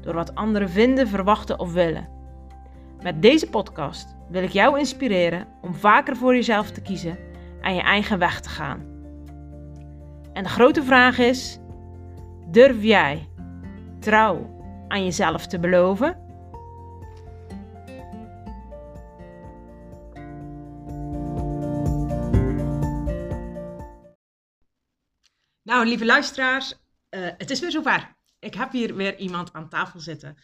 [0.00, 2.08] door wat anderen vinden, verwachten of willen.
[3.02, 7.18] Met deze podcast wil ik jou inspireren om vaker voor jezelf te kiezen
[7.60, 8.80] en je eigen weg te gaan.
[10.32, 11.58] En de grote vraag is:
[12.46, 13.28] durf jij
[13.98, 14.58] trouw
[14.88, 16.28] aan jezelf te beloven?
[25.62, 26.74] Nou, lieve luisteraars,
[27.10, 28.18] uh, het is weer zover.
[28.40, 30.36] Ik heb hier weer iemand aan tafel zitten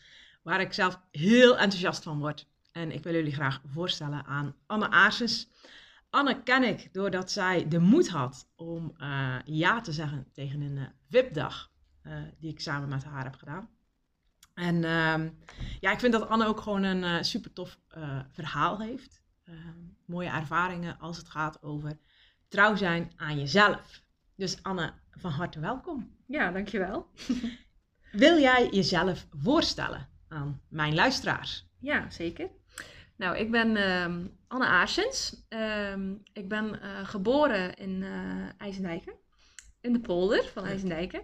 [0.42, 2.46] waar ik zelf heel enthousiast van word.
[2.72, 5.48] En ik wil jullie graag voorstellen aan Anne Aarsens.
[6.10, 10.76] Anne ken ik doordat zij de moed had om uh, ja te zeggen tegen een
[10.76, 11.70] uh, VIP-dag
[12.38, 13.68] die ik samen met haar heb gedaan.
[14.54, 15.30] En uh,
[15.80, 17.78] ja, ik vind dat Anne ook gewoon een super tof
[18.32, 19.22] verhaal heeft.
[19.44, 21.98] Ehm, mooie ervaringen als het gaat over
[22.48, 24.02] trouw zijn aan jezelf.
[24.36, 26.16] Dus Anne, van harte welkom.
[26.26, 27.06] Ja, dankjewel.
[28.16, 31.66] Wil jij jezelf voorstellen aan mijn luisteraars?
[31.80, 32.50] Ja, zeker.
[33.16, 34.04] Nou, ik ben uh,
[34.48, 35.44] Anne Aarsens.
[35.48, 35.96] Uh,
[36.32, 39.14] ik ben uh, geboren in uh, IJsendijken.
[39.80, 41.22] In de polder van IJsendijken.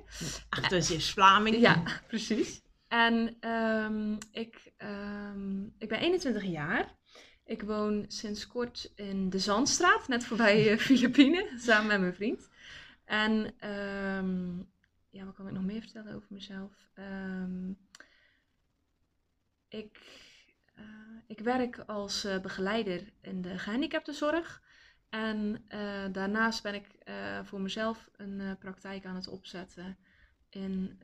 [0.49, 1.57] Ach, dus is Vlaming.
[1.57, 2.63] Ja, precies.
[2.89, 4.73] En um, ik,
[5.79, 6.97] ik ben 21 jaar.
[7.45, 12.49] Ik woon sinds kort in de Zandstraat, net voorbij Filipine, samen met mijn vriend.
[13.05, 13.55] En
[14.19, 14.72] um,
[15.13, 16.89] ja, wat kan ik nog meer vertellen over mezelf?
[16.95, 17.79] Um,
[19.69, 20.01] ik,
[20.79, 20.85] uh,
[21.27, 24.63] ik werk als uh, begeleider in de gehandicaptenzorg.
[25.09, 26.87] En uh, daarnaast ben ik
[27.43, 29.97] voor mezelf een praktijk aan het opzetten
[30.49, 31.01] in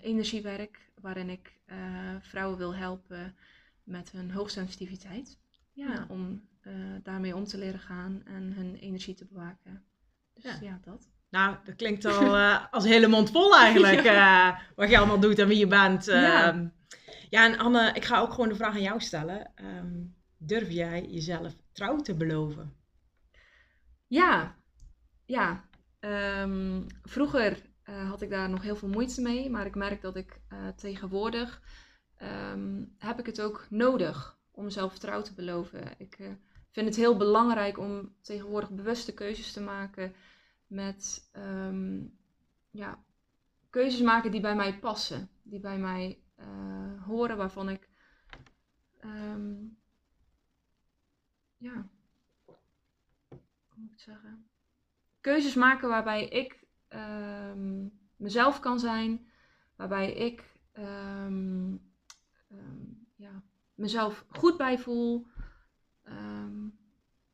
[0.00, 1.60] energiewerk, waarin ik
[2.20, 3.36] vrouwen wil helpen
[3.84, 5.38] met hun hoogsensitiviteit.
[5.72, 6.06] Ja, ja.
[6.08, 6.48] om
[7.02, 9.84] daarmee om te leren gaan en hun energie te bewaken.
[10.34, 11.08] Dus ja, ja dat.
[11.30, 14.02] Nou, dat klinkt al uh, als hele mond vol eigenlijk.
[14.12, 14.52] ja.
[14.52, 16.08] uh, wat je allemaal doet en wie je bent.
[16.08, 16.46] Uh, ja.
[16.46, 16.68] Ehm,
[17.30, 19.52] ja, en Anne, ik ga ook gewoon de vraag aan jou stellen.
[19.56, 22.76] Um, durf jij jezelf trouw te beloven?
[24.06, 24.56] Ja,
[25.26, 25.64] ja.
[26.00, 27.66] Um, vroeger
[28.08, 29.50] had ik daar nog heel veel moeite mee.
[29.50, 30.40] Maar ik merk dat ik
[30.76, 31.62] tegenwoordig
[32.98, 35.80] heb ik het ook nodig om mezelf trouw te beloven.
[35.98, 36.16] Ik
[36.70, 40.14] vind het heel belangrijk om tegenwoordig bewuste keuzes te maken
[40.68, 42.18] met um,
[42.70, 43.04] ja,
[43.70, 47.88] keuzes maken die bij mij passen, die bij mij uh, horen, waarvan ik
[49.04, 49.78] um,
[51.56, 51.88] ja,
[53.28, 53.38] hoe
[53.74, 54.48] moet ik het zeggen?
[55.20, 59.30] Keuzes maken waarbij ik um, mezelf kan zijn,
[59.76, 60.56] waarbij ik
[63.16, 63.42] ja,
[63.74, 65.26] mezelf goed bij voel.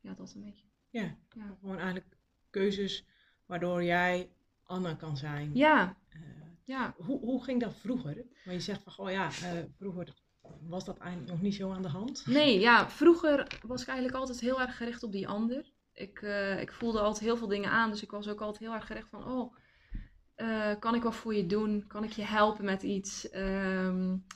[0.00, 0.66] ja, dat een beetje.
[0.90, 2.16] Ja, ja, gewoon eigenlijk
[2.50, 3.06] keuzes
[3.46, 4.30] waardoor jij
[4.64, 5.50] Anna kan zijn.
[5.54, 5.96] Ja.
[6.10, 6.20] Uh,
[6.64, 6.94] ja.
[6.96, 8.24] Hoe, hoe ging dat vroeger?
[8.44, 10.14] Maar je zegt van, oh ja, uh, vroeger
[10.60, 12.26] was dat eigenlijk nog niet zo aan de hand.
[12.26, 15.72] Nee, ja, vroeger was ik eigenlijk altijd heel erg gericht op die ander.
[15.92, 18.74] Ik, uh, ik voelde altijd heel veel dingen aan, dus ik was ook altijd heel
[18.74, 19.54] erg gericht van, oh,
[20.78, 21.84] kan ik wat voor je doen?
[21.86, 23.34] Kan ik je helpen met iets?
[23.34, 24.26] Um,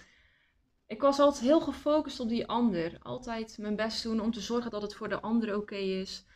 [0.87, 2.99] ik was altijd heel gefocust op die ander.
[3.03, 6.27] Altijd mijn best doen om te zorgen dat het voor de ander oké okay is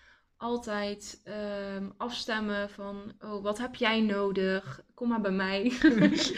[0.42, 1.22] altijd
[1.76, 4.80] um, afstemmen van, oh, wat heb jij nodig?
[4.94, 5.62] Kom maar bij mij.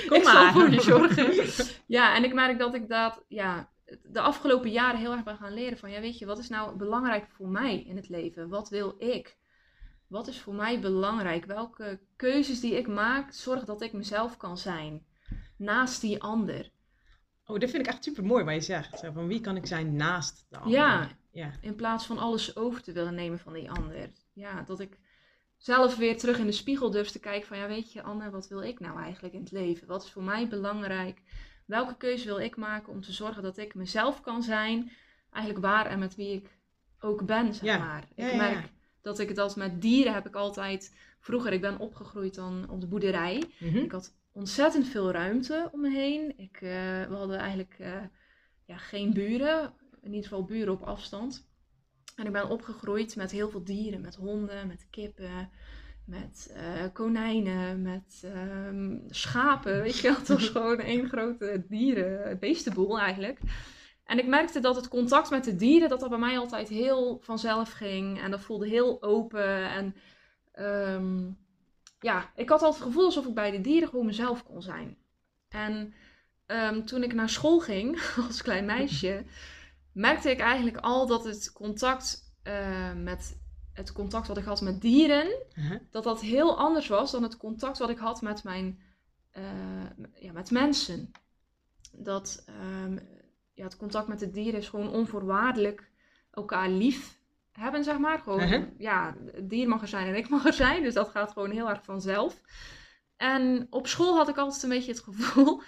[0.08, 0.52] Kom ik maar.
[0.52, 1.46] voor je zorgen.
[1.96, 3.70] ja, en ik merk dat ik dat, ja,
[4.02, 6.76] de afgelopen jaren heel erg ben gaan leren van, ja, weet je, wat is nou
[6.76, 8.48] belangrijk voor mij in het leven?
[8.48, 9.36] Wat wil ik?
[10.06, 11.44] Wat is voor mij belangrijk?
[11.44, 15.06] Welke keuzes die ik maak, zorg dat ik mezelf kan zijn.
[15.56, 16.70] Naast die ander.
[17.46, 19.00] Oh, dat vind ik echt super mooi wat je zegt.
[19.12, 20.78] Van wie kan ik zijn naast de ander?
[20.78, 21.50] Ja, ja.
[21.60, 24.10] In plaats van alles over te willen nemen van die ander.
[24.32, 24.98] Ja, dat ik
[25.56, 28.48] zelf weer terug in de spiegel durf te kijken van, ja weet je Anne, wat
[28.48, 29.86] wil ik nou eigenlijk in het leven?
[29.86, 31.22] Wat is voor mij belangrijk?
[31.66, 34.92] Welke keuze wil ik maken om te zorgen dat ik mezelf kan zijn?
[35.32, 36.58] Eigenlijk waar en met wie ik
[37.00, 37.78] ook ben, zeg ja.
[37.78, 38.04] maar.
[38.14, 38.68] Ik ja, merk
[39.00, 40.96] dat ik dat met dieren heb ik altijd...
[41.20, 43.44] Vroeger, ik ben opgegroeid dan op de boerderij.
[43.58, 43.84] Mm -hmm.
[43.84, 46.38] Ik had ontzettend veel ruimte om me heen.
[46.38, 46.70] Ik, uh,
[47.08, 47.92] we hadden eigenlijk uh,
[48.64, 49.72] ja, geen buren
[50.04, 51.48] in ieder geval buren op afstand.
[52.16, 55.50] En ik ben opgegroeid met heel veel dieren, met honden, met kippen,
[56.06, 59.80] met uh, konijnen, met uh, schapen.
[59.80, 63.40] Weet je, het was gewoon één grote dieren, beestenboel eigenlijk.
[64.04, 67.18] En ik merkte dat het contact met de dieren, dat dat bij mij altijd heel
[67.22, 68.20] vanzelf ging.
[68.20, 69.70] En dat voelde heel open.
[69.70, 69.94] En
[70.52, 71.30] ehm,
[72.00, 74.96] ja, ik had altijd het gevoel alsof ik bij de dieren gewoon mezelf kon zijn.
[75.48, 75.94] En
[76.46, 79.24] ehm, toen ik naar school ging, als klein meisje,
[79.94, 83.42] merkte ik eigenlijk al dat het contact uh, met
[83.72, 85.80] het contact wat ik had met dieren, Uh-huh.
[85.90, 88.80] dat dat heel anders was dan het contact wat ik had met mijn
[89.30, 89.42] eh,
[90.14, 91.10] ja, met mensen.
[91.92, 92.98] Dat ehm,
[93.54, 95.90] ja, het contact met de dieren is gewoon onvoorwaardelijk
[96.30, 97.18] elkaar lief
[97.52, 98.18] hebben, zeg maar.
[98.18, 98.64] Gewoon, Uh-huh.
[98.78, 101.50] ja, het dier mag er zijn en ik mag er zijn, dus dat gaat gewoon
[101.50, 102.40] heel erg vanzelf.
[103.16, 105.62] En op school had ik altijd een beetje het gevoel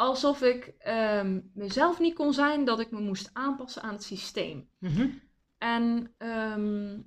[0.00, 4.68] alsof ik ehm, mezelf niet kon zijn, dat ik me moest aanpassen aan het systeem.
[4.78, 5.08] Mhm.
[5.58, 7.00] En ehm,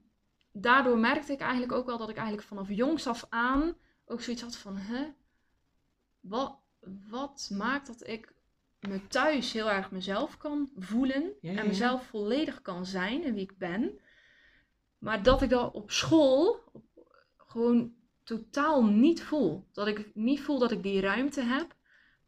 [0.51, 3.75] daardoor merkte ik eigenlijk ook wel dat ik eigenlijk vanaf jongs af aan
[4.05, 5.05] ook zoiets had van, hè,
[6.19, 6.59] wat,
[7.09, 8.33] wat maakt dat ik
[8.79, 13.33] me thuis heel erg mezelf kan voelen Ja, ja, en mezelf volledig kan zijn en
[13.33, 13.99] wie ik ben.
[14.97, 17.93] Maar dat ik dat op school op- gewoon
[18.23, 19.67] totaal niet voel.
[19.71, 21.75] Dat ik niet voel dat ik die ruimte heb.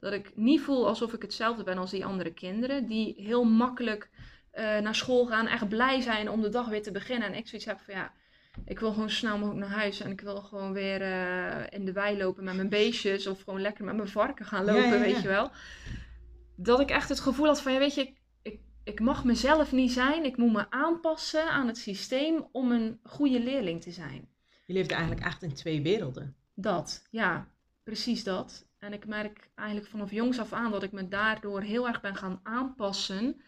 [0.06, 2.88] Dat ik niet voel alsof ik hetzelfde ben als die andere kinderen.
[2.88, 4.10] Die heel makkelijk
[4.52, 5.48] eh, naar school gaan.
[5.48, 7.28] Echt blij zijn om de dag weer te beginnen.
[7.28, 8.14] En ik zoiets heb van ja,
[8.66, 10.00] ik wil gewoon snel mogelijk naar huis.
[10.00, 13.28] En ik wil gewoon weer eh, in de wei lopen met mijn beestjes.
[13.28, 15.02] Of gewoon lekker met mijn varken gaan Ja, lopen, ja, ja.
[15.02, 15.52] weet je wel.
[16.56, 19.72] Dat ik echt het gevoel had van ja, weet je, ik, ik, ik mag mezelf
[19.72, 20.26] niet zijn.
[20.26, 24.30] Ik moet me aanpassen aan het systeem om een goede leerling te zijn.
[24.66, 26.36] Je leeft eigenlijk echt in twee werelden.
[26.54, 27.48] Dat, ja,
[27.84, 28.66] precies dat.
[28.86, 32.16] En ik merk eigenlijk vanaf jongs af aan dat ik me daardoor heel erg ben
[32.16, 33.42] gaan aanpassen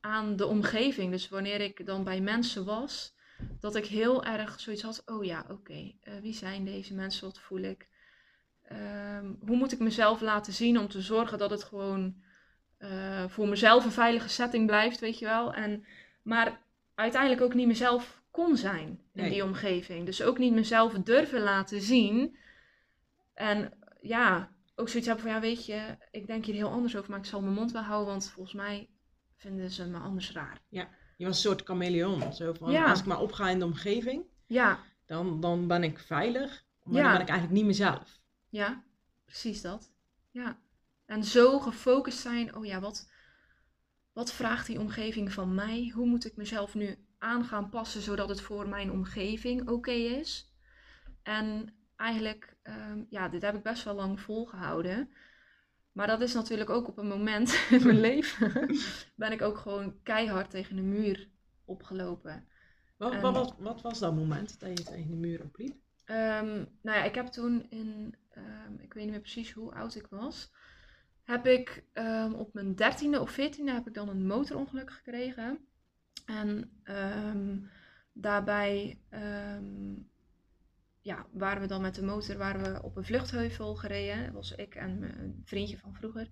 [0.00, 1.10] aan de omgeving.
[1.10, 3.14] Dus wanneer ik dan bij mensen was,
[3.60, 7.26] dat ik heel erg zoiets had: oh ja, oké, eh, wie zijn deze mensen?
[7.26, 7.88] Wat voel ik?
[8.62, 12.14] Ehm, hoe moet ik mezelf laten zien om te zorgen dat het gewoon
[12.78, 15.54] eh, voor mezelf een veilige setting blijft, weet je wel?
[15.54, 15.84] En,
[16.22, 16.60] maar
[16.94, 19.30] uiteindelijk ook niet mezelf kon zijn in Nee.
[19.30, 20.06] die omgeving.
[20.06, 22.36] Dus ook niet mezelf durven laten zien.
[23.34, 23.72] En
[24.02, 27.18] ja, ook zoiets hebben van, ja weet je, ik denk hier heel anders over, maar
[27.18, 28.90] ik zal mijn mond wel houden, want volgens mij
[29.36, 30.58] vinden ze me anders raar.
[30.68, 32.32] Je was een soort chameleon.
[32.32, 32.90] Zo van, Ja.
[32.90, 36.64] als ik maar opga in de omgeving, Ja, dan, dan ben ik veilig.
[36.82, 37.02] Maar Ja.
[37.02, 38.20] dan ben ik eigenlijk niet mezelf.
[38.48, 38.82] ja,
[39.24, 39.92] precies dat.
[40.30, 40.58] Ja.
[41.06, 43.10] En zo gefocust zijn, oh ja, wat,
[44.12, 45.92] wat vraagt die omgeving van mij?
[45.94, 50.52] Hoe moet ik mezelf nu aan gaan passen zodat het voor mijn omgeving oké is?
[51.22, 55.10] En eigenlijk, ehm, ja, dit heb ik best wel lang volgehouden.
[55.92, 58.76] Maar dat is natuurlijk ook op een moment in mijn leven,
[59.16, 61.28] ben ik ook gewoon keihard tegen de muur
[61.64, 62.46] opgelopen.
[62.96, 65.76] Wat, En- wat, wat, wat was dat moment dat je tegen de muur opliep?
[66.04, 69.94] Ehm, nou ja, ik heb toen in, ehm, ik weet niet meer precies hoe oud
[69.94, 70.50] ik was,
[71.22, 71.84] heb ik
[72.36, 75.58] op mijn dertiende of veertiende heb ik dan een motorongeluk gekregen.
[76.26, 76.80] En
[78.12, 78.98] daarbij
[81.02, 84.32] ja, waren we dan met de motor waren we op een vluchtheuvel gereden.
[84.32, 86.28] Was ik en mijn vriendje van vroeger.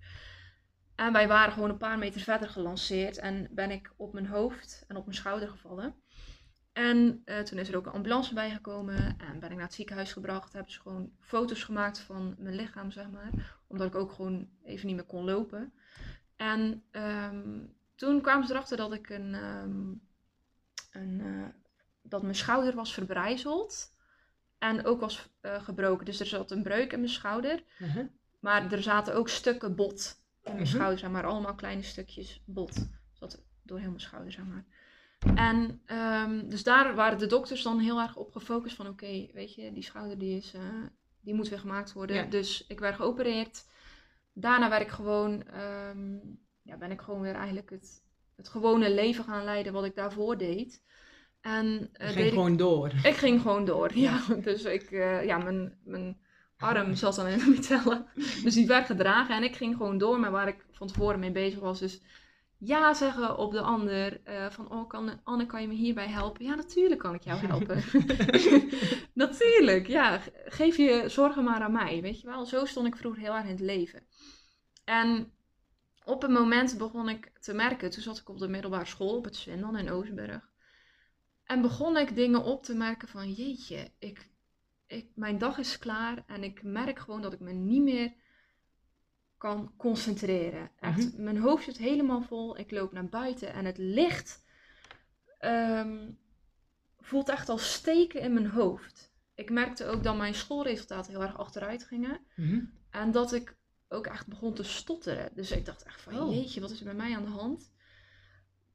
[0.94, 4.84] En wij waren gewoon een paar meter verder gelanceerd en ben ik op mijn hoofd
[4.88, 5.94] en op mijn schouder gevallen.
[6.72, 10.12] En eh, toen is er ook een ambulance bijgekomen en ben ik naar het ziekenhuis
[10.12, 10.52] gebracht.
[10.52, 13.58] Hebben ze gewoon foto's gemaakt van mijn lichaam, zeg maar.
[13.66, 15.72] Omdat ik ook gewoon even niet meer kon lopen.
[16.36, 17.58] En ehm,
[17.94, 19.92] toen kwamen ze erachter dat ik een, ehm,
[20.90, 21.48] een eh,
[22.02, 23.94] dat mijn schouder was verbrijzeld.
[24.60, 26.04] En ook was eh, gebroken.
[26.04, 27.62] Dus er zat een breuk in mijn schouder.
[27.78, 28.06] Uh-huh.
[28.40, 30.72] Maar er zaten ook stukken bot in mijn Mhm.
[30.74, 31.26] schouder, zeg maar.
[31.26, 32.88] Allemaal kleine stukjes bot.
[33.12, 34.64] Zat door heel mijn schouder, zeg maar.
[35.34, 38.88] En ehm, dus daar waren de dokters dan heel erg op gefocust van...
[38.88, 40.62] Oké, weet je, die schouder die is, eh,
[41.20, 42.16] die moet weer gemaakt worden.
[42.16, 42.24] Ja.
[42.24, 43.64] Dus ik werd geopereerd.
[44.32, 46.18] Daarna werd ik gewoon, ehm,
[46.62, 48.02] ja, ben ik gewoon weer eigenlijk het,
[48.36, 50.82] het gewone leven gaan leiden wat ik daarvoor deed.
[51.40, 52.92] En eh, ging ik gewoon door.
[53.02, 54.20] ik ging gewoon door, ja.
[54.42, 56.16] Dus ik, eh, ja, mijn, mijn
[56.58, 58.06] arm zat dan in de mitellen.
[58.44, 61.30] Dus die werd gedragen en ik ging gewoon door met waar ik van tevoren mee
[61.32, 61.78] bezig was.
[61.78, 62.00] Dus
[62.58, 64.20] ja zeggen op de ander.
[64.24, 66.44] eh, van, oh, kan, Anne, kan je me hierbij helpen?
[66.44, 67.82] Ja, natuurlijk kan ik jou helpen.
[69.14, 70.18] natuurlijk, ja.
[70.18, 72.46] Ge- Geef je zorgen maar aan mij, weet je wel.
[72.46, 74.02] Zo stond ik vroeger heel erg in het leven.
[74.84, 75.32] En
[76.04, 79.24] op een moment begon ik te merken, toen zat ik op de middelbare school op
[79.24, 80.48] het Zwindel in Oostburg.
[81.50, 84.30] En begon ik dingen op te merken van, jeetje, ik,
[84.86, 88.12] ik, mijn dag is klaar en ik merk gewoon dat ik me niet meer
[89.38, 90.70] kan concentreren.
[90.78, 92.58] Echt, mijn hoofd zit helemaal vol.
[92.58, 94.44] Ik loop naar buiten en het licht
[95.38, 96.10] ehm,
[96.98, 99.12] voelt echt als steken in mijn hoofd.
[99.34, 102.20] Ik merkte ook dat mijn schoolresultaten heel erg achteruit gingen.
[102.36, 102.64] Mhm.
[102.90, 103.56] En dat ik
[103.88, 105.30] ook echt begon te stotteren.
[105.34, 106.34] Dus ik dacht echt van, Oh.
[106.34, 107.70] jeetje, wat is er bij mij aan de hand?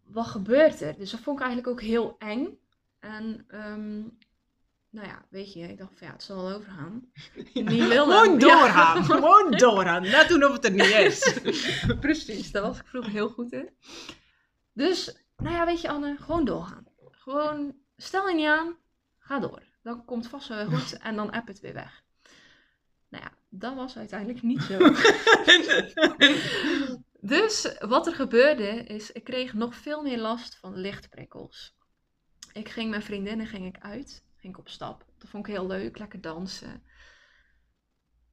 [0.05, 0.97] wat gebeurt er?
[0.97, 2.59] Dus dat vond ik eigenlijk ook heel eng.
[3.05, 4.01] En ehm,
[4.89, 7.11] nou ja, weet je, ik dacht van ja, het zal wel overgaan.
[7.53, 7.97] Niet willen.
[7.97, 8.97] Gewoon doorgaan.
[8.97, 9.03] Ja.
[9.13, 10.01] Gewoon doorgaan.
[10.01, 11.39] Net doen of het er niet is.
[11.99, 13.69] Precies, daar was ik vroeger heel goed in.
[14.73, 16.85] Dus, nou ja, weet je Anne, gewoon doorgaan.
[17.11, 18.75] Gewoon, stel je niet aan,
[19.19, 19.61] ga door.
[19.83, 22.03] Dan komt het vast wel weer goed en dan app het weer weg.
[23.09, 24.77] Nou ja, dat was uiteindelijk niet zo.
[27.35, 31.75] dus wat er gebeurde is, ik kreeg nog veel meer last van lichtprikkels.
[32.55, 35.05] Ik ging met vriendinnen ging ik uit, ging ik op stap.
[35.17, 36.83] Dat vond ik heel leuk, lekker dansen.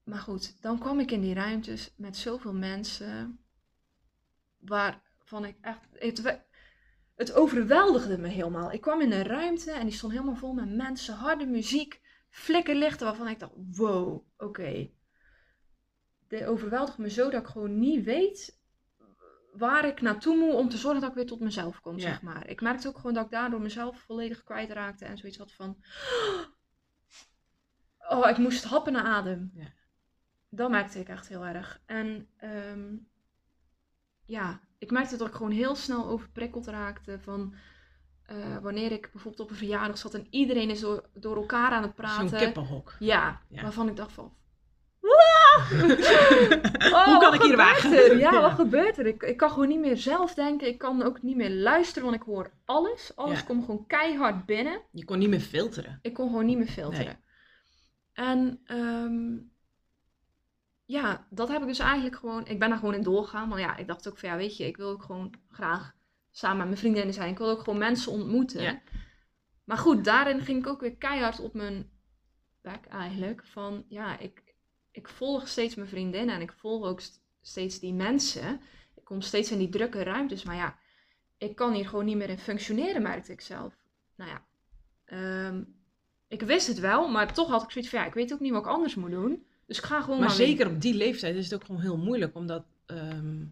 [0.04, 3.38] Maar goed, dan kwam ik in die ruimtes met zoveel mensen
[4.58, 5.80] waarvan ik echt.
[5.92, 6.42] Het,
[7.14, 8.72] het overweldigde me helemaal.
[8.72, 12.00] Ik kwam in een ruimte en die stond helemaal vol met mensen, harde muziek,
[12.30, 14.90] flikkerlichten waarvan ik dacht: wow, oké.
[16.28, 18.60] Dit overweldigde me zo dat ik gewoon niet weet
[19.52, 22.00] waar ik naartoe moet om te zorgen dat ik weer tot mezelf kom, Ja.
[22.02, 22.48] zeg maar.
[22.48, 25.76] Ik merkte ook gewoon dat ik daardoor mezelf volledig kwijtraakte en zoiets had van...
[28.08, 29.50] Oh, ik moest happen naar adem.
[29.54, 29.72] Ja.
[30.48, 31.82] Dat merkte ik echt heel erg.
[31.86, 32.94] En ehm,
[34.24, 37.54] ja, ik merkte dat ik gewoon heel snel overprikkeld raakte van...
[38.22, 41.82] eh, wanneer ik bijvoorbeeld op een verjaardag zat en iedereen is door, door elkaar aan
[41.82, 42.28] het praten.
[42.28, 42.96] Zo'n kippenhok.
[42.98, 43.62] Ja, Ja.
[43.62, 44.36] waarvan ik dacht van...
[47.06, 47.82] Hoe kan ik hier weg?
[48.18, 49.06] Ja, wat gebeurt er?
[49.06, 50.68] Ik, ik kan gewoon niet meer zelf denken.
[50.68, 53.12] Ik kan ook niet meer luisteren, want ik hoor alles.
[53.14, 53.44] Alles Ja.
[53.44, 54.80] komt gewoon keihard binnen.
[54.92, 55.98] Je kon niet meer filteren.
[56.02, 57.18] Ik kon gewoon niet meer filteren.
[58.12, 59.36] En ehm,
[60.84, 62.46] ja, dat heb ik dus eigenlijk gewoon...
[62.46, 63.48] Ik ben daar gewoon in doorgegaan.
[63.48, 65.92] Want ja, ik dacht ook van ja, weet je, ik wil ook gewoon graag
[66.30, 67.30] samen met mijn vriendinnen zijn.
[67.30, 68.62] Ik wil ook gewoon mensen ontmoeten.
[68.62, 68.80] Ja.
[69.64, 71.90] Maar goed, daarin ging ik ook weer keihard op mijn
[72.60, 73.42] bek eigenlijk.
[73.44, 74.41] Van ja, ik,
[74.92, 78.60] ik volg steeds mijn vriendinnen en ik volg ook st- steeds die mensen.
[78.94, 80.42] Ik kom steeds in die drukke ruimtes.
[80.44, 80.78] Maar ja,
[81.38, 83.76] ik kan hier gewoon niet meer in functioneren, merkte ik zelf.
[84.16, 84.44] Nou ja,
[85.04, 85.62] ehm,
[86.28, 88.52] ik wist het wel, maar toch had ik zoiets van ja, ik weet ook niet
[88.52, 89.46] wat ik anders moet doen.
[89.66, 91.96] Dus ik ga gewoon Maar maar zeker op die leeftijd is het ook gewoon heel
[91.98, 93.44] moeilijk, omdat ehm,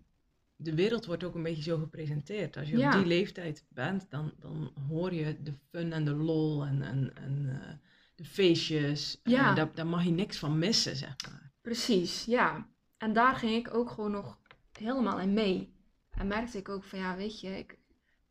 [0.57, 2.57] de wereld wordt ook een beetje zo gepresenteerd.
[2.57, 2.87] Als je Ja.
[2.89, 7.13] op die leeftijd bent, dan, dan hoor je de fun en de lol en, en,
[7.17, 7.75] en eh,
[8.21, 9.21] de feestjes.
[9.23, 9.51] Ja.
[9.51, 11.53] Eh, daar, daar mag je niks van missen, zeg maar.
[11.63, 12.67] Precies, ja.
[12.97, 14.39] En daar ging ik ook gewoon nog
[14.79, 15.75] helemaal in mee.
[16.11, 17.79] En merkte ik ook van ja, weet je, ik,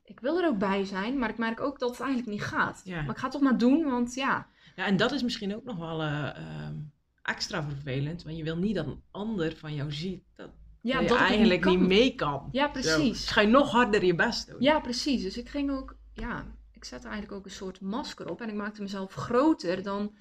[0.03, 2.81] ik wil er ook bij zijn, maar ik merk ook dat het eigenlijk niet gaat.
[2.83, 3.01] Ja.
[3.01, 5.63] Maar ik ga het toch maar doen, want ja, Ja, en dat is misschien ook
[5.63, 6.75] nog wel eh, ehm,
[7.21, 10.49] extra vervelend, want je wil niet dat een ander van jou ziet dat,
[10.81, 12.49] ja dat je dat eigenlijk niet mee kan.
[12.51, 12.71] Ja, Zo.
[12.71, 13.21] precies.
[13.21, 14.61] Dus ga je nog harder je best doen.
[14.61, 15.21] Ja, precies.
[15.21, 16.45] Dus ik ging ook, ja,
[16.79, 20.17] ik zette eigenlijk ook een soort masker op en ik maakte mezelf groter dan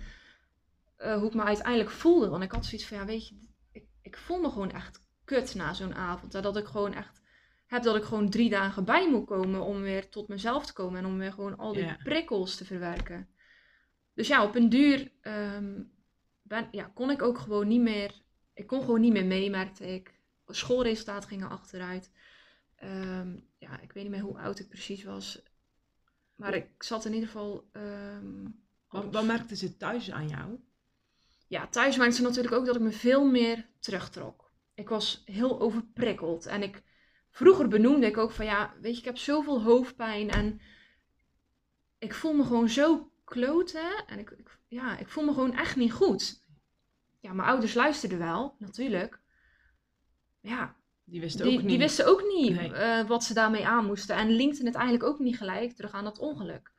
[0.97, 2.29] eh, hoe ik me uiteindelijk voelde.
[2.29, 3.35] Want ik had zoiets van, ja, weet je,
[3.73, 6.33] ik, ik voel me gewoon echt kut na zo'n avond.
[6.33, 7.23] Dat ik gewoon echt
[7.67, 10.99] heb dat ik gewoon drie dagen bij moet komen om weer tot mezelf te komen
[10.99, 13.29] en om weer gewoon al die prikkels te verwerken.
[14.15, 15.83] Dus ja, op een duur ehm,
[16.43, 18.23] ben, ja, kon ik ook gewoon niet meer,
[18.55, 20.17] ik kon gewoon niet meer mee, merkte ik.
[20.47, 22.13] Schoolresultaten gingen achteruit.
[22.77, 25.43] Ehm, ja, ik weet niet meer hoe oud ik precies was.
[26.39, 27.69] Maar ik zat in ieder geval.
[27.73, 28.47] ehm,
[28.89, 30.59] Wat, wat merkten ze thuis aan jou?
[31.47, 34.51] ja, thuis merkte ze natuurlijk ook dat ik me veel meer terugtrok.
[34.75, 36.47] Ik was heel overprikkeld.
[36.47, 36.83] En ik,
[37.31, 40.31] vroeger benoemde ik ook van ja, weet je, ik heb zoveel hoofdpijn.
[40.31, 40.61] En
[41.99, 44.07] ik voel me gewoon zo kloten.
[44.07, 46.45] En ik, ik- ja, ik voel me gewoon echt niet goed.
[47.21, 49.21] Ja, mijn ouders luisterden wel, natuurlijk.
[50.41, 50.77] Ja,
[51.11, 51.69] Die wisten die, ook niet.
[51.69, 52.73] die wisten ook niet Nee.
[52.73, 54.17] eh, wat ze daarmee aan moesten.
[54.17, 56.71] En linkten het eigenlijk ook niet gelijk terug aan dat ongeluk.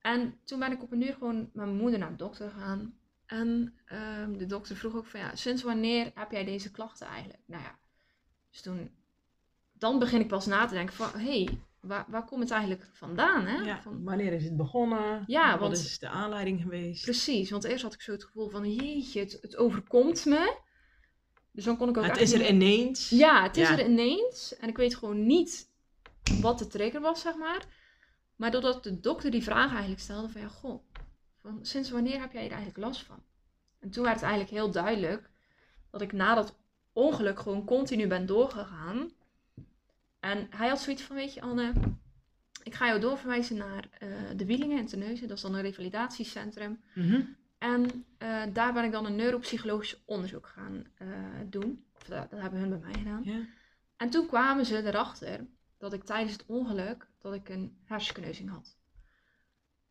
[0.00, 2.94] En toen ben ik op een uur gewoon met mijn moeder naar de dokter gegaan.
[3.26, 7.42] En ehm, de dokter vroeg ook van ja, sinds wanneer heb jij deze klachten eigenlijk?
[7.46, 7.78] Nou ja,
[8.50, 8.90] dus toen,
[9.72, 12.88] dan begin ik pas na te denken van, hé, hey, waar, waar komt het eigenlijk
[12.92, 13.46] vandaan?
[13.46, 13.56] Hè?
[13.62, 15.24] Ja, Van, wanneer is het begonnen?
[15.26, 17.04] Ja, Wat want- is de aanleiding geweest?
[17.04, 20.56] precies, want eerst had ik zo het gevoel van, jeetje, het, het overkomt me.
[21.52, 23.08] Dus dan kon ik ook Het is er ineens.
[23.08, 23.78] Ja, het is Ja.
[23.78, 24.56] er ineens.
[24.56, 25.70] En ik weet gewoon niet
[26.40, 27.64] wat de trigger was, zeg maar.
[28.36, 30.82] Maar doordat de dokter die vraag eigenlijk stelde van ja, goh,
[31.40, 33.22] van, sinds wanneer heb jij er eigenlijk last van?
[33.80, 35.30] En toen werd het eigenlijk heel duidelijk
[35.90, 36.54] dat ik na dat
[36.92, 39.10] ongeluk gewoon continu ben doorgegaan.
[40.20, 41.72] En hij had zoiets van, weet je Anne,
[42.62, 45.28] ik ga jou doorverwijzen naar eh, de Wielingen in Terneuzen.
[45.28, 46.80] Dat is dan een revalidatiecentrum.
[46.94, 47.22] Mhm.
[47.62, 51.08] En eh, daar ben ik dan een neuropsychologisch onderzoek gaan eh,
[51.46, 51.84] doen.
[51.94, 53.22] Of, dat, dat hebben hun bij mij gedaan.
[53.24, 53.46] ja.
[53.96, 55.46] En toen kwamen ze erachter
[55.78, 58.76] dat ik tijdens het ongeluk dat ik een hersenkneuzing had.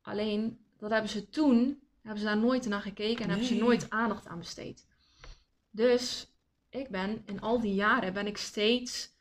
[0.01, 3.89] Alleen, dat hebben ze toen, hebben ze daar nooit naar gekeken en hebben ze nooit
[3.89, 4.87] aandacht aan besteed.
[5.69, 6.33] Dus
[6.69, 9.15] ik ben in al die jaren ben ik steeds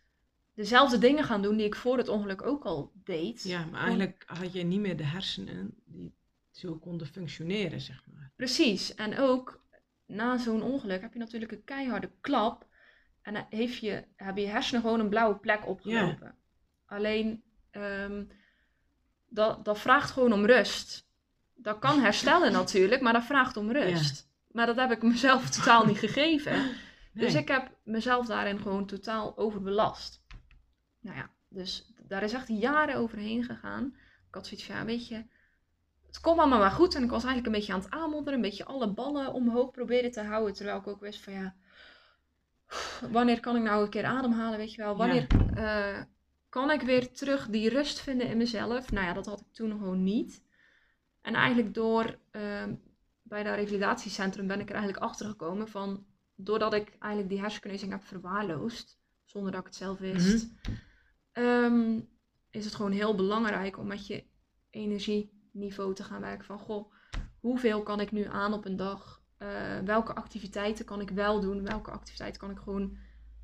[0.55, 3.43] dezelfde dingen gaan doen die ik voor het ongeluk ook al deed.
[3.43, 6.19] Ja, maar eigenlijk had je niet meer de hersenen die
[6.61, 8.31] zo konden functioneren, zeg maar.
[8.37, 8.95] Precies.
[8.95, 9.65] En ook
[10.07, 12.67] na zo'n ongeluk heb je natuurlijk een keiharde klap.
[13.23, 16.35] En dan heeft je, hebben je hersenen gewoon een blauwe plek opgelopen.
[16.87, 18.25] Alleen, ehm,
[19.29, 21.09] dat, dat vraagt gewoon om rust.
[21.55, 24.29] Dat kan herstellen natuurlijk, maar dat vraagt om rust.
[24.51, 26.71] Maar dat heb ik mezelf totaal niet gegeven.
[27.13, 30.23] Dus ik heb mezelf daarin gewoon totaal overbelast.
[31.01, 33.95] Nou ja, dus daar is echt jaren overheen gegaan.
[34.29, 35.25] Ik had zoiets van, ja, weet je,
[36.11, 36.95] het komt allemaal maar goed.
[36.95, 40.11] En ik was eigenlijk een beetje aan het aanmodderen, een beetje alle ballen omhoog proberen
[40.11, 40.55] te houden.
[40.55, 41.55] Terwijl ik ook wist van, ja,
[43.11, 44.97] wanneer kan ik nou een keer ademhalen, weet je wel?
[44.97, 46.03] Wanneer eh,
[46.49, 48.91] kan ik weer terug die rust vinden in mezelf?
[48.91, 50.43] Nou ja, dat had ik toen gewoon niet.
[51.23, 52.75] En eigenlijk door ehm,
[53.23, 57.93] bij dat revalidatiecentrum ben ik er eigenlijk achter gekomen van doordat ik eigenlijk die hersenkneuzing
[57.93, 60.49] heb verwaarloosd, zonder dat ik het zelf wist,
[61.35, 62.09] mm
[62.51, 64.25] is het gewoon heel belangrijk om met je
[65.53, 66.45] energieniveau te gaan werken.
[66.45, 66.93] Van goh,
[67.41, 69.23] hoeveel kan ik nu aan op een dag?
[69.39, 71.65] Uh, welke activiteiten kan ik wel doen?
[71.65, 72.97] Welke activiteiten kan ik gewoon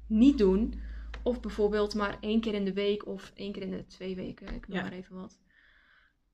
[0.06, 0.80] niet doen?
[1.22, 4.54] Of bijvoorbeeld maar één keer in de week of één keer in de twee weken.
[4.54, 5.38] Ik noem maar even wat.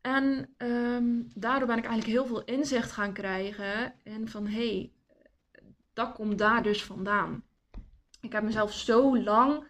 [0.01, 3.95] En um, daardoor ben ik eigenlijk heel veel inzicht gaan krijgen.
[4.05, 4.93] En van hé, hey,
[5.93, 7.45] dat komt daar dus vandaan.
[8.21, 9.65] Ik heb mezelf zo lang,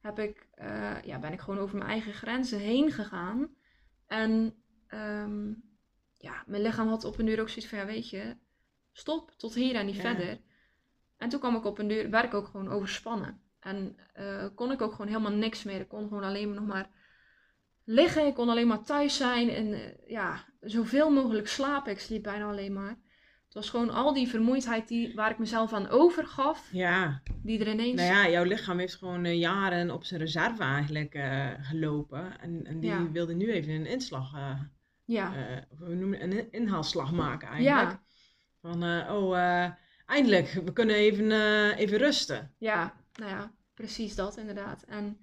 [0.00, 3.48] heb ik, uh, ja, ben ik gewoon over mijn eigen grenzen heen gegaan.
[4.06, 4.54] En
[4.94, 5.62] um,
[6.18, 8.36] ja, mijn lichaam had op een uur ook zoiets van, ja weet je,
[8.92, 10.40] stop, tot hier en niet verder.
[11.16, 13.40] En toen kwam ik op een uur, werd ik ook gewoon overspannen.
[13.60, 15.80] En uh, kon ik ook gewoon helemaal niks meer.
[15.80, 16.90] Ik kon gewoon alleen nog maar
[17.84, 18.26] liggen.
[18.26, 19.48] Ik kon alleen maar thuis zijn.
[19.48, 21.92] En uh, ja, zoveel mogelijk slapen.
[21.92, 22.98] Ik sliep bijna alleen maar.
[23.44, 26.68] Het was gewoon al die vermoeidheid die, waar ik mezelf aan overgaf.
[26.72, 27.22] Ja.
[27.42, 28.00] Die er ineens...
[28.00, 31.18] Nou ja, jouw lichaam heeft gewoon uh, jaren op zijn reserve eigenlijk
[31.60, 32.40] gelopen.
[32.40, 33.10] En, en die ja.
[33.10, 34.32] wilde nu even een inslag...
[35.06, 35.32] ja.
[35.78, 37.90] we noemen een inhaalslag maken eigenlijk.
[37.90, 38.02] Ja.
[38.60, 39.66] Van, oh,
[40.06, 41.30] eindelijk, we kunnen even,
[41.76, 42.54] even rusten.
[42.58, 44.82] Ja, nou ja, precies dat inderdaad.
[44.82, 45.18] En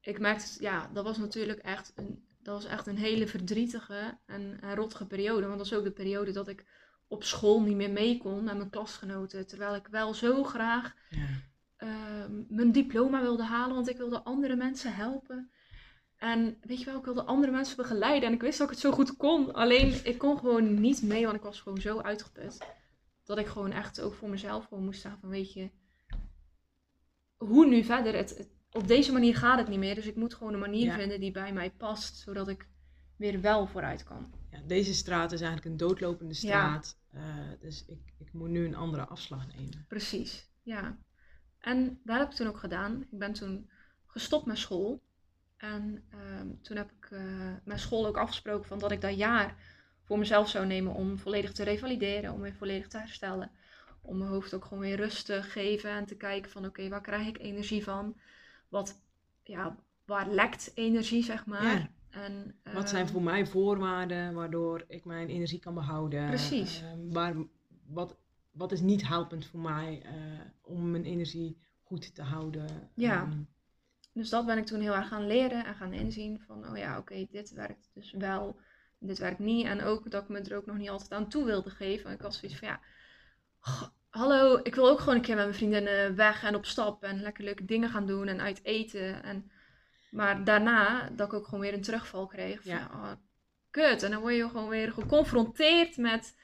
[0.00, 4.58] ik merkte, ja, dat was natuurlijk echt een, dat was echt een hele verdrietige en,
[4.60, 5.46] en rottige periode.
[5.46, 6.64] Want dat was ook de periode dat ik
[7.08, 9.46] op school niet meer mee kon met mijn klasgenoten.
[9.46, 11.26] Terwijl ik wel zo graag ja.
[11.78, 15.50] uh, mijn diploma wilde halen, want ik wilde andere mensen helpen.
[16.16, 18.82] En weet je wel, ik wilde andere mensen begeleiden en ik wist dat ik het
[18.82, 19.52] zo goed kon.
[19.54, 22.58] Alleen ik kon gewoon niet mee, want ik was gewoon zo uitgeput.
[23.24, 25.70] Dat ik gewoon echt ook voor mezelf gewoon moest staan van, weet je,
[27.36, 28.14] hoe nu verder?
[28.14, 29.94] Het, het, op deze manier gaat het niet meer.
[29.94, 32.68] Dus ik moet gewoon een manier vinden die bij mij past, zodat ik
[33.16, 34.32] weer wel vooruit kan.
[34.50, 36.98] Ja, deze straat is eigenlijk een doodlopende straat.
[37.12, 37.18] Ja.
[37.18, 39.84] Uh, dus ik, ik moet nu een andere afslag nemen.
[39.88, 40.98] Precies, ja.
[41.58, 43.00] En dat heb ik toen ook gedaan.
[43.10, 43.70] Ik ben toen
[44.06, 45.02] gestopt met school.
[45.56, 46.04] En
[46.40, 47.20] um, toen heb ik uh,
[47.64, 49.56] mijn school ook afgesproken van dat ik dat jaar
[50.02, 53.50] voor mezelf zou nemen om volledig te revalideren, om weer volledig te herstellen.
[54.02, 56.90] Om mijn hoofd ook gewoon weer rust te geven en te kijken van oké, okay,
[56.90, 58.16] waar krijg ik energie van?
[58.68, 59.00] Wat,
[59.42, 61.64] ja, waar lekt energie, zeg maar.
[61.64, 61.88] Ja.
[62.10, 66.26] En, uh, wat zijn voor mij voorwaarden waardoor ik mijn energie kan behouden?
[66.26, 66.82] Precies.
[66.82, 67.34] Uh, waar,
[67.86, 68.16] wat,
[68.52, 70.12] wat is niet helpend voor mij uh,
[70.62, 72.90] om mijn energie goed te houden?
[72.94, 73.22] Ja.
[73.22, 73.48] Um,
[74.16, 76.90] dus dat ben ik toen heel erg gaan leren en gaan inzien van, oh ja,
[76.90, 78.60] oké, okay, dit werkt dus wel,
[78.98, 79.66] dit werkt niet.
[79.66, 82.10] En ook dat ik me er ook nog niet altijd aan toe wilde geven.
[82.10, 82.80] Ik was zoiets van, ja,
[84.08, 87.20] hallo, ik wil ook gewoon een keer met mijn vriendinnen weg en op stap en
[87.20, 89.22] lekker leuke dingen gaan doen en uit eten.
[89.22, 89.50] En,
[90.10, 92.62] maar daarna, dat ik ook gewoon weer een terugval kreeg.
[92.62, 92.90] Van, ja.
[92.92, 93.12] oh,
[93.70, 94.02] kut.
[94.02, 96.38] En dan word je gewoon weer geconfronteerd met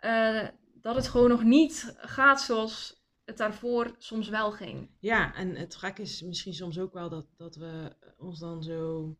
[0.00, 2.99] uh, dat het gewoon nog niet gaat zoals
[3.30, 4.90] het daarvoor soms wel ging.
[4.98, 9.16] Ja, en het gek is misschien soms ook wel dat, dat we ons dan zo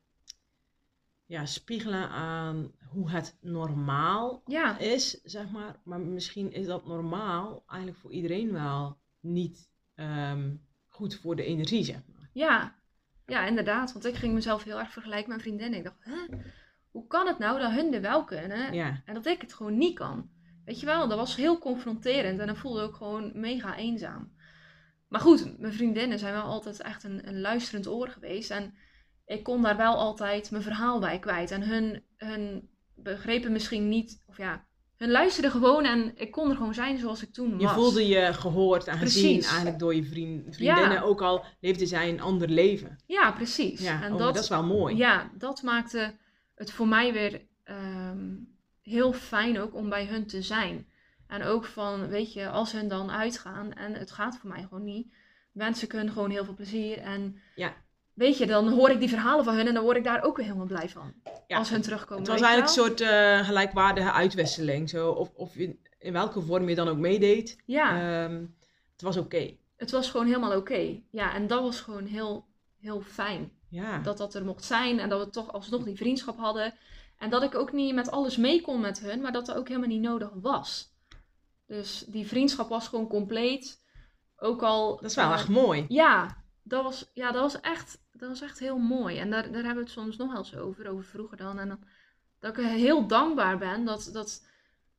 [1.27, 4.79] ja, spiegelen aan hoe het normaal ja.
[4.79, 5.81] is, zeg maar.
[5.85, 11.85] Maar misschien is dat normaal eigenlijk voor iedereen wel niet um, goed voor de energie,
[11.85, 12.31] zeg maar.
[12.33, 12.77] Ja.
[13.27, 13.93] ja, inderdaad.
[13.93, 15.79] Want ik ging mezelf heel erg vergelijken met vriendinnen.
[15.79, 16.37] Ik dacht, hè,
[16.91, 19.03] hoe kan het nou dat hun er wel kunnen ja.
[19.05, 20.31] en dat ik het gewoon niet kan?
[20.65, 24.33] Weet je wel, dat was heel confronterend en dan voelde ik ook gewoon mega eenzaam.
[25.09, 28.51] Maar goed, mijn vriendinnen zijn wel altijd echt een, een luisterend oor geweest.
[28.51, 28.75] En
[29.27, 31.51] ik kon daar wel altijd mijn verhaal bij kwijt.
[31.51, 34.65] En hun, hun begrepen misschien niet, of ja,
[35.01, 37.61] hun luisterden gewoon en ik kon er gewoon zijn zoals ik toen was.
[37.61, 39.23] Je voelde je gehoord en precies.
[39.23, 41.01] gezien eigenlijk door je vriend, vriendinnen, ja.
[41.01, 42.99] ook al leefde zij een ander leven.
[43.07, 43.81] Ja, precies.
[43.81, 44.97] Ja, en oh, dat, dat, is wel mooi.
[44.97, 46.17] Ja, dat maakte
[46.55, 48.50] het voor mij weer um,
[48.91, 50.87] heel fijn ook om bij hun te zijn.
[51.27, 54.85] En ook van, weet je, als hun dan uitgaan en het gaat voor mij gewoon
[54.85, 55.15] niet,
[55.53, 57.41] wensen kunnen gewoon heel veel plezier en...
[57.55, 57.75] Ja
[58.21, 60.37] weet je, dan hoor ik die verhalen van hun en dan word ik daar ook
[60.37, 61.15] weer helemaal blij van.
[61.49, 62.23] als hun terugkomen.
[62.23, 64.89] Het was eigenlijk een soort uh, gelijkwaardige uitwisseling.
[64.89, 67.59] Zo, of of in, in, welke vorm je dan ook meedeed.
[67.67, 67.91] Ja.
[68.25, 68.45] Ehm,
[68.93, 69.57] het was oké.
[69.77, 71.01] Het was gewoon helemaal oké.
[71.11, 72.47] Ja, en dat was gewoon heel,
[72.81, 73.53] heel fijn.
[73.69, 73.99] Ja.
[73.99, 76.75] Dat dat er mocht zijn en dat we toch alsnog die vriendschap hadden.
[77.21, 79.69] En dat ik ook niet met alles mee kon met hun, maar dat dat ook
[79.69, 80.95] helemaal niet nodig was.
[81.67, 83.85] Dus die vriendschap was gewoon compleet.
[84.37, 84.97] Ook al.
[84.97, 85.85] Dat is wel echt mooi.
[85.89, 89.19] Ja, dat was, ja, dat was echt dat was echt heel mooi.
[89.19, 91.59] En daar, daar hebben we het soms nog wel eens over, over vroeger dan.
[91.59, 91.79] En dan,
[92.39, 94.47] dat ik heel dankbaar ben dat, dat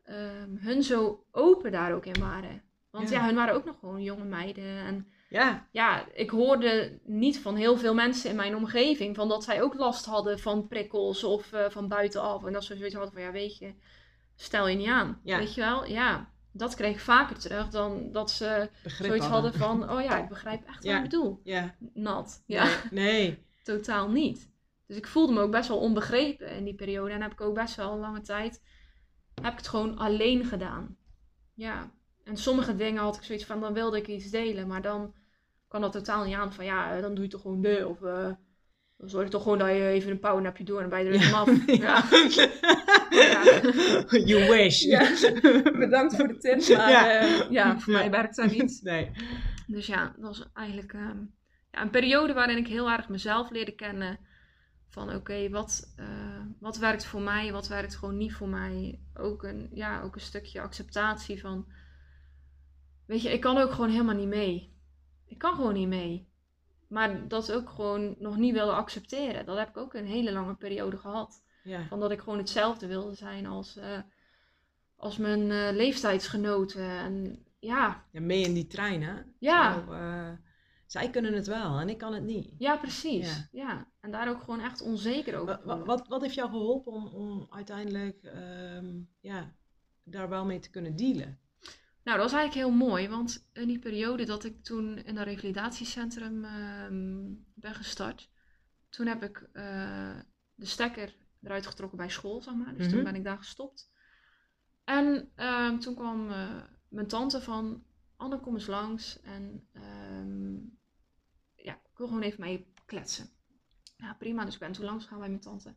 [0.10, 2.62] um, hun zo open daar ook in waren.
[2.90, 3.26] Want ja.
[3.26, 4.78] hun waren ook nog gewoon jonge meiden.
[4.78, 5.68] En ja.
[5.72, 9.74] ja, ik hoorde niet van heel veel mensen in mijn omgeving van dat zij ook
[9.74, 12.46] last hadden van prikkels of uh, van buitenaf.
[12.46, 13.74] En dat ze zoiets hadden van, ja weet je,
[14.36, 15.20] stel je niet aan.
[15.24, 15.38] Ja.
[15.38, 15.86] Weet je wel?
[15.86, 19.54] Ja, dat kreeg ik vaker terug dan dat ze zoiets hadden.
[19.54, 21.40] van, oh ja, ik begrijp echt wat ik bedoel.
[21.44, 21.76] Ja.
[21.94, 22.44] Nat.
[22.46, 22.70] Ja.
[22.92, 23.46] Nee.
[23.64, 24.50] Totaal niet.
[24.88, 27.12] Dus ik voelde me ook best wel onbegrepen in die periode.
[27.12, 28.62] En heb ik ook best wel een lange tijd,
[29.42, 30.98] heb ik het gewoon alleen gedaan.
[31.54, 31.92] Ja.
[32.24, 34.68] En sommige dingen had ik zoiets van, dan wilde ik iets delen.
[34.68, 35.14] Maar dan
[35.72, 37.88] kan dat totaal niet aan van, ja, dan doe je toch gewoon de.
[37.88, 38.32] Of uh,
[38.98, 41.34] dan zorg je toch gewoon dat je even een powernapje door en bij de er
[41.34, 41.50] af.
[41.66, 42.04] Ja.
[44.26, 44.84] You wish.
[45.84, 48.80] Bedankt voor de tip, maar ja, uh, ja voor mij werkt dat niet.
[48.84, 49.12] Nee.
[49.68, 51.34] Dus ja, dat was eigenlijk um,
[51.72, 54.20] ja, een periode waarin ik heel erg mezelf leerde kennen.
[54.90, 56.06] Van oké, wat, uh,
[56.60, 59.00] wat werkt voor mij, wat werkt gewoon niet voor mij.
[59.14, 61.66] Ook een, ja, ook een stukje acceptatie van...
[63.06, 64.71] Weet je, ik kan ook gewoon helemaal niet mee.
[65.32, 66.30] Ik kan gewoon niet mee.
[66.88, 69.46] Maar dat ook gewoon nog niet wilde accepteren.
[69.46, 71.44] Dat heb ik ook een hele lange periode gehad.
[71.64, 71.88] Ja.
[71.88, 74.00] Van dat ik gewoon hetzelfde wilde zijn als, uh,
[74.96, 76.90] als mijn uh, leeftijdsgenoten.
[76.90, 78.06] En ja.
[78.12, 78.22] ja.
[78.22, 79.14] Mee in die trein, hè?
[79.40, 79.74] Ja.
[79.74, 80.30] Zo, uh,
[80.86, 82.54] zij kunnen het wel en ik kan het niet.
[82.58, 83.48] Ja, precies.
[83.52, 83.64] Ja.
[83.64, 83.88] ja.
[84.00, 85.60] En daar ook gewoon echt onzeker over.
[85.64, 88.24] Wat, wat, wat heeft jou geholpen om, om uiteindelijk
[88.76, 89.56] um, ja,
[90.04, 91.40] daar wel mee te kunnen dealen?
[92.04, 95.26] Nou, dat was eigenlijk heel mooi, want in die periode dat ik toen in dat
[95.26, 96.88] revalidatiecentrum uh,
[97.54, 98.30] ben gestart,
[98.90, 100.20] toen heb ik uh,
[100.56, 102.76] de stekker eruit getrokken bij school, zeg maar.
[102.76, 103.04] Dus toen mhm.
[103.04, 103.92] ben ik daar gestopt.
[104.84, 107.84] En uh, toen kwam uh, mijn tante van,
[108.16, 110.54] Anne, kom eens langs en ehm,
[111.56, 113.30] ja, ik wil gewoon even mee kletsen.
[113.98, 115.76] Ja, prima, dus ik ben toen langs gegaan bij mijn tante.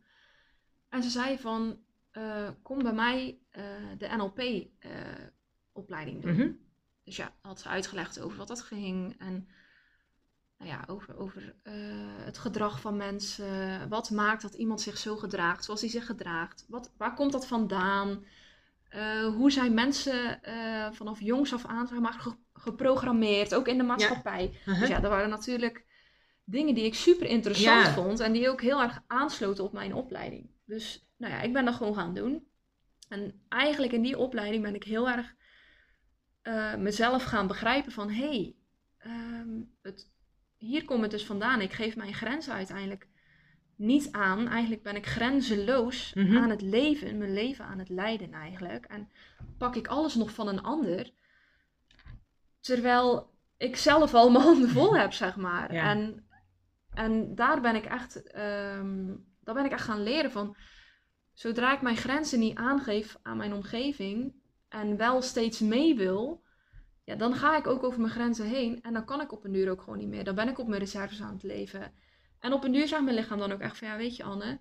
[0.89, 3.39] En ze zei van, uh, kom bij mij
[3.99, 4.69] de NLP
[5.75, 6.35] opleiding doen.
[6.35, 6.51] Mhm.
[7.05, 9.49] Dus ja, had ze uitgelegd over wat dat ging en
[10.59, 11.75] nou ja, over, over uh,
[12.25, 13.89] het gedrag van mensen.
[13.89, 16.65] Wat maakt dat iemand zich zo gedraagt zoals hij zich gedraagt?
[16.69, 18.25] Wat, waar komt dat vandaan?
[18.95, 23.85] Uh, hoe zijn mensen uh, vanaf jongs af aan zeg maar, geprogrammeerd, ook in de
[23.85, 24.59] maatschappij?
[24.59, 24.81] Uh-huh.
[24.81, 25.85] Dus ja, er waren natuurlijk
[26.45, 30.51] dingen die ik super interessant vond en die ook heel erg aansloten op mijn opleiding.
[30.65, 32.47] Dus nou ja, ik ben dat gewoon gaan doen.
[33.09, 35.35] En eigenlijk in die opleiding ben ik heel erg
[36.45, 38.55] uh, mezelf gaan begrijpen van hé, hey,
[39.07, 40.11] um, het,
[40.57, 41.61] hier komt het dus vandaan.
[41.61, 43.09] Ik geef mijn grenzen uiteindelijk
[43.77, 44.49] niet aan.
[44.49, 46.37] Eigenlijk ben ik grenzeloos mhm.
[46.37, 48.85] aan het leven, mijn leven aan het leiden eigenlijk.
[48.85, 49.09] En
[49.59, 51.11] pak ik alles nog van een ander.
[52.61, 55.71] Terwijl ik zelf al mijn handen vol heb, zeg maar.
[55.71, 56.27] En,
[56.95, 60.57] en daar ben ik echt, um, daar ben ik echt gaan leren van.
[61.33, 64.35] Zodra ik mijn grenzen niet aangeef aan mijn omgeving,
[64.75, 66.43] en wel steeds mee wil,
[67.05, 68.83] ja, dan ga ik ook over mijn grenzen heen.
[68.83, 70.25] En dan kan ik op een duur ook gewoon niet meer.
[70.25, 71.93] Dan ben ik op mijn reserves aan het leven.
[72.39, 74.61] En op een duur zegt mijn lichaam dan ook echt van, ja, weet je Anne,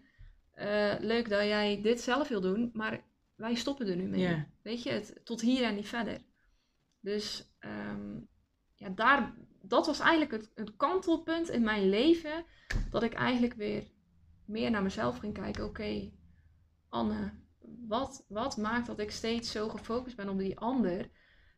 [0.56, 3.04] uh, leuk dat jij dit zelf wil doen, maar
[3.36, 4.46] wij stoppen er nu mee.
[4.62, 6.22] Weet je, het, tot hier en niet verder.
[7.00, 7.54] Dus
[7.90, 8.28] um,
[8.76, 12.46] ja, daar, dat was eigenlijk het, het kantelpunt in mijn leven,
[12.90, 13.92] dat ik eigenlijk weer
[14.46, 15.66] meer naar mezelf ging kijken.
[15.66, 16.12] Oké,
[16.90, 17.43] Anne,
[17.88, 21.10] wat, wat maakt dat ik steeds zo gefocust ben op die ander?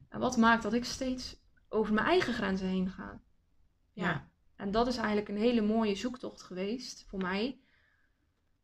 [0.10, 3.22] En wat maakt dat ik steeds over mijn eigen grenzen heen ga?
[3.94, 4.30] Ja.
[4.56, 7.60] En dat is eigenlijk een hele mooie zoektocht geweest voor mij.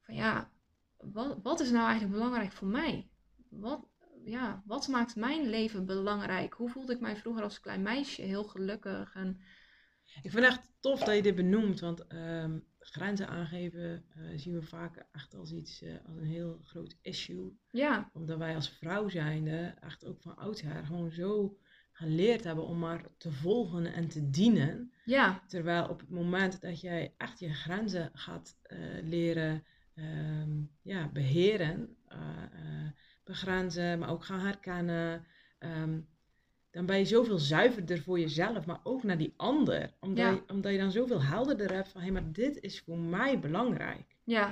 [0.01, 0.51] Van ja,
[0.97, 3.09] wat, wat is nou eigenlijk belangrijk voor mij?
[3.49, 3.87] Wat,
[4.23, 6.53] ja, wat maakt mijn leven belangrijk?
[6.53, 8.21] Hoe voelde ik mij vroeger als klein meisje?
[8.21, 9.41] Heel gelukkig en
[10.21, 12.59] ik vind het echt tof dat je dit benoemt, want ehm,
[12.91, 17.57] grenzen aangeven uh, zien we vaak echt als iets, uh, als een heel groot issue.
[17.69, 18.09] Ja.
[18.13, 21.57] Omdat wij als vrouw zijnde echt ook van oudsher gewoon zo
[21.91, 24.91] geleerd hebben om maar te volgen en te dienen.
[25.05, 25.43] Ja.
[25.47, 29.63] Terwijl op het moment dat jij echt je grenzen gaat uh, leren
[29.95, 31.97] um, ja, beheren,
[33.23, 35.25] begrenzen, maar ook gaan herkennen,
[35.59, 36.07] um,
[36.71, 39.93] dan ben je zoveel zuiverder voor jezelf, maar ook naar die ander.
[39.99, 42.97] Omdat, je, omdat je dan zoveel helderder hebt van, hé, hey, maar dit is voor
[42.97, 44.17] mij belangrijk.
[44.23, 44.45] Ja.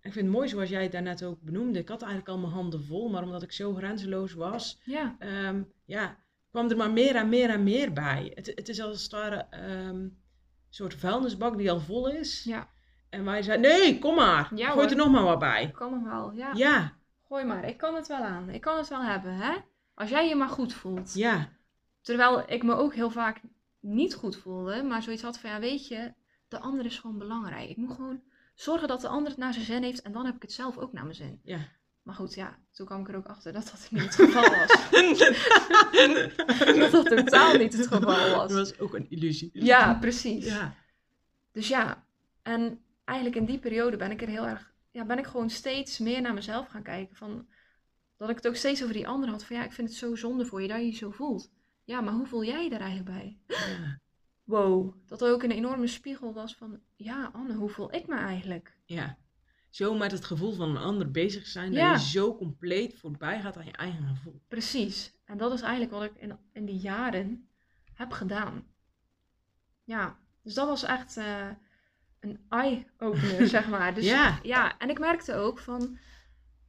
[0.00, 1.78] En ik vind het mooi zoals jij het daarnet ook benoemde.
[1.78, 5.16] Ik had eigenlijk al mijn handen vol, maar omdat ik zo grenzeloos was, ja.
[5.48, 6.16] Um, ja,
[6.50, 8.32] kwam er maar meer en meer en meer bij.
[8.34, 10.18] Het, het is als het ware um, een
[10.70, 12.44] soort vuilnisbak die al vol is.
[12.44, 12.68] Ja.
[13.08, 15.70] En wij zeiden, nee, kom maar, ja, gooi er nog maar wat bij.
[15.70, 16.52] Kan nog wel, ja.
[16.54, 16.92] Ja.
[17.28, 18.50] Gooi maar, ik kan het wel aan.
[18.50, 19.52] Ik kan het wel hebben, hè.
[19.94, 21.14] Als jij je maar goed voelt.
[21.14, 21.48] Ja.
[22.08, 23.40] Terwijl ik me ook heel vaak
[23.80, 26.12] niet goed voelde, maar zoiets had van, ja, weet je,
[26.48, 27.70] de ander is gewoon belangrijk.
[27.70, 28.22] Ik moet gewoon
[28.54, 30.78] zorgen dat de ander het naar zijn zin heeft en dan heb ik het zelf
[30.78, 31.40] ook naar mijn zin.
[31.42, 31.58] Ja.
[32.02, 34.90] Maar goed, ja, toen kwam ik er ook achter dat dat niet het geval was.
[36.92, 38.48] dat dat totaal niet het geval was.
[38.48, 39.50] Dat was ook een illusie.
[39.52, 40.44] Ja, precies.
[40.44, 40.74] Ja.
[41.52, 42.06] Dus ja,
[42.42, 45.98] en eigenlijk in die periode ben ik er heel erg, ja, ben ik gewoon steeds
[45.98, 47.16] meer naar mezelf gaan kijken.
[47.16, 47.46] Van,
[48.16, 49.44] dat ik het ook steeds over die ander had.
[49.44, 51.56] Van ja, ik vind het zo zonde voor je dat je je zo voelt.
[51.88, 53.38] Ja, maar hoe voel jij je er eigenlijk bij?
[53.46, 54.00] Ja.
[54.44, 54.94] Wow.
[55.06, 58.76] Dat er ook een enorme spiegel was van, ja Anne, hoe voel ik me eigenlijk?
[58.84, 59.18] Ja.
[59.70, 61.92] Zo met het gevoel van een ander bezig zijn, Ja.
[61.92, 64.42] dat je zo compleet voorbij gaat aan je eigen gevoel.
[64.48, 65.14] Precies.
[65.24, 67.48] En dat is eigenlijk wat ik in, in die jaren
[67.94, 68.66] heb gedaan.
[69.84, 71.48] Ja, dus dat was echt eh,
[72.20, 73.94] een eye-opener, zeg maar.
[73.94, 74.38] Dus Ja.
[74.42, 75.98] ja, en ik merkte ook van...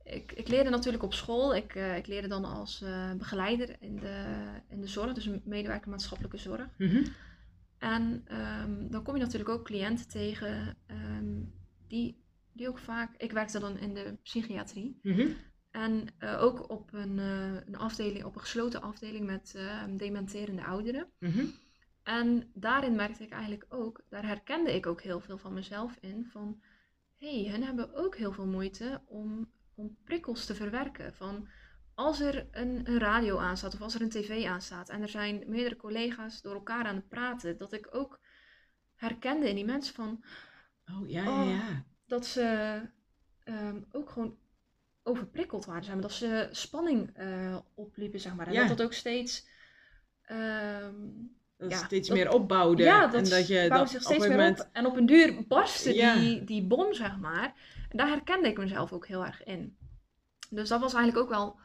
[0.10, 1.56] Ik, ik leerde natuurlijk op school.
[1.56, 4.26] Ik, eh, ik leerde dan als eh, begeleider in de,
[4.70, 6.68] in de zorg, dus een medewerker maatschappelijke zorg.
[6.78, 7.04] Mhm.
[7.78, 11.42] En ehm, dan kom je natuurlijk ook cliënten tegen ehm,
[11.88, 13.16] die, die ook vaak...
[13.18, 15.00] Ik werkte dan in de psychiatrie.
[15.02, 15.28] Mhm.
[15.72, 21.08] En eh, ook op een, een afdeling, op een gesloten afdeling met eh, dementerende ouderen.
[21.20, 21.46] Mhm.
[22.04, 26.26] En daarin merkte ik eigenlijk ook, daar herkende ik ook heel veel van mezelf in.
[26.32, 26.62] Van
[27.18, 31.14] hé, hey, hen hebben ook heel veel moeite om, om prikkels te verwerken.
[31.14, 31.48] Van
[31.94, 35.44] als er een, een radio aanstaat of als er een tv aanstaat en er zijn
[35.48, 38.20] meerdere collega's door elkaar aan het praten, dat ik ook
[38.96, 40.24] herkende in die mensen van
[41.02, 41.50] Oh, ja, ja, Oh.
[41.50, 41.84] ja.
[42.06, 42.82] dat ze
[43.44, 44.38] ehm, ook gewoon
[45.04, 46.02] overprikkeld waren, zeg maar.
[46.02, 48.48] Dat ze spanning eh, opliepen, zeg maar.
[48.48, 48.68] En Ja.
[48.68, 49.48] dat dat ook steeds...
[50.22, 50.96] ehm,
[51.58, 52.84] Dat Ja, steeds dat- meer opbouwde.
[52.84, 54.60] ja, dat, en dat je dat zich op steeds een meer moment...
[54.60, 54.70] op.
[54.74, 57.54] En op een duur barstte die, die bom, zeg maar.
[57.90, 59.78] En daar herkende ik mezelf ook heel erg in.
[60.50, 61.60] Dus dat was eigenlijk ook wel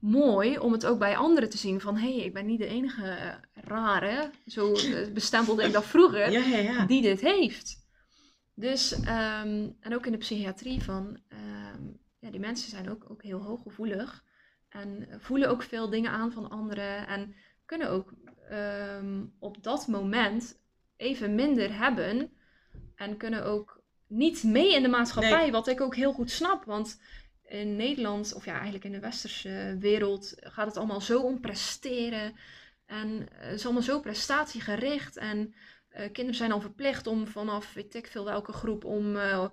[0.00, 1.80] mooi om het ook bij anderen te zien.
[1.80, 5.84] Van, hé, hey, ik ben niet de enige eh, rare, zo eh, bestempelde ik dat
[5.84, 6.86] vroeger Ja, ja, ja.
[6.86, 7.86] die dit heeft.
[8.54, 11.82] Dus, ehm, en ook in de psychiatrie van, ehm,
[12.18, 14.24] ja, die mensen zijn ook, ook heel hooggevoelig.
[14.68, 17.06] En voelen ook veel dingen aan van anderen.
[17.06, 17.34] En
[17.64, 18.12] kunnen ook
[18.48, 20.60] ehm, op dat moment
[20.96, 22.30] even minder hebben.
[22.94, 23.77] En kunnen ook
[24.08, 25.42] niet mee in de maatschappij.
[25.42, 25.52] Nee.
[25.52, 26.64] Wat ik ook heel goed snap.
[26.64, 27.00] Want
[27.44, 32.34] in Nederland, of ja, eigenlijk in de westerse wereld, gaat het allemaal zo om presteren.
[32.86, 35.16] En eh, het is allemaal zo prestatiegericht.
[35.16, 35.54] En
[35.88, 39.46] eh, kinderen zijn al verplicht om vanaf weet ik veel welke groep om, eh,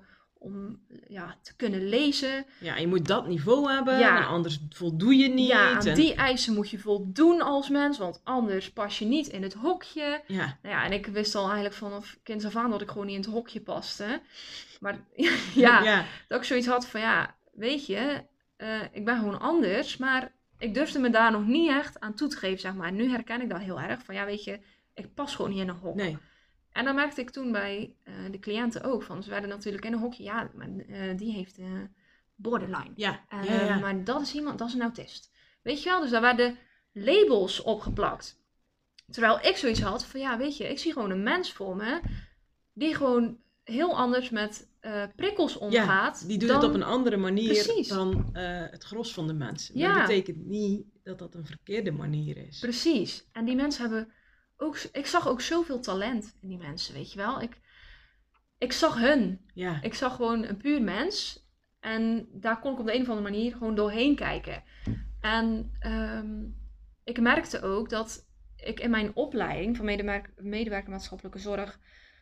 [0.45, 2.45] om ja, te kunnen lezen.
[2.59, 4.25] Ja, je moet dat niveau hebben, Ja.
[4.25, 5.47] anders voldoe je niet.
[5.47, 9.27] ja, aan en- die eisen moet je voldoen als mens, want anders pas je niet
[9.27, 10.21] in het hokje.
[10.27, 13.05] Ja, Nou ja, en ik wist al eigenlijk vanaf kinds af aan dat ik gewoon
[13.05, 14.21] niet in het hokje paste.
[14.79, 14.99] Maar
[15.55, 16.05] ja, ja.
[16.27, 18.23] dat ik zoiets had van ja, weet je,
[18.57, 22.27] eh, ik ben gewoon anders, maar ik durfde me daar nog niet echt aan toe
[22.27, 22.87] te geven, zeg maar.
[22.87, 24.59] En nu herken ik dat heel erg van ja, weet je,
[24.93, 25.95] ik pas gewoon niet in een hok.
[25.95, 26.17] nee.
[26.75, 29.93] En dan merkte ik toen bij eh, de cliënten ook van, ze werden natuurlijk in
[29.93, 31.65] een hokje, ja, maar eh, die heeft eh,
[32.35, 32.91] borderline.
[32.95, 33.79] Ja, ja, ja.
[33.79, 35.31] Maar dat is iemand, dat is een autist.
[35.61, 36.57] Weet je wel, dus daar werden
[36.91, 38.43] labels opgeplakt.
[39.11, 41.99] Terwijl ik zoiets had van, ja, weet je, ik zie gewoon een mens voor me,
[42.73, 44.67] die gewoon heel anders met
[45.15, 46.27] prikkels omgaat.
[46.27, 47.87] Die doet dan- het op een andere manier Precies.
[47.87, 48.29] dan
[48.71, 49.77] het gros van de mensen.
[49.77, 49.93] Ja.
[49.93, 52.59] Dat betekent niet dat dat een verkeerde manier is.
[52.59, 53.27] Precies.
[53.31, 54.13] En die mensen hebben
[54.57, 57.41] ook, ik zag ook zoveel talent in die mensen, weet je wel.
[57.41, 57.57] Ik,
[58.57, 59.45] ik zag hun.
[59.53, 61.43] Ja, Ik zag gewoon een puur mens.
[61.79, 64.63] En daar kon ik op de een of andere manier gewoon doorheen kijken.
[65.21, 66.43] En ehm,
[67.03, 71.79] ik merkte ook dat ik in mijn opleiding van medewerker, medewerker maatschappelijke zorg,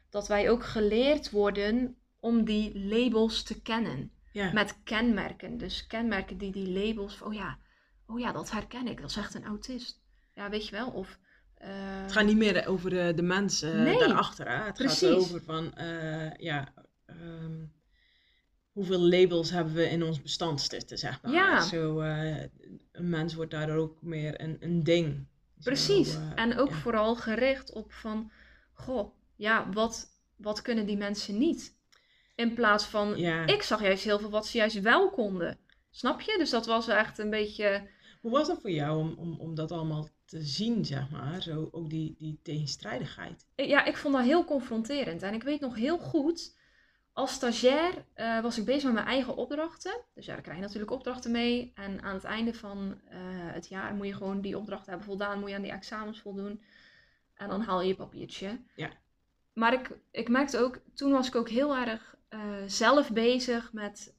[0.10, 4.12] dat wij ook geleerd worden om die labels te kennen.
[4.32, 4.52] ja.
[4.54, 5.58] Met kenmerken.
[5.58, 7.58] Dus kenmerken die die labels, oh ja,
[8.08, 9.02] oh ja, dat herken ik.
[9.02, 10.02] Dat is echt een autist.
[10.34, 10.90] Ja, weet je wel.
[10.90, 11.20] Of,
[12.02, 14.50] Het gaat niet meer over de, de mensen Nee, daarachter.
[14.50, 14.64] Hè?
[14.66, 15.08] Het precies.
[15.10, 16.74] gaat over van, eh, ja,
[17.06, 17.66] ehm,
[18.72, 21.32] hoeveel labels hebben we in ons bestand zitten, zeg maar.
[21.32, 21.62] Ja.
[21.62, 22.44] Zo, eh,
[22.92, 25.28] een mens wordt daardoor ook meer een, een ding.
[25.64, 26.16] Precies.
[26.16, 26.76] eh, en ook ja.
[26.76, 28.32] vooral gericht op van,
[28.74, 31.76] goh, ja, wat, wat kunnen die mensen niet?
[32.36, 33.46] In plaats van, Ja.
[33.46, 35.58] ik zag juist heel veel wat ze juist wel konden.
[35.92, 36.36] Snap je?
[36.38, 37.88] Dus dat was echt een beetje,
[38.22, 41.42] Hoe was dat voor jou om, om, om dat allemaal te zien, zeg maar.
[41.42, 43.46] Zo ook die, die tegenstrijdigheid.
[43.56, 45.22] Ja, ik vond dat heel confronterend.
[45.22, 46.58] En ik weet nog heel goed,
[47.12, 50.02] als stagiair uh, was ik bezig met mijn eigen opdrachten.
[50.14, 51.72] Dus ja, daar krijg je natuurlijk opdrachten mee.
[51.76, 53.18] En aan het einde van uh,
[53.54, 55.40] het jaar moet je gewoon die opdrachten hebben voldaan.
[55.40, 56.64] Moet je aan die examens voldoen.
[57.34, 58.62] En dan haal je je papiertje.
[58.76, 58.90] Ja.
[59.54, 64.16] Maar ik, ik merkte ook, toen was ik ook heel erg uh, zelf bezig met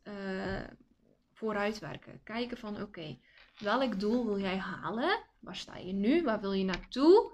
[1.33, 2.21] vooruitwerken.
[2.25, 3.19] Kijken van, oké,
[3.59, 5.19] welk doel wil jij halen?
[5.39, 6.23] Waar sta je nu?
[6.23, 7.33] Waar wil je naartoe?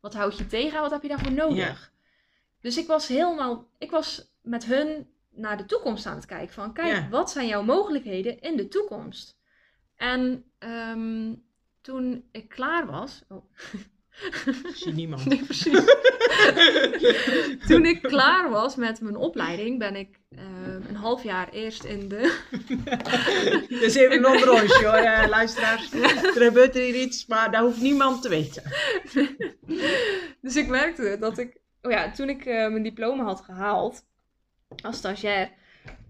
[0.00, 0.80] Wat houd je tegen?
[0.80, 1.92] Wat heb je daarvoor nodig?
[2.60, 6.54] Dus ik was helemaal, ik was met hun naar de toekomst aan het kijken.
[6.54, 9.38] Van kijk, wat zijn jouw mogelijkheden in de toekomst?
[9.96, 11.44] En um,
[11.80, 13.24] toen ik klaar was.
[13.28, 13.44] Oh.
[14.74, 15.24] Zie niemand.
[15.24, 15.84] Nee, precies.
[17.68, 22.08] toen ik klaar was met mijn opleiding, ben ik um, een half jaar eerst in
[22.08, 22.40] de.
[23.80, 25.92] dus even een onder hoor, uh, luisteraars.
[25.92, 28.62] Er gebeurt hier iets, maar daar hoeft niemand te weten.
[30.42, 31.60] dus ik merkte dat ik.
[31.82, 34.04] Oh ja, toen ik uh, mijn diploma had gehaald,
[34.82, 35.50] als stagiair.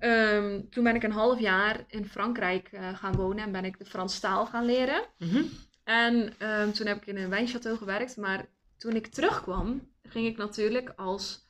[0.00, 3.84] Um, toen ben ik een half jaar in Frankrijk gaan wonen en ben ik de
[3.84, 5.02] Frans taal gaan leren.
[5.18, 5.50] Mm -hmm.
[5.84, 8.16] En um, toen heb ik in een wijnchateau gewerkt.
[8.16, 11.46] Maar toen ik terugkwam, ging ik natuurlijk als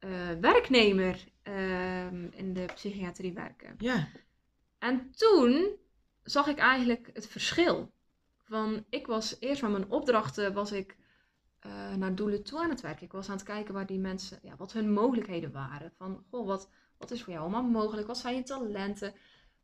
[0.00, 3.74] uh, werknemer um, in de psychiatrie werken.
[3.78, 4.08] Ja.
[4.78, 5.76] En toen
[6.22, 7.92] zag ik eigenlijk het verschil.
[8.44, 10.96] Van, ik was eerst met mijn opdrachten was ik
[11.66, 13.04] uh, naar doelen toe aan het werken.
[13.04, 15.92] Ik was aan het kijken waar die mensen, ja, wat hun mogelijkheden waren.
[15.96, 18.06] Van, goh, wat, wat is voor jou allemaal mogelijk?
[18.06, 19.14] Wat zijn je talenten?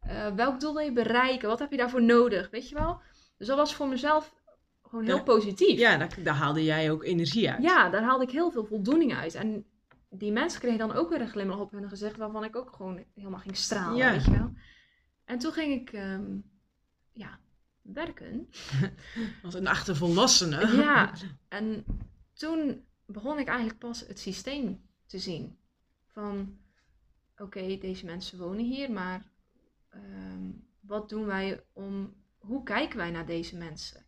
[0.06, 1.48] Uh, welk doel wil je bereiken?
[1.48, 2.50] Wat heb je daarvoor nodig?
[2.50, 3.00] Weet je wel?
[3.38, 4.34] Dus dat was voor mezelf
[4.82, 5.22] gewoon heel Ja.
[5.22, 5.78] positief.
[5.78, 7.62] Ja, daar, daar haalde jij ook energie uit.
[7.62, 9.34] Ja, daar haalde ik heel veel voldoening uit.
[9.34, 9.64] En
[10.10, 13.04] die mensen kregen dan ook weer een glimlach op hun gezicht, waarvan ik ook gewoon
[13.14, 14.10] helemaal ging stralen, Ja.
[14.10, 14.52] weet je wel.
[15.24, 16.36] En toen ging ik, ehm,
[17.12, 17.38] ja,
[17.82, 18.48] werken.
[19.44, 20.66] Als een echte volwassene.
[20.84, 21.12] Ja,
[21.48, 21.84] en
[22.32, 25.58] toen begon ik eigenlijk pas het systeem te zien.
[26.06, 26.58] Van,
[27.36, 29.30] oké, deze mensen wonen hier, maar
[29.90, 32.14] ehm, wat doen wij om,
[32.46, 34.04] hoe kijken wij naar deze mensen?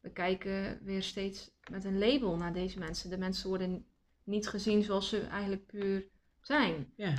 [0.00, 3.10] We kijken weer steeds met een label naar deze mensen.
[3.10, 3.86] De mensen worden
[4.24, 6.04] niet gezien zoals ze eigenlijk puur
[6.40, 6.92] zijn.
[6.96, 7.14] Ja.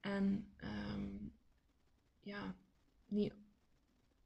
[0.00, 1.08] En ehm,
[2.20, 2.54] ja,
[3.06, 3.32] niet,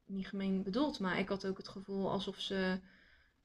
[0.05, 2.79] niet gemeen bedoeld, maar ik had ook het gevoel alsof ze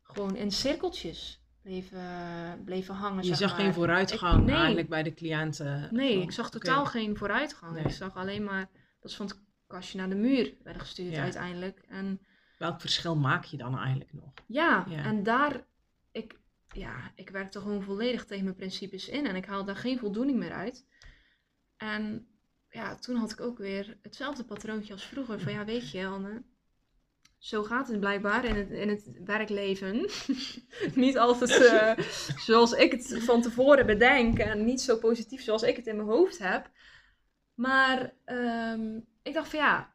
[0.02, 3.24] gewoon in cirkeltjes bleven, bleven hangen.
[3.24, 3.60] Je zag maar.
[3.60, 4.54] geen vooruitgang Ik- nee.
[4.56, 5.88] eigenlijk bij de cliënten.
[5.90, 7.74] Nee, Van, ik zag totaal geen vooruitgang.
[7.74, 7.84] Nee.
[7.84, 8.68] Ik zag alleen maar
[9.00, 11.22] dat ze van het kastje naar de muur werden gestuurd Ja.
[11.22, 11.82] uiteindelijk.
[11.88, 12.20] En
[12.58, 14.32] Welk verschil maak je dan eigenlijk nog?
[14.46, 15.04] ja, Ja.
[15.04, 15.64] en daar,
[16.12, 16.38] ik,
[16.72, 20.38] ja, ik werkte gewoon volledig tegen mijn principes in en ik haalde daar geen voldoening
[20.38, 20.86] meer uit.
[21.76, 22.26] En
[22.70, 25.40] ja, toen had ik ook weer hetzelfde patroontje als vroeger.
[25.40, 26.42] Van ja, weet je, Anne,
[27.38, 30.08] zo gaat het blijkbaar in het, in het werkleven.
[30.94, 32.04] niet altijd eh,
[32.46, 36.08] zoals ik het van tevoren bedenk en niet zo positief zoals ik het in mijn
[36.08, 36.70] hoofd heb.
[37.54, 39.92] Maar ehm, ik dacht van ja,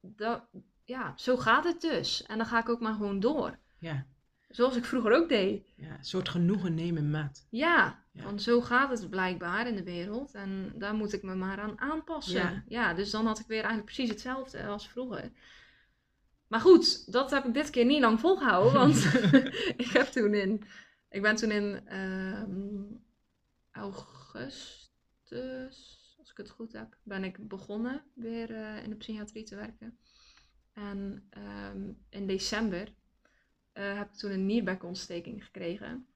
[0.00, 0.42] dat,
[0.84, 2.22] ja, zo gaat het dus.
[2.26, 3.58] En dan ga ik ook maar gewoon door.
[3.78, 4.06] Ja,
[4.48, 5.72] Zoals ik vroeger ook deed.
[5.76, 7.46] ja een soort genoegen nemen met.
[7.50, 8.22] Ja, Ja.
[8.22, 10.34] van zo gaat het blijkbaar in de wereld.
[10.34, 12.64] En daar moet ik me maar aan aanpassen.
[12.68, 12.94] Ja.
[12.94, 15.30] dus dan had ik weer eigenlijk precies hetzelfde als vroeger.
[16.46, 18.72] Maar goed, dat heb ik dit keer niet lang volgehouden.
[18.72, 19.04] Want
[19.84, 20.64] ik heb toen in...
[21.10, 22.82] Ik ben toen in ehm,
[23.72, 24.90] augustus,
[26.38, 29.98] ik het goed heb, ben ik begonnen weer eh, in de psychiatrie te werken.
[30.72, 32.92] En ehm, in december
[33.72, 36.06] eh, heb ik toen een nierbekontsteking gekregen.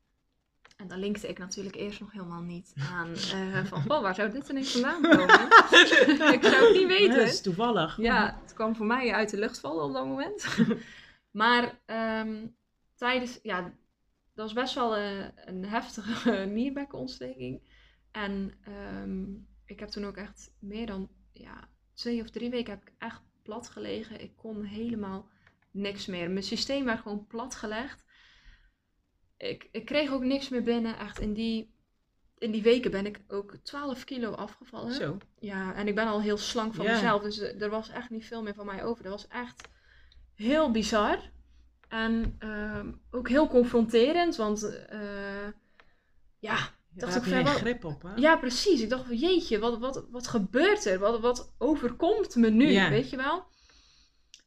[0.77, 3.15] En daar linkte ik natuurlijk eerst nog helemaal niet aan.
[3.15, 5.41] eh, van, goh, waar zou dit ineens vandaan komen?
[6.37, 7.17] ik zou het niet weten.
[7.17, 7.97] dat is toevallig.
[7.97, 10.57] Ja, het kwam voor mij uit de lucht vallen op dat moment.
[11.31, 12.47] maar ehm,
[12.95, 13.63] tijdens, ja,
[14.35, 17.61] dat was best wel eh, een heftige nierbekontsteking.
[18.11, 19.25] En ehm,
[19.73, 23.23] ik heb toen ook echt meer dan ja, twee of drie weken heb ik echt
[23.43, 24.21] plat gelegen.
[24.21, 25.29] Ik kon helemaal
[25.71, 26.31] niks meer.
[26.31, 28.05] Mijn systeem werd gewoon platgelegd.
[29.37, 30.99] Ik, ik kreeg ook niks meer binnen.
[30.99, 31.75] Echt in die,
[32.39, 34.93] in die weken ben ik ook 12 kilo afgevallen.
[34.93, 35.19] Zo.
[35.39, 38.43] Ja, en ik ben al heel slank van mezelf, dus er was echt niet veel
[38.43, 39.03] meer van mij over.
[39.03, 39.69] Dat was echt
[40.35, 41.31] heel bizar.
[41.89, 45.49] En ehm, ook heel confronterend, want eh,
[46.39, 48.15] ja, Dacht ik van, geen wat- grip op, hè?
[48.15, 48.81] ja, precies.
[48.81, 50.99] Ik dacht van jeetje, wat, wat, wat gebeurt er?
[50.99, 52.91] Wat, wat overkomt me nu, Ja.
[52.91, 53.45] weet je wel?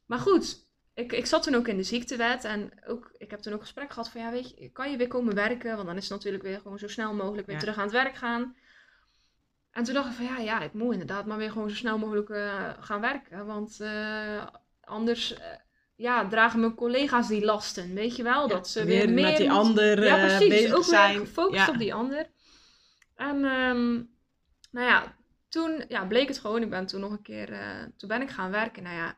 [0.06, 3.54] Maar goed, ik, ik zat toen ook in de ziektewet en ook, ik heb toen
[3.54, 5.76] ook gesprek gehad van ja, weet je, kan je weer komen werken?
[5.76, 7.62] Want dan is het natuurlijk weer gewoon zo snel mogelijk weer Ja.
[7.62, 8.56] terug aan het werk gaan.
[9.72, 11.98] En toen dacht ik van ja, ja, ik moet inderdaad maar weer gewoon zo snel
[11.98, 13.46] mogelijk eh, gaan werken.
[13.46, 14.46] Want eh,
[14.82, 15.48] anders, eh,
[15.96, 18.48] ja, dragen mijn collega's die lasten, weet je wel?
[18.48, 21.18] dat ze weer, meer met die ander ja, precies, dus bezig ook zijn.
[21.18, 22.30] Weer gefocust op die ander.
[23.16, 24.10] En um,
[24.72, 25.16] nou ja,
[25.48, 28.30] toen ja, bleek het gewoon, ik ben toen nog een keer, uh, toen ben ik
[28.30, 28.84] gaan werken.
[28.84, 29.18] Nou ja,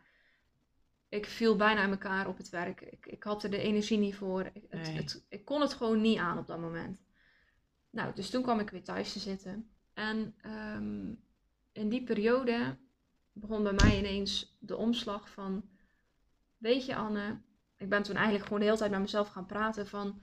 [1.09, 2.81] ik viel bijna in elkaar op het werk.
[2.81, 4.49] Ik, ik had er de energie niet voor.
[4.53, 7.03] Ik, het, het, ik kon het gewoon niet aan op dat moment.
[7.89, 9.69] Nou, dus toen kwam ik weer thuis te zitten.
[9.93, 11.23] En um,
[11.71, 12.77] in die periode
[13.31, 15.69] begon bij mij ineens de omslag van,
[16.57, 17.41] weet je Anne,
[17.77, 20.19] ik ben toen eigenlijk gewoon de hele tijd met mezelf gaan praten van,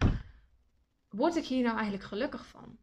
[1.09, 2.79] word ik hier nou eigenlijk gelukkig van?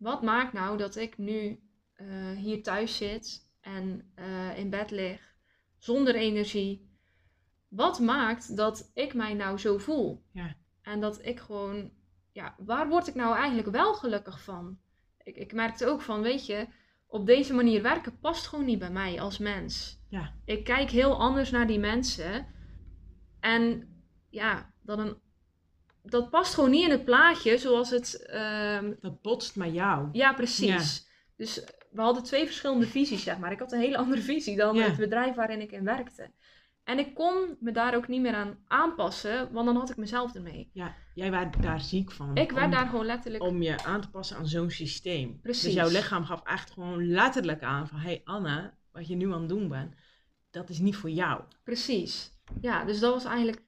[0.00, 1.60] Wat maakt nou dat ik nu
[1.96, 5.34] uh, hier thuis zit en uh, in bed lig
[5.78, 6.90] zonder energie?
[7.68, 10.22] Wat maakt dat ik mij nou zo voel?
[10.32, 10.56] Ja.
[10.82, 11.90] En dat ik gewoon,
[12.32, 14.78] ja, waar word ik nou eigenlijk wel gelukkig van?
[15.22, 16.66] Ik, ik merkte ook van, weet je,
[17.06, 20.02] op deze manier werken past gewoon niet bij mij als mens.
[20.08, 20.34] Ja.
[20.44, 22.46] Ik kijk heel anders naar die mensen.
[23.40, 23.88] En
[24.28, 25.16] ja, dat, een,
[26.02, 28.30] dat past gewoon niet in het plaatje zoals het.
[28.32, 30.08] Uh, dat botst met jou.
[30.12, 31.08] Ja, precies.
[31.36, 33.52] Dus we hadden twee verschillende visies, zeg maar.
[33.52, 36.30] Ik had een hele andere visie dan het bedrijf waarin ik in werkte.
[36.84, 40.34] En ik kon me daar ook niet meer aan aanpassen, want dan had ik mezelf
[40.34, 40.70] ermee.
[40.72, 42.36] Ja, jij werd daar ziek van.
[42.36, 43.42] Ik werd daar gewoon letterlijk...
[43.42, 45.40] Om je aan te passen aan zo'n systeem.
[45.40, 45.62] Precies.
[45.62, 47.98] Dus jouw lichaam gaf echt gewoon letterlijk aan van...
[47.98, 49.94] Hé hey Anne, wat je nu aan het doen bent,
[50.50, 51.42] dat is niet voor jou.
[51.64, 52.32] Precies.
[52.60, 53.62] Ja, dus dat was eigenlijk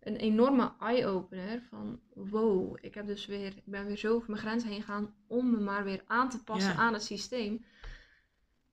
[0.00, 2.00] een enorme eye-opener van...
[2.14, 5.50] Wow, ik, heb dus weer, ik ben weer zo over mijn grens heen gegaan om
[5.50, 7.64] me maar weer aan te passen aan het systeem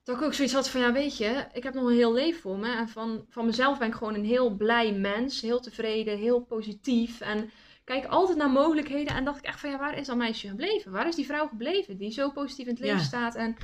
[0.07, 2.41] dat ik ook zoiets had van, ja weet je, ik heb nog een heel leven
[2.41, 2.75] voor me.
[2.75, 5.41] En van, van mezelf ben ik gewoon een heel blij mens.
[5.41, 7.21] Heel tevreden, heel positief.
[7.21, 7.51] En
[7.84, 9.15] kijk altijd naar mogelijkheden.
[9.15, 10.91] En dacht ik echt van, ja waar is dat meisje gebleven?
[10.91, 13.36] Waar is die vrouw gebleven die zo positief in het leven staat?
[13.36, 13.55] En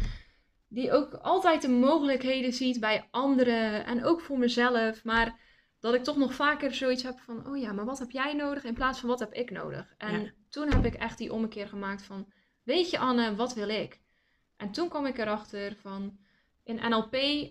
[0.68, 3.86] die ook altijd de mogelijkheden ziet bij anderen.
[3.86, 5.03] En ook voor mezelf.
[5.03, 5.39] Maar
[5.84, 8.63] dat ik toch nog vaker zoiets heb van, oh ja, maar wat heb jij nodig?
[8.63, 9.93] In plaats van, wat heb ik nodig?
[9.97, 12.31] En toen heb ik echt die ommekeer gemaakt van,
[12.63, 14.01] weet je Anne, wat wil ik?
[14.57, 16.17] En toen kwam ik erachter van
[16.63, 17.49] in NLP uh,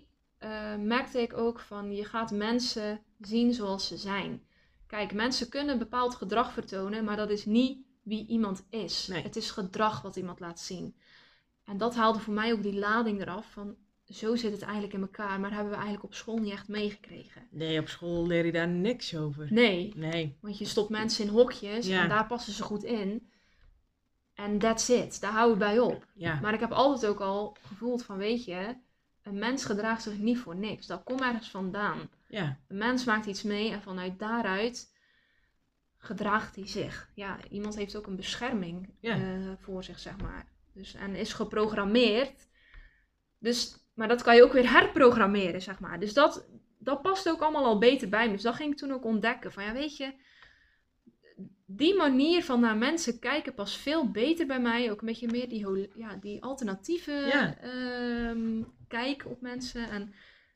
[0.75, 4.47] merkte ik ook van je gaat mensen zien zoals ze zijn.
[4.87, 9.09] Kijk, mensen kunnen bepaald gedrag vertonen, maar dat is niet wie iemand is.
[9.11, 10.95] Het is gedrag wat iemand laat zien.
[11.63, 13.75] En dat haalde voor mij ook die lading eraf van
[14.13, 17.47] zo zit het eigenlijk in elkaar, maar hebben we eigenlijk op school niet echt meegekregen.
[17.49, 19.47] Nee, op school leer je daar niks over.
[19.53, 19.93] Nee.
[19.95, 20.37] Nee.
[20.41, 23.31] Want je stopt mensen in hokjes en daar passen ze goed in.
[24.33, 26.07] En that's it, daar houden we bij op.
[26.13, 26.39] Ja.
[26.39, 28.75] Maar ik heb altijd ook al gevoeld van, weet je,
[29.23, 30.87] een mens gedraagt zich niet voor niks.
[30.87, 32.09] Dat komt ergens vandaan.
[32.27, 32.59] Ja.
[32.67, 34.91] Een mens maakt iets mee en vanuit daaruit
[35.97, 37.11] gedraagt hij zich.
[37.15, 39.17] Ja, iemand heeft ook een bescherming ja.
[39.17, 40.47] uh, voor zich, zeg maar.
[40.73, 42.49] Dus, en is geprogrammeerd.
[43.39, 45.99] Dus, maar dat kan je ook weer herprogrammeren, zeg maar.
[45.99, 46.47] Dus dat,
[46.79, 48.33] dat past ook allemaal al beter bij me.
[48.33, 49.51] Dus dat ging ik toen ook ontdekken.
[49.51, 50.13] Van ja, weet je,
[51.65, 54.91] die manier van naar mensen kijken past veel beter bij mij.
[54.91, 57.11] Ook een beetje meer die, ja, die alternatieve
[57.61, 59.89] ehm, kijk op mensen.
[59.89, 60.13] En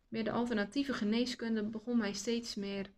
[0.07, 2.89] meer de alternatieve geneeskunde begon mij steeds meer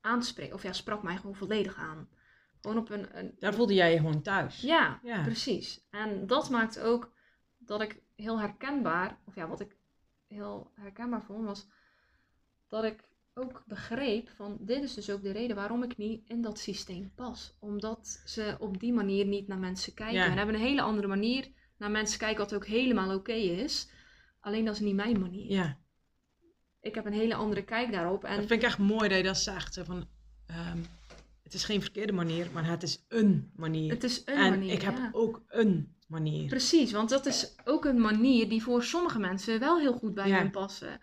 [0.00, 0.54] aan te spreken.
[0.54, 2.08] Of ja, sprak mij gewoon volledig aan.
[2.60, 3.34] Gewoon op een, een...
[3.38, 4.60] Daar voelde jij je gewoon thuis.
[4.60, 5.86] Ja, ja, precies.
[5.90, 7.12] En dat maakt ook
[7.66, 9.76] dat ik heel herkenbaar, of ja, wat ik
[10.26, 11.66] heel herkenbaar vond, was
[12.68, 16.42] dat ik ook begreep van dit is dus ook de reden waarom ik niet in
[16.42, 17.56] dat systeem pas.
[17.58, 20.22] Omdat ze op die manier niet naar mensen kijken.
[20.22, 23.88] En hebben een hele andere manier naar mensen kijken wat ook helemaal oké is.
[24.40, 25.50] Alleen dat is niet mijn manier.
[25.50, 25.78] Ja.
[26.80, 28.24] Ik heb een hele andere kijk daarop.
[28.24, 28.36] En...
[28.36, 29.80] Dat vind ik echt mooi dat je dat zegt.
[29.84, 29.96] Van,
[30.50, 30.84] um,
[31.42, 33.90] het is geen verkeerde manier, maar het is een manier.
[33.90, 36.48] Het is een en manier, ik heb ook een manier.
[36.48, 40.28] Precies, want dat is ook een manier die voor sommige mensen wel heel goed bij
[40.28, 40.36] ja.
[40.36, 41.00] hen passen.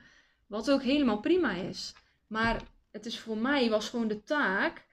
[0.47, 1.93] Wat ook helemaal prima is.
[2.27, 4.85] Maar het is voor mij was gewoon de taak,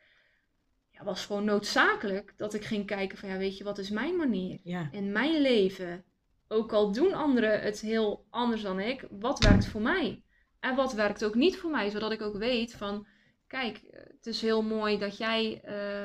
[0.90, 4.16] ja, was gewoon noodzakelijk dat ik ging kijken van ja, weet je, wat is mijn
[4.16, 4.88] manier ja.
[4.92, 6.04] in mijn leven?
[6.48, 10.22] Ook al doen anderen het heel anders dan ik, wat werkt voor mij?
[10.60, 13.06] En wat werkt ook niet voor mij, zodat ik ook weet van,
[13.46, 15.62] kijk, het is heel mooi dat jij,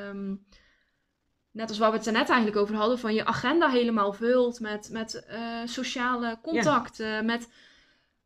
[0.10, 0.46] um,
[1.54, 4.60] net als waar we het er net eigenlijk over hadden, van je agenda helemaal vult
[4.60, 7.22] met, met uh, sociale contacten, ja.
[7.22, 7.50] met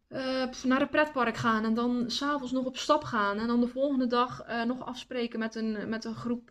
[0.09, 3.39] uh, naar een pretpark gaan en dan s'avonds nog op stap gaan.
[3.39, 6.49] En dan de volgende dag uh, nog afspreken met een, met een groep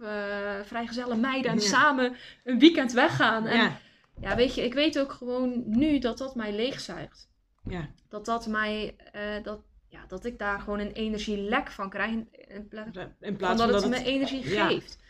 [0.65, 1.67] vrijgezelle meiden en ja.
[1.67, 3.47] samen een weekend weggaan.
[3.47, 3.79] En ja.
[4.21, 7.29] ja, weet je, ik weet ook gewoon nu dat dat mij leegzuigt.
[7.69, 7.89] Ja.
[8.09, 8.97] Dat dat mij,
[9.43, 12.11] dat, ja, dat ik daar gewoon een energielek van krijg.
[12.11, 15.05] In, plaats, in plaats van dat, het me energie geeft.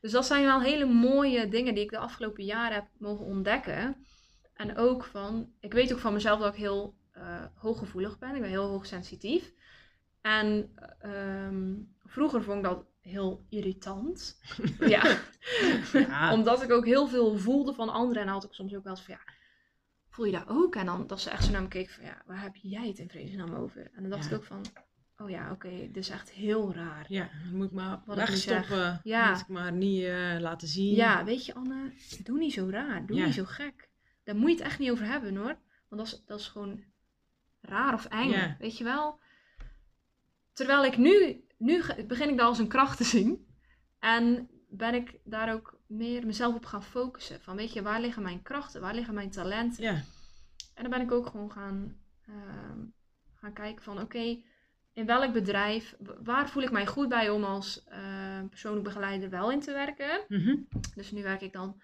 [0.00, 4.06] Dus dat zijn wel hele mooie dingen die ik de afgelopen jaren heb mogen ontdekken.
[4.54, 8.34] En ook van, ik weet ook van mezelf dat ik heel uh, hooggevoelig ben.
[8.34, 9.52] Ik ben heel hoogsensitief.
[10.20, 11.74] En ehm,
[12.04, 14.40] vroeger vond ik dat heel irritant.
[14.80, 15.18] ja.
[15.92, 16.32] ja.
[16.36, 18.22] Omdat ik ook heel veel voelde van anderen.
[18.22, 19.32] En had ik soms ook wel eens van ja,
[20.08, 20.74] voel je dat ook?
[20.74, 22.98] En dan dat ze echt zo naar me keek van ja, waar heb jij het
[22.98, 23.90] in vredesnaam over?
[23.94, 24.64] En dan dacht ik ook van,
[25.18, 27.06] oh ja, oké, is echt heel raar.
[27.08, 29.00] Ja, dan moet ik maar Wat wegstoppen.
[29.02, 29.30] Ja.
[29.30, 30.94] Moet ik maar niet uh, laten zien.
[30.94, 31.92] Ja, weet je Anne,
[32.24, 33.88] doe niet zo raar, doe niet zo gek.
[34.24, 35.58] Daar moet je het echt niet over hebben hoor.
[35.88, 36.84] Want dat is, dat is gewoon
[37.60, 39.20] raar of eng, weet je wel.
[40.52, 43.46] Terwijl ik nu, nu begin ik dat als een kracht te zien.
[43.98, 47.40] En ben ik daar ook meer mezelf op gaan focussen.
[47.40, 49.82] Van weet je, waar liggen mijn krachten, waar liggen mijn talenten?
[49.82, 50.02] Ja.
[50.74, 51.96] En dan ben ik ook gewoon gaan,
[52.26, 52.78] ehm,
[53.34, 54.42] gaan kijken van oké,
[54.98, 59.50] in welk bedrijf, waar voel ik mij goed bij om als uh, persoonlijk begeleider wel
[59.50, 60.24] in te werken.
[60.28, 60.56] Mhm.
[60.94, 61.80] Dus nu werk ik dan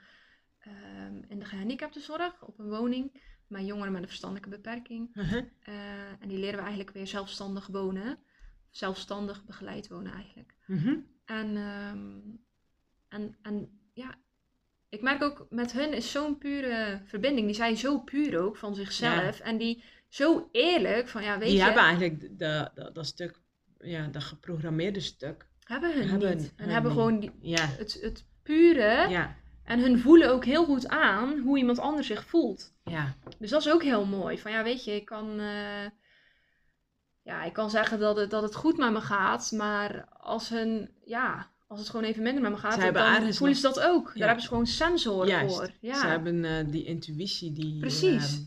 [0.59, 3.23] ehm, in de gehandicaptenzorg op een woning.
[3.47, 5.17] Met jongeren met een verstandelijke beperking.
[5.17, 5.33] Uh
[6.21, 8.19] en die leren we eigenlijk weer zelfstandig wonen.
[8.71, 10.55] Zelfstandig begeleid wonen eigenlijk.
[10.67, 10.97] Mhm.
[11.25, 11.57] En,
[13.09, 14.15] en, en ja,
[14.89, 17.47] ik merk ook met hun is zo'n pure verbinding.
[17.47, 19.41] Die zijn zo puur ook van zichzelf.
[19.41, 19.83] En die
[20.15, 21.55] zo eerlijk van ja, weet die je.
[21.55, 23.41] Die hebben eigenlijk de, de, dat stuk,
[23.79, 25.47] ja, dat geprogrammeerde stuk.
[25.61, 26.53] Hebben hun hebben niet.
[26.57, 27.67] En hebben gewoon die, ja.
[27.67, 29.09] het, het pure.
[29.09, 29.37] Ja.
[29.65, 32.73] En hun voelen ook heel goed aan hoe iemand anders zich voelt.
[32.85, 33.15] Ja.
[33.39, 34.39] Dus dat is ook heel mooi.
[34.39, 35.41] Van ja, weet je, ik kan.
[35.41, 35.89] Uh,
[37.23, 39.53] ja, ik kan zeggen dat het, dat het goed met me gaat.
[39.53, 40.91] Maar als hun.
[41.05, 44.07] Ja, als het gewoon even minder met me gaat, Zij dan voelen ze dat ook.
[44.07, 45.71] Daar hebben ze gewoon sensoren voor.
[45.81, 46.01] Ja.
[46.01, 47.81] Ze hebben uh, die intuïtie die...
[47.81, 48.35] Precies.
[48.35, 48.47] Uh,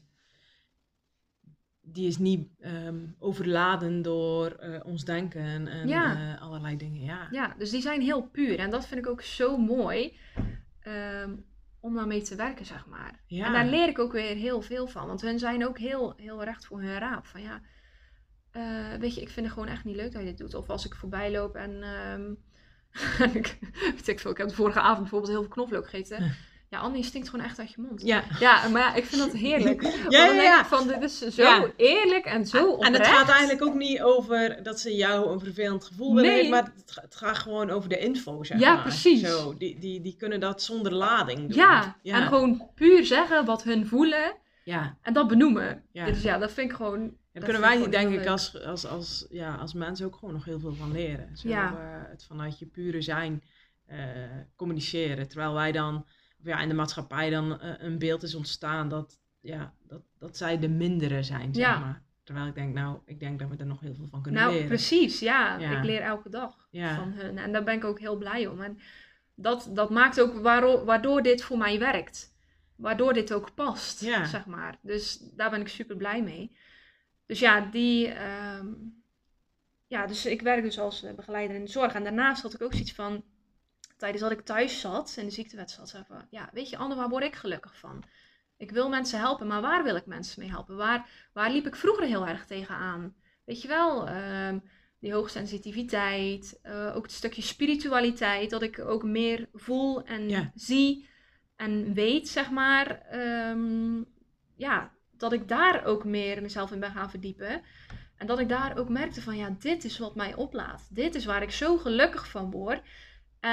[1.91, 6.33] die is niet um, overladen door uh, ons denken en ja.
[6.33, 7.03] uh, allerlei dingen.
[7.03, 7.27] Ja.
[7.31, 8.59] ja, dus die zijn heel puur.
[8.59, 10.17] En dat vind ik ook zo mooi
[11.23, 11.45] um,
[11.79, 13.19] om daarmee te werken, zeg maar.
[13.27, 13.45] Ja.
[13.45, 15.07] En daar leer ik ook weer heel veel van.
[15.07, 17.25] Want hun zijn ook heel, heel recht voor hun raap.
[17.25, 17.61] Van ja,
[18.51, 20.53] uh, weet je, ik vind het gewoon echt niet leuk dat je dit doet.
[20.53, 22.37] Of als ik voorbij loop en um,
[23.33, 23.57] ik,
[24.05, 26.31] ik, ik heb de vorige avond bijvoorbeeld heel veel knoflook gegeten.
[26.69, 28.01] Ja, Annie stinkt gewoon echt uit je mond.
[28.01, 29.83] Ja, ja maar ja, ik vind dat heerlijk.
[30.09, 30.65] ja, ja, ja.
[30.65, 32.93] van, dit is zo eerlijk en zo oprecht.
[32.93, 36.49] En het gaat eigenlijk ook niet over dat ze jou een vervelend gevoel willen nee.
[36.49, 38.81] maar het, het, gaat gewoon over de info, zeg ja, maar.
[38.81, 39.21] precies.
[39.21, 41.57] Zo, die, die, die kunnen dat zonder lading doen.
[41.57, 44.35] Ja, en gewoon puur zeggen wat hun voelen.
[44.63, 44.97] Ja.
[45.01, 45.83] En dat benoemen.
[45.91, 46.05] Ja.
[46.05, 49.55] Dus ja, dat vind ik gewoon daar kunnen wij denk ik als, als, als, ja,
[49.55, 51.37] als mensen ook gewoon nog heel veel van leren.
[51.37, 51.71] Zo, ja.
[51.71, 53.43] uh, het vanuit je pure zijn
[53.91, 53.97] uh,
[54.55, 55.27] communiceren.
[55.27, 56.05] Terwijl wij dan,
[56.47, 60.59] ja, in de maatschappij dan uh, een beeld is ontstaan dat, ja, dat, dat zij
[60.59, 61.79] de mindere zijn, zeg ja.
[61.79, 62.05] maar.
[62.23, 64.53] Terwijl ik denk, nou, ik denk dat we er nog heel veel van kunnen nou,
[64.53, 64.67] leren.
[64.67, 65.57] Nou, precies, ja.
[65.57, 67.37] Ik leer elke dag van hun.
[67.37, 68.61] En daar ben ik ook heel blij om.
[68.61, 68.79] En
[69.35, 72.35] dat, dat maakt ook waardoor, waardoor dit voor mij werkt.
[72.75, 74.77] Waardoor dit ook past, zeg maar.
[74.81, 76.57] Dus daar ben ik super blij mee.
[77.25, 78.07] Dus ja, die.
[78.07, 78.67] Ehm,
[79.87, 81.93] ja, dus ik werk dus als eh, begeleider in de zorg.
[81.93, 83.23] En daarnaast had ik ook zoiets van.
[83.97, 86.95] Tijdens dat ik thuis zat en de ziektewet zat, zei van, ja, weet je, Anne,
[86.95, 88.03] waar word ik gelukkig van?
[88.57, 90.75] Ik wil mensen helpen, maar waar wil ik mensen mee helpen?
[90.75, 93.15] Waar, waar liep ik vroeger heel erg tegenaan?
[93.45, 94.63] Weet je wel, um,
[94.99, 101.09] die hoogsensitiviteit, uh, ook het stukje spiritualiteit, dat ik ook meer voel en zie
[101.55, 103.15] en weet, zeg maar.
[103.49, 104.05] Um,
[104.55, 107.61] ja, dat ik daar ook meer mezelf in ben gaan verdiepen.
[108.17, 110.87] En dat ik daar ook merkte van ja, dit is wat mij oplaat.
[110.89, 112.81] Dit is waar ik zo gelukkig van word.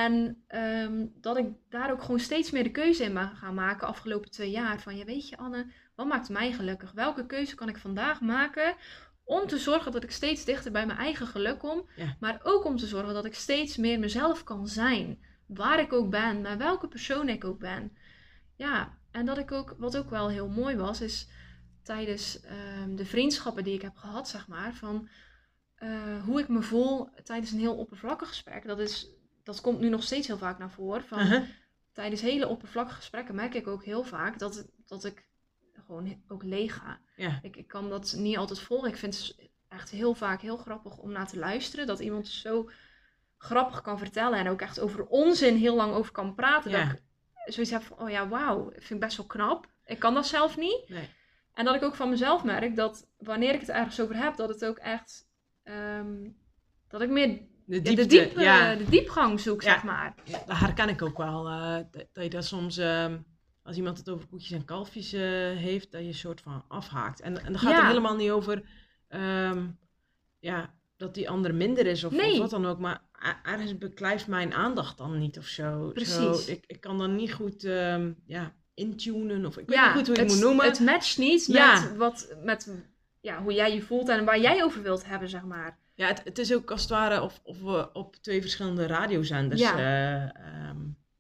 [0.03, 3.87] En um, dat ik daar ook gewoon steeds meer de keuze in ben gaan maken
[3.87, 4.81] afgelopen twee jaar.
[4.81, 6.93] Van ja, weet je Anne, wat maakt mij gelukkig?
[6.93, 8.75] Welke keuze kan ik vandaag maken
[9.25, 11.89] om te zorgen dat ik steeds dichter bij mijn eigen geluk kom.
[12.21, 15.25] Maar ook om te zorgen dat ik steeds meer mezelf kan zijn.
[15.47, 17.97] Waar ik ook ben, met welke persoon ik ook ben.
[18.57, 21.29] Ja, en dat ik ook, wat ook wel heel mooi was, is
[21.83, 25.09] tijdens ehm, de vriendschappen die ik heb gehad, zeg maar, van
[25.75, 28.67] eh, hoe ik me voel tijdens een heel oppervlakkig gesprek.
[28.67, 29.09] Dat, is,
[29.45, 31.05] dat komt nu nog steeds heel vaak naar voren.
[31.05, 31.43] Van, uh-huh.
[31.93, 35.27] Tijdens hele oppervlakkige gesprekken merk ik ook heel vaak dat, dat ik
[35.87, 37.01] gewoon ook leeg ga.
[37.43, 38.89] Ik, ik kan dat niet altijd volgen.
[38.89, 41.87] Ik vind het echt heel vaak heel grappig om naar te luisteren.
[41.87, 42.71] Dat iemand zo
[43.39, 46.71] grappig kan vertellen en ook echt over onzin heel lang over kan praten.
[46.71, 47.03] Dat ik
[47.45, 49.67] zoiets heb van, oh ja, wauw, vind ik best wel knap.
[49.85, 50.89] Ik kan dat zelf niet.
[50.89, 51.09] Nee.
[51.55, 54.49] En dat ik ook van mezelf merk dat wanneer ik het ergens over heb, dat
[54.49, 55.29] het ook echt.
[55.63, 56.31] Ehm,
[56.89, 58.75] dat ik meer de, diepte, de, ja.
[58.75, 60.15] de diepgang zoek, zeg maar.
[60.47, 61.51] Dat herken ik ook wel.
[61.51, 63.17] Uh, dat, je dat soms, ehm,
[63.63, 65.21] als iemand het over koetjes en kalfjes uh,
[65.57, 67.21] heeft, dat je een soort van afhaakt.
[67.21, 68.63] En, en dan gaat het helemaal niet over
[69.09, 69.79] um,
[70.39, 72.33] ja, dat die ander minder is of, nee.
[72.33, 72.79] of, wat dan ook.
[72.79, 73.03] Maar
[73.43, 75.91] ergens beklijft mijn aandacht dan niet of zo.
[75.93, 76.45] Precies.
[76.45, 77.63] Zo, ik, ik kan dan niet goed
[78.27, 79.47] ja, intunen.
[79.47, 80.67] Of ik weet niet goed hoe je het moet noemen.
[80.67, 82.69] Het matcht niet met, wat, met
[83.21, 85.79] ja, hoe jij je voelt en waar jij over wilt hebben, zeg maar.
[85.95, 89.61] Ja, het, het is ook als het ware of, of we op twee verschillende radiozenders
[89.61, 90.25] ja.
[90.25, 90.71] uh,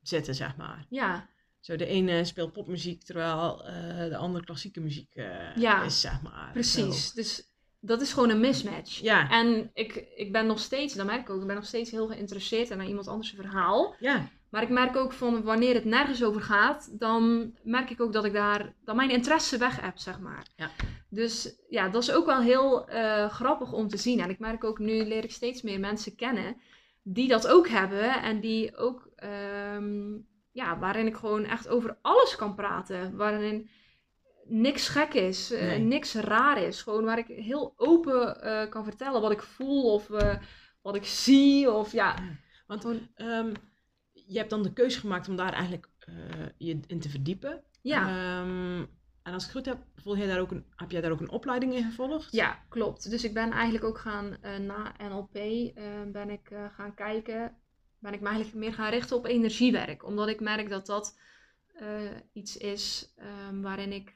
[0.02, 0.86] zitten, zeg maar.
[0.88, 1.28] Ja.
[1.60, 6.50] Zo, de ene speelt popmuziek, terwijl uh, de andere klassieke muziek uh, is, zeg maar.
[6.52, 7.12] Precies.
[7.12, 9.00] Dus dat is gewoon een mismatch.
[9.00, 9.30] Ja.
[9.30, 12.06] En ik, ik ben nog steeds, dat merk ik ook, ik ben nog steeds heel
[12.06, 13.94] geïnteresseerd in naar iemand anders verhaal.
[14.00, 14.28] Ja.
[14.54, 18.24] Maar ik merk ook van wanneer het nergens over gaat, dan merk ik ook dat
[18.24, 20.46] ik daar, dat mijn interesse weg heb, zeg maar.
[20.56, 20.70] Ja.
[21.08, 24.20] Dus ja, dat is ook wel heel uh, grappig om te zien.
[24.20, 26.56] En ik merk ook nu leer ik steeds meer mensen kennen
[27.02, 29.08] die dat ook hebben en die ook,
[29.74, 33.16] um, ja, waarin ik gewoon echt over alles kan praten.
[33.16, 33.68] Waarin
[34.44, 35.78] niks gek is, uh, nee.
[35.78, 36.82] niks raar is.
[36.82, 40.08] Gewoon waar ik heel open uh, kan vertellen wat ik voel of
[40.82, 41.70] wat ik zie.
[41.70, 42.14] Of ja.
[42.66, 43.52] Want gewoon, um,
[44.26, 45.88] je hebt dan de keuze gemaakt om daar eigenlijk
[46.56, 47.62] je in te verdiepen.
[47.80, 48.40] Ja.
[48.40, 48.88] Um,
[49.22, 51.20] en als ik het goed heb, volg jij daar ook een, heb jij daar ook
[51.20, 52.32] een opleiding in gevolgd?
[52.32, 53.10] Ja, klopt.
[53.10, 55.32] Dus ik ben eigenlijk ook gaan, na NLP,
[56.12, 57.56] ben ik gaan kijken,
[57.98, 60.04] ben ik me eigenlijk meer gaan richten op energiewerk.
[60.04, 61.18] Omdat ik merk dat dat
[62.32, 63.14] iets is
[63.48, 64.14] um, waarin ik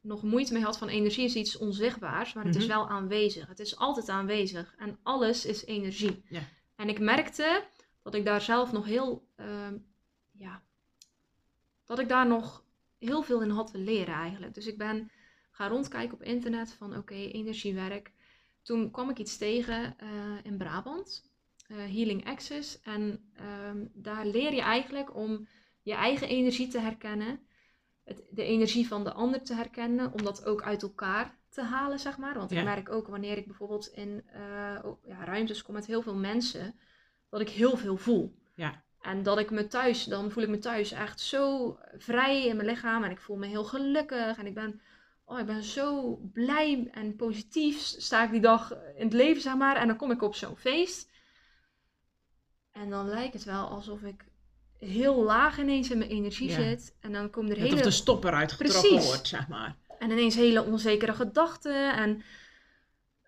[0.00, 2.70] nog moeite mee had van energie is iets onzichtbaars, maar het mm -hmm.
[2.70, 3.48] is wel aanwezig.
[3.48, 6.22] Het is altijd aanwezig en alles is energie.
[6.28, 6.40] Ja.
[6.76, 7.62] En ik merkte
[8.06, 9.68] dat ik daar zelf nog heel, uh,
[10.32, 10.62] ja,
[11.84, 12.64] dat ik daar nog
[12.98, 14.54] heel veel in had te leren eigenlijk.
[14.54, 15.10] Dus ik ben
[15.50, 18.12] gaan rondkijken op internet van oké, okay, energiewerk.
[18.62, 20.08] Toen kwam ik iets tegen uh,
[20.42, 21.30] in Brabant,
[21.68, 22.80] uh, Healing Access.
[22.80, 23.30] En
[23.68, 25.48] um, daar leer je eigenlijk om
[25.82, 27.40] je eigen energie te herkennen
[28.06, 31.98] het, de energie van de ander te herkennen, om dat ook uit elkaar te halen,
[31.98, 32.34] zeg maar.
[32.34, 32.58] Want Ja.
[32.58, 34.40] ik merk ook wanneer ik bijvoorbeeld in eh,
[35.04, 36.74] ja, ruimtes kom met heel veel mensen,
[37.30, 38.34] dat ik heel veel voel.
[38.54, 38.84] Ja.
[39.00, 42.68] En dat ik me thuis, dan voel ik me thuis echt zo vrij in mijn
[42.68, 44.80] lichaam en ik voel me heel gelukkig en ik ben,
[45.24, 49.56] oh, ik ben zo blij en positief sta ik die dag in het leven, zeg
[49.56, 49.76] maar.
[49.76, 51.10] En dan kom ik op zo'n feest
[52.72, 54.24] en dan lijkt het wel alsof ik
[54.78, 56.54] heel laag ineens in mijn energie Ja.
[56.54, 56.94] zit.
[57.00, 57.78] En dan komen er Net hele...
[57.78, 59.06] of de stopper uitgetrokken Precies.
[59.06, 59.76] wordt, zeg maar.
[59.98, 62.22] En ineens hele onzekere gedachten en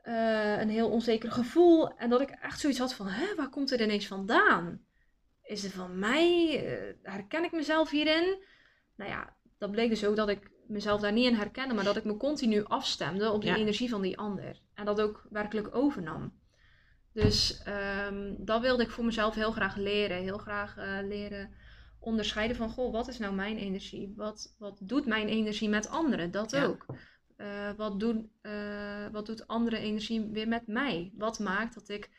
[0.09, 1.97] eh, een heel onzeker gevoel.
[1.97, 4.81] En dat ik echt zoiets had van, hè, waar komt het ineens vandaan?
[5.43, 6.57] Is het van mij?
[6.67, 8.43] Eh, herken ik mezelf hierin?
[8.97, 11.97] Nou ja, dat bleek dus ook dat ik mezelf daar niet in herkende, maar dat
[11.97, 13.57] ik me continu afstemde op die Ja.
[13.57, 14.61] energie van die ander.
[14.75, 16.33] En dat ook werkelijk overnam.
[17.13, 20.17] Dus ehm, dat wilde ik voor mezelf heel graag leren.
[20.23, 21.51] Heel graag eh, leren
[22.01, 24.13] onderscheiden van, goh, wat is nou mijn energie?
[24.17, 26.31] Wat, wat doet mijn energie met anderen?
[26.31, 26.65] Dat Ja.
[26.65, 26.87] ook.
[27.39, 31.13] Eh, wat, doen, eh, wat doet andere energie weer met mij?
[31.15, 32.11] Wat maakt dat ik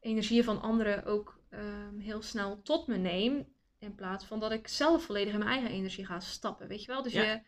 [0.00, 3.46] energieën van anderen ook ehm, heel snel tot me neem,
[3.78, 6.92] in plaats van dat ik zelf volledig in mijn eigen energie ga stappen, weet je
[6.92, 7.02] wel?
[7.02, 7.22] Dus Ja.
[7.22, 7.42] je,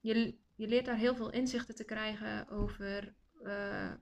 [0.00, 3.92] je, je leert daar heel veel inzichten te krijgen over eh,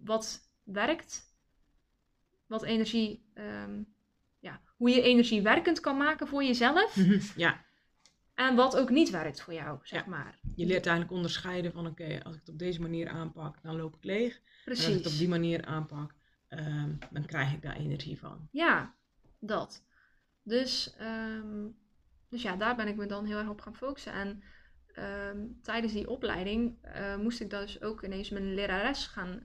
[0.00, 1.36] wat werkt,
[2.46, 3.82] wat energie, ehm,
[4.38, 6.96] ja, hoe je energie werkend kan maken voor jezelf
[7.36, 7.64] ja,
[8.48, 10.10] en wat ook niet werkt voor jou, zeg Ja.
[10.10, 10.38] maar.
[10.54, 13.96] je leert eigenlijk onderscheiden van oké, als ik het op deze manier aanpak, dan loop
[13.96, 14.34] ik leeg.
[14.34, 14.94] En als ik Precies.
[14.94, 16.14] het op die manier aanpak,
[16.48, 18.48] ehm, dan krijg ik daar energie van.
[18.50, 18.94] Ja,
[19.38, 19.84] dat.
[20.42, 21.66] Dus, ehm,
[22.28, 24.12] dus ja, daar ben ik me dan heel erg op gaan focussen.
[24.12, 24.42] En
[24.94, 29.42] ehm, tijdens die opleiding eh, moest ik dus ook ineens mijn lerares gaan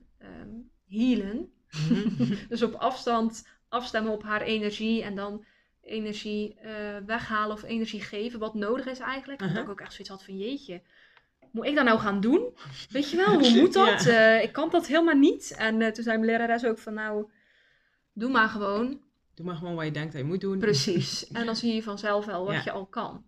[0.87, 1.53] healen.
[2.49, 5.45] dus op afstand afstemmen op haar energie en dan
[5.85, 9.41] energie eh, weghalen of energie geven, wat nodig is eigenlijk.
[9.41, 9.55] Uh-huh.
[9.55, 10.81] Dat ik ook echt zoiets had van jeetje,
[11.51, 12.53] moet ik dat nou gaan doen?
[12.89, 14.03] Weet je wel, hoe moet dat?
[14.03, 14.35] Ja.
[14.37, 15.55] Eh, ik kan dat helemaal niet.
[15.57, 17.25] En eh, toen zei mijn lerares ook van nou,
[18.13, 19.01] doe maar gewoon.
[19.33, 20.59] Doe maar gewoon wat je denkt dat je moet doen.
[20.59, 21.27] Precies.
[21.31, 22.61] En dan zie je vanzelf wel wat Ja.
[22.63, 23.23] je al kan.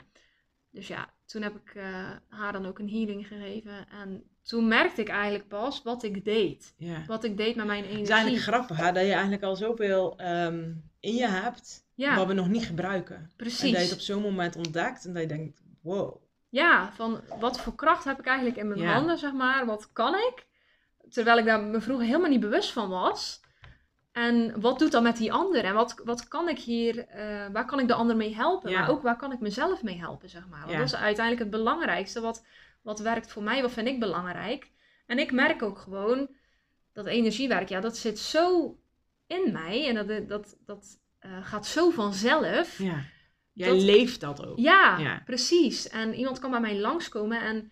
[0.72, 1.82] Dus ja, toen heb ik
[2.30, 3.88] haar dan ook een healing gegeven.
[3.89, 6.74] En toen merkte ik eigenlijk pas wat ik deed.
[6.78, 7.03] Ja.
[7.08, 8.03] Wat ik deed met mijn Het energie.
[8.08, 12.16] is eigenlijk grappig hè, dat je eigenlijk al zoveel ehm, in je hebt, Ja.
[12.16, 13.16] wat we nog niet gebruiken.
[13.16, 13.93] En dat je het Precies.
[13.93, 16.16] op zo'n moment ontdekt en dat je denkt, wow.
[16.50, 18.93] Ja, van wat voor kracht heb ik eigenlijk in mijn Ja.
[18.93, 19.66] handen, zeg maar.
[19.66, 20.45] Wat kan ik?
[21.10, 23.41] Terwijl ik daar me vroeger helemaal niet bewust van was.
[24.12, 25.64] En wat doet dat met die ander?
[25.64, 28.70] En wat, wat kan ik hier, eh, waar kan ik de ander mee helpen?
[28.72, 28.80] Ja.
[28.80, 30.60] Maar ook waar kan ik mezelf mee helpen, zeg maar.
[30.60, 30.78] Want Ja.
[30.78, 32.22] dat is uiteindelijk het belangrijkste.
[32.22, 32.45] Wat,
[32.82, 34.72] wat werkt voor mij, wat vind ik belangrijk?
[35.06, 36.30] En ik merk ook gewoon
[36.93, 38.78] dat energiewerk, ja, dat zit zo
[39.28, 39.88] in mij.
[39.88, 42.78] En dat, dat, dat eh, gaat zo vanzelf.
[42.78, 43.03] Ja.
[43.53, 44.57] Jij Dat- leeft dat ook.
[44.59, 45.22] Ja, Ja.
[45.26, 45.89] precies.
[45.89, 47.72] En iemand kan bij mij langskomen en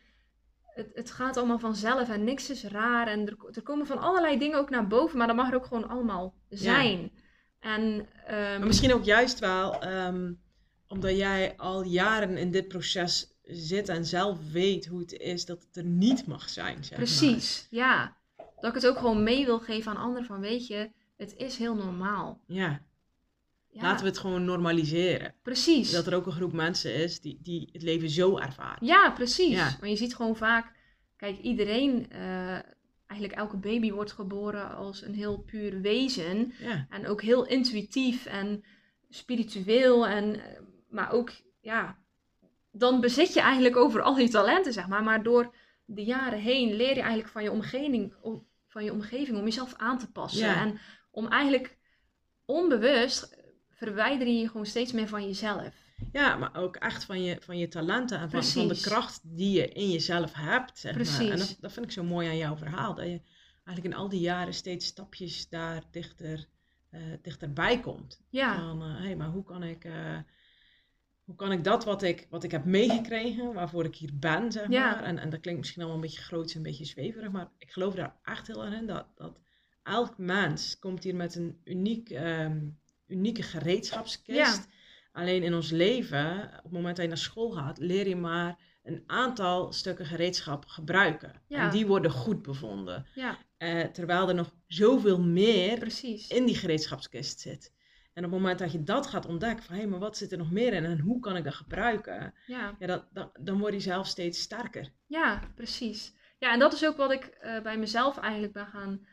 [0.64, 3.08] het, het gaat allemaal vanzelf en niks is raar.
[3.08, 5.66] En er, er komen van allerlei dingen ook naar boven, maar dat mag er ook
[5.66, 7.12] gewoon allemaal zijn.
[7.60, 10.34] En ehm, Maar misschien ook juist wel ehm,
[10.88, 15.64] omdat jij al jaren in dit proces zit en zelf weet hoe het is dat
[15.64, 16.84] het er niet mag zijn.
[16.84, 17.00] Zeg maar.
[17.08, 18.18] precies, ja.
[18.38, 21.58] Dat ik het ook gewoon mee wil geven aan anderen van, weet je, het is
[21.58, 22.42] heel normaal.
[22.48, 22.82] Ja.
[23.82, 25.34] Laten we het gewoon normaliseren.
[25.44, 25.92] Precies.
[25.92, 28.86] Dat er ook een groep mensen is die, die het leven zo ervaren.
[28.86, 29.56] Ja, precies.
[29.56, 29.78] Ja.
[29.80, 30.72] Maar je ziet gewoon vaak,
[31.18, 32.60] kijk, iedereen, uh,
[33.06, 36.54] eigenlijk elke baby wordt geboren als een heel puur wezen.
[36.60, 36.86] Ja.
[36.90, 38.64] En ook heel intuïtief en
[39.10, 40.08] spiritueel.
[40.08, 41.98] En, eh, maar ook, ja,
[42.72, 45.04] dan bezit je eigenlijk over al die talenten, zeg maar.
[45.04, 45.56] Maar door
[45.86, 48.14] de jaren heen leer je eigenlijk van je omgeving,
[48.68, 50.56] van je omgeving om jezelf aan te passen.
[50.56, 50.80] En
[51.12, 51.78] om eigenlijk
[52.46, 53.35] onbewust
[53.76, 55.74] verwijder je je gewoon steeds meer van jezelf.
[56.12, 59.52] Ja, maar ook echt van je, van je talenten en van, van de kracht die
[59.52, 60.78] je in jezelf hebt.
[60.78, 61.18] Zeg Precies.
[61.18, 61.32] Maar.
[61.32, 62.96] En dat, dat vind ik zo mooi aan jouw verhaal.
[62.96, 63.22] Dat je
[63.64, 66.46] eigenlijk in al die jaren steeds stapjes daar dichter,
[66.92, 68.22] uh, dichterbij komt.
[68.30, 68.56] Ja.
[68.56, 69.86] Van, hé, uh, hey, maar hoe kan ik...
[69.86, 70.18] Uh,
[71.24, 74.68] hoe kan ik dat wat ik, wat ik heb meegekregen, waarvoor ik hier ben, zeg
[74.68, 75.04] maar.
[75.04, 77.72] En, en dat klinkt misschien allemaal een beetje groot en een beetje zweverig, maar ik
[77.72, 78.86] geloof daar echt heel erg in.
[78.86, 79.40] Dat, dat
[79.84, 84.68] elk mens komt hier met een uniek, um, unieke gereedschapskist.
[85.12, 88.60] Alleen in ons leven, op het moment dat je naar school gaat, leer je maar
[88.84, 91.42] een aantal stukken gereedschap gebruiken.
[91.50, 93.06] En die worden goed bevonden.
[93.16, 93.38] Ja.
[93.58, 96.28] Uh, terwijl er nog zoveel meer Precies.
[96.28, 97.74] in die gereedschapskist zit.
[98.14, 100.32] En op het moment dat je dat gaat ontdekken, van hé, hey, maar wat zit
[100.32, 102.34] er nog meer in en hoe kan ik dat gebruiken?
[102.46, 102.76] Ja.
[102.80, 104.92] ja dat, dat, dan word je zelf steeds sterker.
[105.06, 106.14] Ja, precies.
[106.40, 109.08] Ja, en dat is ook wat ik uh, bij mezelf eigenlijk ben gaan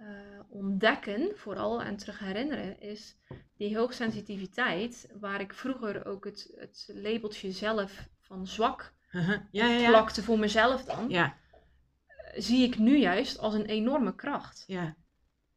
[0.00, 0.06] uh,
[0.48, 3.16] ontdekken, vooral en terug herinneren, is
[3.56, 9.38] die hoogsensitiviteit, waar ik vroeger ook het, het labeltje zelf van zwak uh -huh.
[9.50, 9.88] ja, ja, ja.
[9.88, 11.36] plakte voor mezelf dan, ja.
[12.34, 14.64] zie ik nu juist als een enorme kracht.
[14.66, 14.96] Ja.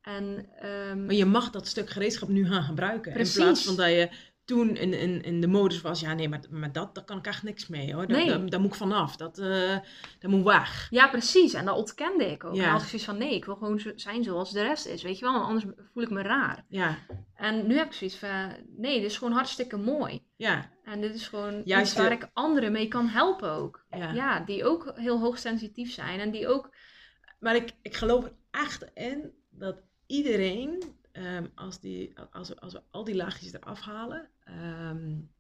[0.02, 3.14] En, um, maar je mag dat stuk gereedschap nu gaan gebruiken.
[3.14, 3.36] Precies.
[3.36, 4.10] In plaats van dat je
[4.46, 7.26] toen in, in, in de modus was, ja nee, maar met dat, daar kan ik
[7.26, 8.08] echt niks mee hoor.
[8.08, 8.28] nee.
[8.28, 9.78] daar, daar, moet ik vanaf, dat, uh,
[10.20, 10.88] dat moet weg.
[10.90, 11.54] Ja, precies.
[11.54, 12.56] En dat ontkende ik ook.
[12.56, 12.64] Ja.
[12.64, 15.20] En als ik zoiets van, nee, ik wil gewoon zijn zoals de rest is, weet
[15.20, 15.42] je wel.
[15.44, 16.66] Anders voel ik me raar.
[16.68, 16.98] Ja.
[17.36, 20.24] En nu heb ik zoiets van, nee, dit is gewoon hartstikke mooi.
[20.36, 20.72] Ja.
[20.84, 23.86] En dit is gewoon Juist iets waar ik anderen mee kan helpen ook.
[23.90, 24.12] Ja.
[24.12, 26.76] ja, die ook heel hoogsensitief zijn en die ook...
[27.40, 30.84] Maar ik, ik geloof er echt in dat iedereen,
[31.14, 34.30] um, als, die, als, we, als we al die laagjes eraf halen,
[34.90, 35.32] um,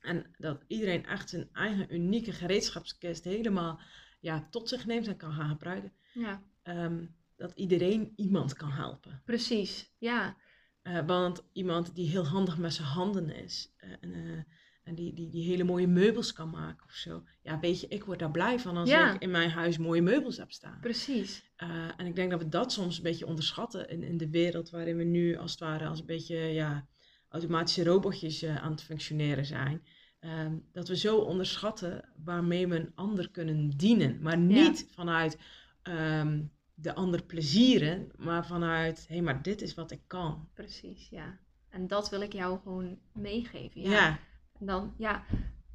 [0.00, 3.80] en dat iedereen echt zijn eigen unieke gereedschapskist helemaal
[4.20, 6.42] ja, tot zich neemt en kan gaan gebruiken, ja.
[6.62, 9.22] Um, dat iedereen iemand kan helpen.
[9.24, 10.36] Precies, ja.
[10.82, 14.42] Uh, want iemand die heel handig met zijn handen is, uh, en, uh,
[14.86, 17.22] en die, die, die hele mooie meubels kan maken of zo.
[17.42, 20.36] Ja, weet je, ik word daar blij van als ik in mijn huis mooie meubels
[20.36, 20.78] heb staan.
[20.80, 21.50] Precies.
[21.62, 24.70] Uh, en ik denk dat we dat soms een beetje onderschatten in, in de wereld
[24.70, 26.88] waarin we nu als het ware als een beetje ja,
[27.28, 29.86] automatische robotjes uh, aan het functioneren zijn.
[30.20, 34.18] Um, dat we zo onderschatten waarmee we een ander kunnen dienen.
[34.20, 35.38] Maar niet vanuit
[35.82, 40.48] um, de ander plezieren, maar vanuit, hé, hey, maar dit is wat ik kan.
[40.54, 41.38] Precies, ja.
[41.68, 43.80] En dat wil ik jou gewoon meegeven.
[43.80, 43.90] ja.
[43.90, 44.18] ja.
[44.60, 45.24] En dan, ja,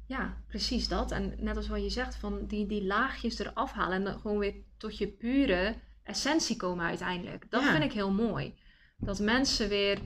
[0.06, 1.10] ja, precies dat.
[1.10, 4.38] En net als wat je zegt, van die, die laagjes eraf halen en dan gewoon
[4.38, 7.50] weer tot je pure essentie komen uiteindelijk.
[7.50, 8.54] Dat vind ik heel mooi.
[8.96, 9.98] Dat mensen weer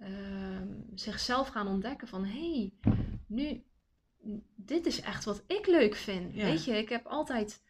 [0.00, 0.62] uh,
[0.94, 2.72] zichzelf gaan ontdekken van, hé, hey,
[3.26, 3.64] nu,
[4.56, 6.34] dit is echt wat ik leuk vind.
[6.34, 7.62] Weet je, ik heb altijd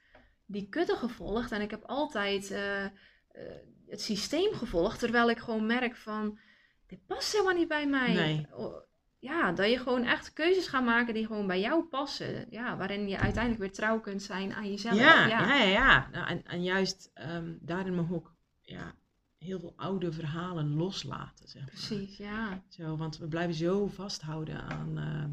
[0.46, 2.90] die kutte gevolgd en ik heb altijd uh, uh,
[3.86, 6.38] het systeem gevolgd, terwijl ik gewoon merk van,
[6.86, 8.12] dit past helemaal niet bij mij.
[8.12, 8.46] Nee
[9.20, 12.46] ja, dat je gewoon echt keuzes gaat maken die gewoon bij jou passen.
[12.50, 14.96] Ja, waarin je uiteindelijk weer trouw kunt zijn aan jezelf.
[14.96, 15.64] Ja, ja, ja.
[15.64, 16.08] ja.
[16.12, 18.94] Nou, en, en juist um, daarin mag ook ja,
[19.38, 21.48] heel veel oude verhalen loslaten.
[21.48, 21.70] Zeg maar.
[21.70, 22.62] Precies, ja.
[22.68, 25.24] Zo, want we blijven zo vasthouden aan, uh,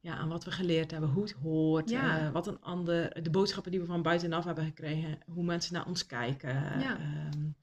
[0.00, 2.26] ja, aan wat we geleerd hebben, hoe het hoort, ja.
[2.26, 5.86] uh, wat een ander, de boodschappen die we van buitenaf hebben gekregen, hoe mensen naar
[5.86, 6.80] ons kijken.
[6.80, 6.98] Ja.
[7.34, 7.56] Um,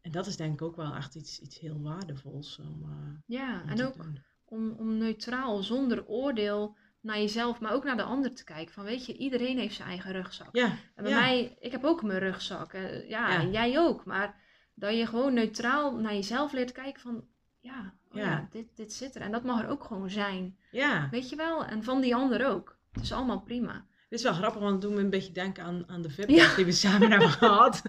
[0.00, 3.62] en dat is denk ik ook wel echt iets, iets heel waardevols om, uh, ja,
[3.62, 8.02] om en ook doen om, om neutraal, zonder oordeel naar jezelf, maar ook naar de
[8.02, 8.74] ander te kijken.
[8.74, 10.48] Van weet je, iedereen heeft zijn eigen rugzak.
[10.52, 12.72] Ja, en bij mij, ik heb ook mijn rugzak.
[12.72, 14.04] Uh, ja, ja, en jij ook.
[14.04, 14.40] Maar
[14.74, 17.24] dat je gewoon neutraal naar jezelf leert kijken van,
[17.60, 18.48] ja, oh ja.
[18.50, 19.20] dit, dit zit er.
[19.20, 20.56] En dat mag er ook gewoon zijn.
[20.70, 21.08] Ja.
[21.10, 21.64] Weet je wel?
[21.64, 22.78] En van die ander ook.
[22.92, 23.86] Het is allemaal prima.
[24.08, 26.26] Dit is wel grappig, want het doet me een beetje denken aan, aan de VIP
[26.56, 27.82] die we samen hebben gehad.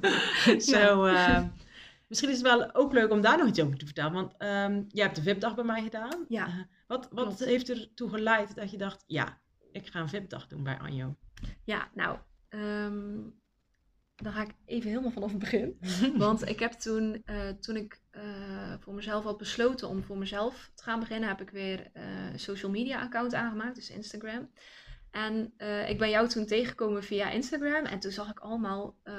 [0.57, 1.43] Zo, uh,
[2.07, 4.13] Misschien is het wel ook leuk om daar nog iets over te vertellen.
[4.13, 6.25] Want um, jij hebt de VIP-dag bij mij gedaan.
[6.27, 6.47] Ja.
[6.47, 6.53] Uh,
[6.87, 9.37] wat wat heeft ertoe geleid dat je dacht, ja,
[9.71, 11.15] ik ga een VIP-dag doen bij Anjo?
[11.63, 12.17] Ja, nou,
[12.49, 13.39] um,
[14.15, 15.77] dan ga ik even helemaal vanaf het begin.
[16.17, 20.71] Want ik heb toen, uh, toen ik uh, voor mezelf had besloten om voor mezelf
[20.73, 24.49] te gaan beginnen, heb ik weer een social media account aangemaakt, dus Instagram.
[25.17, 27.85] En uh, ik ben jou toen tegengekomen via Instagram.
[27.85, 29.13] En toen zag ik allemaal uh,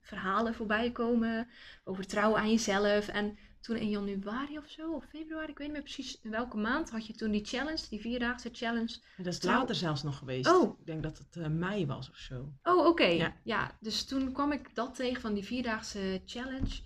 [0.00, 1.48] verhalen voorbij komen
[1.84, 3.08] over trouwen aan jezelf.
[3.08, 6.56] En toen in januari of zo, of februari, ik weet niet meer precies in welke
[6.56, 8.98] maand, had je toen die challenge, die vierdaagse challenge.
[9.16, 10.52] dat is later zelfs nog geweest.
[10.52, 10.78] Oh.
[10.78, 12.52] Ik denk dat het uh, mei was of zo.
[12.62, 13.06] Oh, oké.
[13.06, 13.36] Ja.
[13.42, 16.80] ja, dus toen kwam ik dat tegen van die vierdaagse challenge.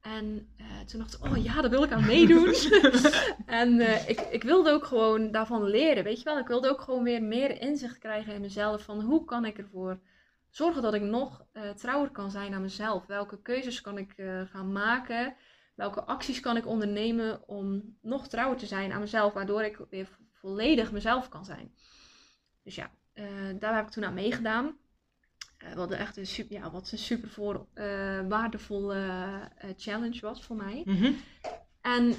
[0.00, 2.54] En uh, toen dacht ik, oh ja, daar wil ik aan meedoen.
[3.46, 6.38] en uh, ik, ik wilde ook gewoon daarvan leren, weet je wel.
[6.38, 8.82] Ik wilde ook gewoon weer meer inzicht krijgen in mezelf.
[8.82, 10.00] Van hoe kan ik ervoor
[10.48, 13.06] zorgen dat ik nog uh, trouwer kan zijn aan mezelf?
[13.06, 14.14] Welke keuzes kan ik
[14.50, 15.34] gaan maken?
[15.74, 19.32] Welke acties kan ik ondernemen om nog trouwer te zijn aan mezelf?
[19.32, 21.74] Waardoor ik weer volledig mezelf kan zijn.
[22.64, 22.90] Dus ja,
[23.58, 24.78] daar heb ik toen aan meegedaan.
[25.64, 28.96] Uh, wat echt een super, ja, wat een super voor, uh, waardevolle
[29.64, 30.82] uh, challenge was voor mij.
[30.84, 31.16] Mm
[31.80, 32.14] En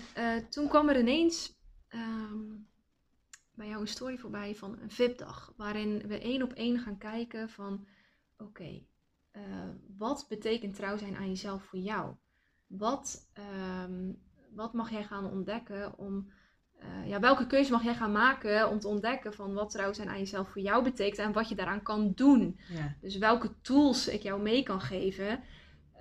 [0.50, 2.68] toen kwam er ineens um,
[3.54, 5.54] bij jou een story voorbij van een VIP-dag.
[5.58, 7.88] Waarin we één op één gaan kijken van...
[8.38, 8.88] Oké, okay,
[9.98, 12.16] wat betekent trouw zijn aan jezelf voor jou?
[12.68, 13.32] Wat,
[13.84, 14.22] um,
[14.54, 16.32] wat mag jij gaan ontdekken om
[16.82, 20.10] uh, ja, welke keuze mag jij gaan maken om te ontdekken van wat trouw zijn
[20.10, 22.60] aan jezelf voor jou betekent en wat je daaraan kan doen.
[22.70, 22.96] Ja.
[23.02, 25.44] Dus welke tools ik jou mee kan geven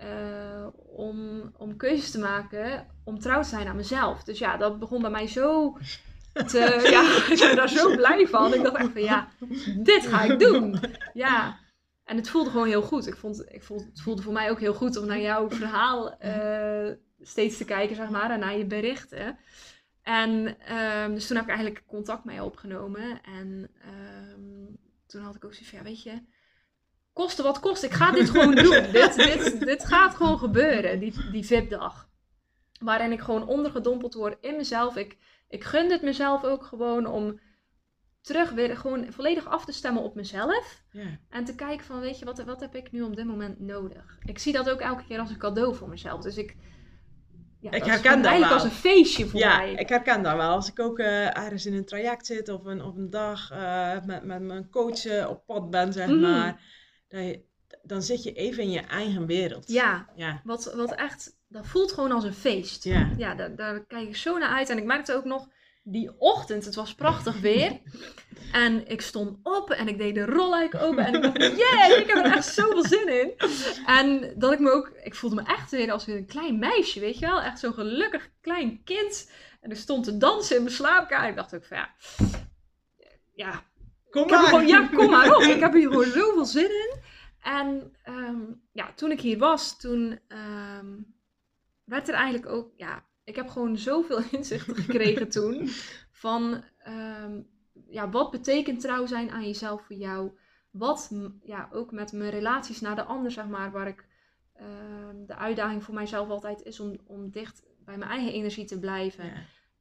[0.03, 0.67] uh,
[0.97, 4.25] om, om keuzes te maken om trouw te zijn aan mezelf.
[4.25, 5.79] Dus ja, dat begon bij mij zo
[6.33, 6.59] te,
[6.91, 8.55] ja, ik ben daar zo blij van.
[8.55, 9.29] Ik dacht echt van ja,
[9.77, 10.81] dit ga ik doen.
[11.13, 11.59] Ja.
[12.05, 13.07] En het voelde gewoon heel goed.
[13.07, 16.17] Ik vond, ik vond, het voelde voor mij ook heel goed om naar jouw verhaal
[16.25, 19.39] uh, steeds te kijken, zeg maar, en naar je berichten.
[20.03, 23.23] En um, dus toen heb ik eigenlijk contact mee opgenomen.
[23.23, 23.71] En
[24.33, 26.23] um, toen had ik ook zoiets van, ja, weet je,
[27.13, 28.93] koste wat kost, ik ga dit gewoon doen.
[28.93, 32.09] dit, dit, dit gaat gewoon gebeuren, die, die VIP-dag.
[32.81, 34.97] Waarin ik gewoon ondergedompeld word in mezelf.
[34.97, 35.17] Ik,
[35.49, 37.41] ik gun het mezelf ook gewoon om
[38.21, 40.85] terug weer gewoon volledig af te stemmen op mezelf.
[41.29, 44.19] En te kijken van, weet je, wat, wat heb ik nu op dit moment nodig?
[44.25, 46.23] Ik zie dat ook elke keer als een cadeau voor mezelf.
[46.23, 46.57] Dus ik
[47.61, 49.73] ja, ik herken dat eigenlijk als een feestje voor ja, mij.
[49.73, 50.51] ik herken dat wel.
[50.51, 54.05] Als ik ook uh, ergens in een traject zit of een, of een dag uh,
[54.05, 56.21] met, met mijn coach op pad ben, zeg mm.
[56.21, 56.61] maar.
[57.09, 57.43] Dan,
[57.83, 59.69] dan zit je even in je eigen wereld.
[59.69, 60.41] Ja, ja.
[60.45, 62.85] Wat, wat echt, dat voelt gewoon als een feest.
[62.85, 64.69] Ja, ja daar, daar kijk ik zo naar uit.
[64.71, 65.49] En ik merkte ook nog
[65.83, 67.73] die ochtend, het was prachtig weer.
[68.53, 71.05] En ik stond op en ik deed de rolluik open.
[71.07, 73.33] En ik dacht, yeah, ik heb er echt zoveel zin in.
[73.87, 77.19] En dat ik me ook, ik voelde me echt weer als een klein meisje, weet
[77.19, 77.41] je wel.
[77.41, 79.31] Echt zo'n gelukkig klein kind.
[79.61, 81.29] En ik stond te dansen in mijn slaapkamer.
[81.29, 81.95] Ik dacht ook van, ja,
[83.35, 83.63] ja.
[84.11, 84.45] Kom maar.
[84.45, 85.43] Gewoon, ja, kom maar op.
[85.43, 87.01] Ik heb hier gewoon zoveel zin in.
[87.41, 91.15] En um, ja, toen ik hier was, toen um,
[91.85, 95.69] werd er eigenlijk ook, ja, ik heb gewoon zoveel inzichten gekregen toen.
[96.11, 97.47] Van um,
[97.89, 100.31] ja, wat betekent trouw zijn aan jezelf voor jou?
[100.71, 101.11] Wat
[101.43, 104.07] ja, ook met mijn relaties naar de ander, zeg maar, waar ik
[104.61, 104.67] uh,
[105.27, 109.33] de uitdaging voor mijzelf altijd is om, om dicht bij mijn eigen energie te blijven.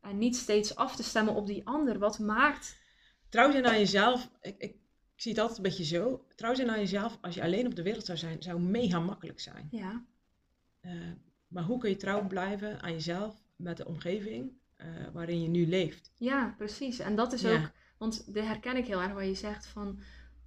[0.01, 1.99] En niet steeds af te stemmen op die ander.
[1.99, 2.81] Wat maakt.
[3.29, 4.71] Trouw zijn aan jezelf, ik, ik,
[5.15, 6.25] ik zie het altijd een beetje zo.
[6.35, 9.39] Trouw zijn aan jezelf, als je alleen op de wereld zou zijn, zou mega makkelijk
[9.39, 9.67] zijn.
[9.71, 10.05] Ja.
[10.81, 10.91] Uh,
[11.49, 15.67] maar hoe kun je trouw blijven aan jezelf met de omgeving uh, waarin je nu
[15.67, 16.11] leeft?
[16.17, 16.99] Ja, precies.
[16.99, 19.99] En dat is ook, want dat herken ik heel erg waar je zegt van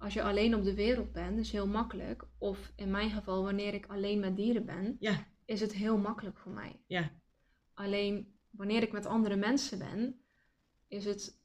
[0.03, 2.23] als je alleen op de wereld bent, is heel makkelijk.
[2.37, 5.27] Of in mijn geval, wanneer ik alleen met dieren ben, ja.
[5.45, 6.79] is het heel makkelijk voor mij.
[6.87, 7.11] Ja.
[7.73, 10.21] Alleen wanneer ik met andere mensen ben,
[10.87, 11.39] is het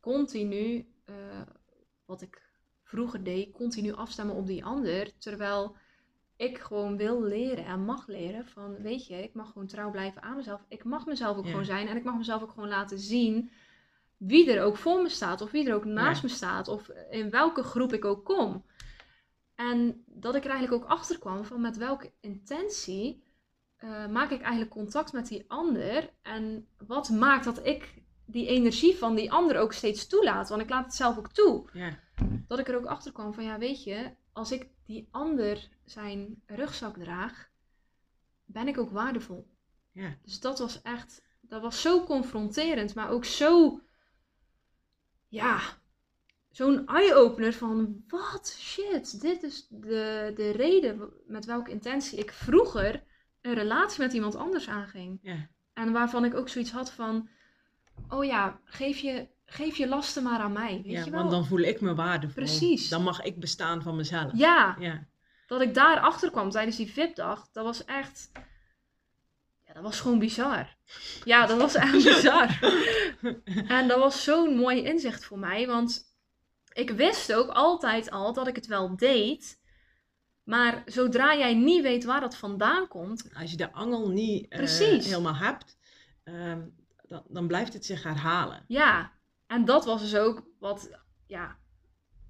[0.00, 1.40] continu, uh,
[2.04, 2.42] wat ik
[2.82, 5.18] vroeger deed, continu afstemmen op die ander.
[5.18, 5.76] Terwijl
[6.36, 10.22] ik gewoon wil leren en mag leren van, weet je, ik mag gewoon trouw blijven
[10.22, 10.64] aan mezelf.
[10.68, 13.50] Ik mag mezelf ook gewoon zijn en ik mag mezelf ook gewoon laten zien
[14.16, 17.30] wie er ook voor me staat of wie er ook naast me staat of in
[17.30, 18.64] welke groep ik ook kom.
[19.54, 23.22] En dat ik er eigenlijk ook achter kwam van met welke intentie
[23.78, 28.96] uh, maak ik eigenlijk contact met die ander en wat maakt dat ik die energie
[28.96, 31.68] van die ander ook steeds toelaat, want ik laat het zelf ook toe.
[31.72, 31.98] Ja.
[32.48, 36.42] Dat ik er ook achter kwam van ja, weet je, als ik die ander zijn
[36.46, 37.50] rugzak draag,
[38.44, 39.48] ben ik ook waardevol.
[39.92, 40.16] Ja.
[40.22, 43.80] Dus dat was echt, dat was zo confronterend, maar ook zo,
[45.28, 45.60] ja,
[46.50, 53.04] zo'n eye-opener van, wat shit, dit is de, de reden met welke intentie ik vroeger
[53.40, 55.18] een relatie met iemand anders aanging.
[55.22, 55.48] Ja.
[55.72, 57.28] En waarvan ik ook zoiets had van,
[58.08, 60.80] oh ja, geef je geef je lasten maar aan mij.
[60.84, 61.18] Weet ja, je wel?
[61.20, 62.34] want dan voel ik me waardevol.
[62.34, 62.88] Precies.
[62.88, 64.32] Dan mag ik bestaan van mezelf.
[64.34, 64.76] Ja.
[64.78, 65.06] ja.
[65.46, 68.30] Dat ik daar achter kwam tijdens die VIP-dag, dat was echt.
[69.66, 70.76] Ja, dat was gewoon bizar.
[71.24, 72.58] Ja, dat was echt bizar.
[73.68, 76.12] en dat was zo'n mooi inzicht voor mij, want
[76.72, 79.62] ik wist ook altijd al dat ik het wel deed.
[80.44, 83.34] Maar zodra jij niet weet waar dat vandaan komt.
[83.34, 85.78] Als je de angel niet uh, helemaal hebt,
[86.24, 86.56] uh,
[87.02, 88.64] dan, dan blijft het zich herhalen.
[88.68, 89.12] Ja,
[89.46, 91.58] en dat was dus ook wat ja,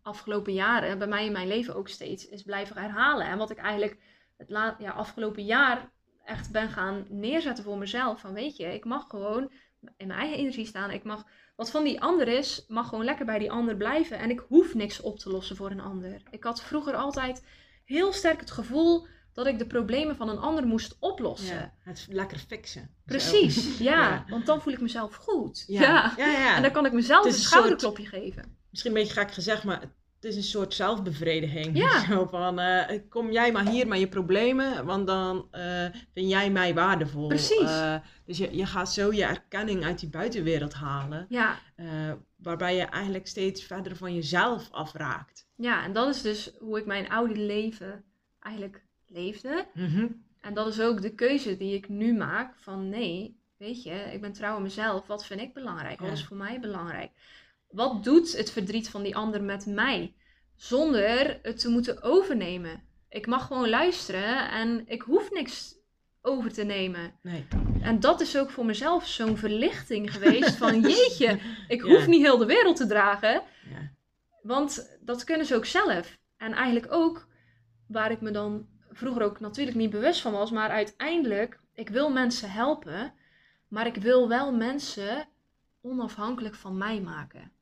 [0.03, 3.27] afgelopen jaren bij mij in mijn leven ook steeds is blijven herhalen.
[3.27, 3.99] En wat ik eigenlijk
[4.37, 4.49] het
[4.79, 5.93] ja, afgelopen jaar
[6.25, 8.21] echt ben gaan neerzetten voor mezelf.
[8.21, 9.53] Van weet je, ik mag gewoon
[9.97, 10.91] in mijn eigen energie staan.
[10.91, 11.25] Ik mag,
[11.57, 14.19] wat van die ander is, mag gewoon lekker bij die ander blijven.
[14.19, 16.23] En ik hoef niks op te lossen voor een ander.
[16.31, 17.47] Ik had vroeger altijd
[17.85, 21.57] heel sterk het gevoel dat ik de problemen van een ander moest oplossen.
[21.57, 22.91] Ja, het lekker fixen.
[23.05, 25.65] Precies, ja, Want dan voel ik mezelf goed.
[25.67, 26.57] Ja, ja.
[26.57, 28.57] En dan kan ik mezelf een schouderklopje geven.
[28.71, 31.77] Misschien een beetje gek gezegd, maar het is een soort zelfbevrediging.
[31.77, 32.05] Ja.
[32.11, 36.51] Zo van, uh, kom jij maar hier met je problemen, want dan uh, vind jij
[36.51, 37.29] mij waardevol.
[37.29, 37.61] Precies.
[37.61, 41.27] Uh, dus je, je gaat zo je erkenning uit die buitenwereld halen.
[41.29, 41.59] Ja.
[42.37, 45.47] waarbij je eigenlijk steeds verder van jezelf afraakt.
[45.57, 48.05] Ja, en dat is dus hoe ik mijn oude leven
[48.41, 48.84] eigenlijk
[49.15, 49.67] leefde.
[49.75, 54.11] Mm En dat is ook de keuze die ik nu maak van nee, weet je,
[54.13, 55.07] ik ben trouw aan mezelf.
[55.07, 56.01] Wat vind ik belangrijk?
[56.01, 57.11] Wat is voor mij belangrijk?
[57.69, 60.15] Wat doet het verdriet van die ander met mij?
[60.57, 62.83] Zonder het te moeten overnemen.
[63.09, 65.75] Ik mag gewoon luisteren en ik hoef niks
[66.23, 67.13] over te nemen.
[67.23, 67.47] Nee.
[67.81, 71.39] En dat is ook voor mezelf zo'n verlichting geweest van jeetje,
[71.69, 73.43] ik hoef niet heel de wereld te dragen.
[73.71, 73.91] Ja.
[74.43, 76.19] Want dat kunnen ze ook zelf.
[76.37, 77.27] En eigenlijk ook
[77.87, 82.11] waar ik me dan vroeger ook natuurlijk niet bewust van was, maar uiteindelijk, ik wil
[82.11, 83.13] mensen helpen,
[83.69, 85.29] maar ik wil wel mensen
[85.81, 87.53] onafhankelijk van mij maken.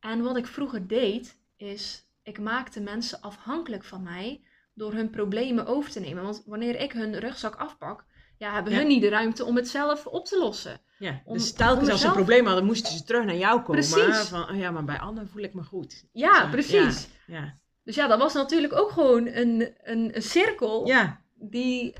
[0.00, 4.44] En wat ik vroeger deed, is ik maakte mensen afhankelijk van mij
[4.74, 6.22] door hun problemen over te nemen.
[6.22, 8.04] Want wanneer ik hun rugzak afpak,
[8.38, 10.80] ja, hebben hun niet de ruimte om het zelf op te lossen.
[10.98, 13.86] Ja, om, dus telkens als ze een probleem hadden, moesten ze terug naar jou komen.
[13.86, 14.28] Precies.
[14.28, 16.04] Van, oh ja, maar bij anderen voel ik me goed.
[16.12, 17.08] Ja, precies.
[17.26, 21.22] Ja, Dus ja, dat was natuurlijk ook gewoon een, een, een cirkel ja.
[21.34, 21.94] die,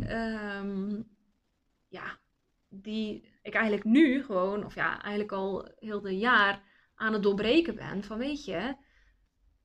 [0.59, 1.09] um,
[1.89, 2.19] ja,
[2.69, 6.63] die ik eigenlijk nu gewoon, of ja, eigenlijk al heel de jaar
[6.95, 8.05] aan het doorbreken ben.
[8.05, 8.75] Van weet je,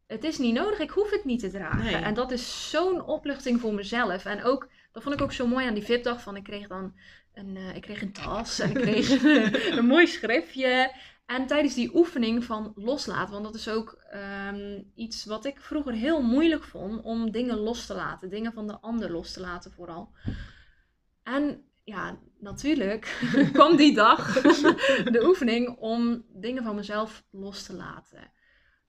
[0.08, 2.04] het is niet nodig, ik hoef het niet te dragen.
[2.04, 4.26] En dat is zo'n opluchting voor mezelf.
[4.26, 6.22] En ook, dat vond ik ook zo mooi aan die VIP-dag.
[6.22, 6.96] Van ik kreeg dan
[7.34, 9.24] een, uh, ik kreeg een tas en ik kreeg
[9.78, 10.96] een mooi schriftje.
[11.26, 14.04] En tijdens die oefening van loslaten, want dat is ook
[14.50, 18.30] um, iets wat ik vroeger heel moeilijk vond om dingen los te laten.
[18.30, 20.12] Dingen van de ander los te laten vooral.
[21.24, 23.20] En ja, natuurlijk
[23.54, 24.42] kwam die dag
[25.16, 28.32] de oefening om dingen van mezelf los te laten.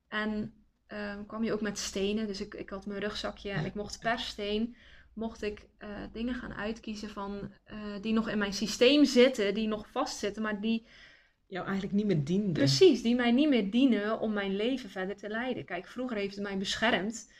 [0.09, 0.55] En
[0.89, 2.26] um, kwam je ook met stenen.
[2.26, 4.76] Dus ik, ik had mijn rugzakje en ik mocht per steen
[5.14, 9.68] mocht ik uh, dingen gaan uitkiezen van uh, die nog in mijn systeem zitten, die
[9.68, 10.87] nog vastzitten, maar die
[11.53, 12.53] jou eigenlijk niet meer dienen.
[12.53, 15.64] Precies, die mij niet meer dienen om mijn leven verder te leiden.
[15.64, 17.32] Kijk, vroeger heeft het mij beschermd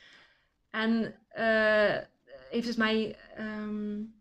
[0.70, 1.98] en uh,
[2.50, 4.14] heeft het mij um,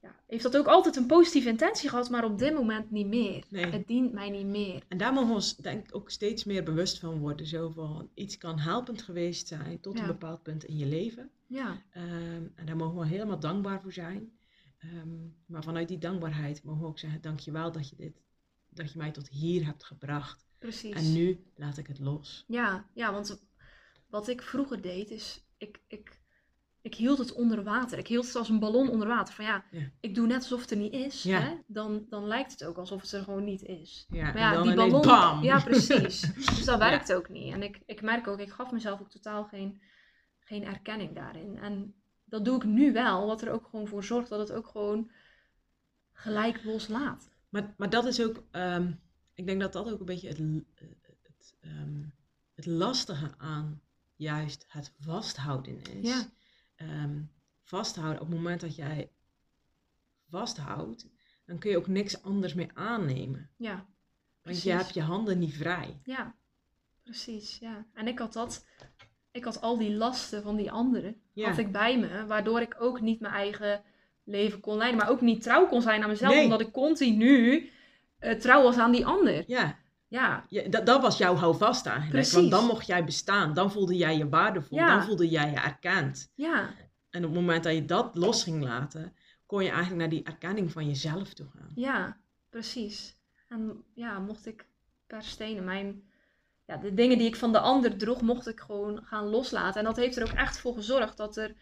[0.00, 3.44] ja, heeft dat ook altijd een positieve intentie gehad, maar op dit moment niet meer.
[3.50, 4.82] Het dient mij niet meer.
[4.88, 7.46] En daar mogen we ons denk ik ook steeds meer bewust van worden.
[7.46, 11.30] Zo van, iets kan helpend geweest zijn tot een bepaald punt in je leven.
[11.46, 11.82] Ja.
[11.96, 14.32] Um, en daar mogen we helemaal dankbaar voor zijn.
[14.84, 18.20] Um, maar vanuit die dankbaarheid mogen we ook zeggen, dankjewel dat je, dit,
[18.74, 20.46] dat je mij tot hier hebt gebracht.
[20.58, 20.94] Precies.
[20.94, 22.44] En nu laat ik het los.
[22.46, 23.42] Ja, ja want
[24.08, 26.22] wat ik vroeger deed is, ik, ik
[26.82, 27.98] ik hield het onder water.
[27.98, 29.34] Ik hield het als een ballon onder water.
[29.34, 29.64] Van ja,
[30.00, 31.22] ik doe net alsof het er niet is.
[31.22, 31.40] Ja.
[31.40, 31.54] Hè?
[31.66, 34.06] Dan, dan lijkt het ook alsof het er gewoon niet is.
[34.08, 35.02] Ja, maar ja, die ballon.
[35.02, 35.42] Bam.
[35.42, 36.20] Ja, precies.
[36.56, 37.52] dus dat werkt ook niet.
[37.52, 39.82] En ik, ik merk ook, ik gaf mezelf ook totaal geen,
[40.40, 41.58] geen erkenning daarin.
[41.58, 41.94] En
[42.24, 45.10] dat doe ik nu wel, wat er ook gewoon voor zorgt dat het ook gewoon
[46.12, 47.30] gelijk loslaat.
[47.52, 49.00] Maar, maar dat is ook, um,
[49.34, 50.38] ik denk dat dat ook een beetje het,
[51.22, 52.14] het, um,
[52.54, 53.80] het lastige aan
[54.16, 56.08] juist het vasthouden is.
[56.08, 56.30] Ja
[56.82, 57.30] um,
[57.62, 59.10] vasthouden, op het moment dat jij
[60.28, 61.08] vasthoudt,
[61.44, 63.50] dan kun je ook niks anders meer aannemen.
[63.56, 63.86] Ja.
[64.42, 66.00] Want je hebt je handen niet vrij.
[66.04, 66.34] Ja,
[67.02, 67.58] precies.
[67.58, 67.86] Ja.
[67.92, 68.66] En ik had dat,
[69.30, 73.00] ik had al die lasten van die anderen, had ik bij me, waardoor ik ook
[73.00, 73.82] niet mijn eigen
[74.24, 77.70] leven kon leiden, maar ook niet trouw kon zijn aan mezelf, omdat ik continu
[78.20, 79.44] uh, trouw was aan die ander.
[79.46, 79.80] Ja.
[80.08, 80.44] Ja.
[80.48, 82.16] ja dat, dat was jouw houvast eigenlijk.
[82.16, 82.34] Precies.
[82.34, 83.54] Want dan mocht jij bestaan.
[83.54, 84.78] Dan voelde jij je waardevol.
[84.78, 84.96] Ja.
[84.96, 86.32] Dan voelde jij je erkend.
[86.34, 86.74] Ja.
[87.10, 89.16] En op het moment dat je dat los ging laten,
[89.46, 91.70] kon je eigenlijk naar die erkenning van jezelf toe gaan.
[91.74, 92.16] Ja,
[92.50, 93.16] precies.
[93.48, 94.66] En ja, mocht ik
[95.06, 96.02] per stenen mijn...
[96.66, 99.80] Ja, de dingen die ik van de ander droeg, mocht ik gewoon gaan loslaten.
[99.80, 101.54] En dat heeft er ook echt voor gezorgd dat er...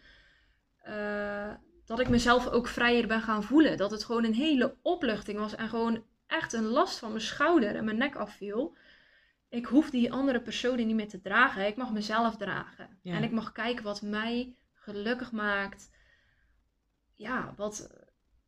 [0.87, 1.53] Uh,
[1.85, 3.77] dat ik mezelf ook vrijer ben gaan voelen.
[3.77, 7.75] Dat het gewoon een hele opluchting was en gewoon echt een last van mijn schouder
[7.75, 8.77] en mijn nek afviel.
[9.49, 11.67] ik hoef die andere persoon niet meer te dragen.
[11.67, 12.99] Ik mag mezelf dragen.
[13.03, 15.91] En ik mag kijken wat mij gelukkig maakt.
[17.15, 17.89] Ja, wat,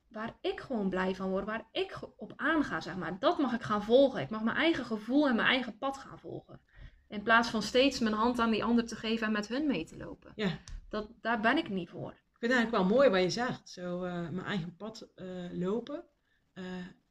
[0.09, 3.19] waar ik gewoon blij van word, waar ik op aanga, zeg maar.
[3.19, 4.21] Dat mag ik gaan volgen.
[4.21, 6.59] Ik mag mijn eigen gevoel en mijn eigen pad gaan volgen.
[7.07, 9.86] In plaats van steeds mijn hand aan die ander te geven en met hun mee
[9.86, 10.31] te lopen.
[10.36, 10.59] Ja.
[10.89, 12.22] Dat, daar ben ik niet voor.
[12.44, 13.70] Ik vind het eigenlijk wel mooi wat je zegt.
[13.70, 16.04] Zo uh, mijn eigen pad uh, lopen.
[16.54, 16.64] Uh,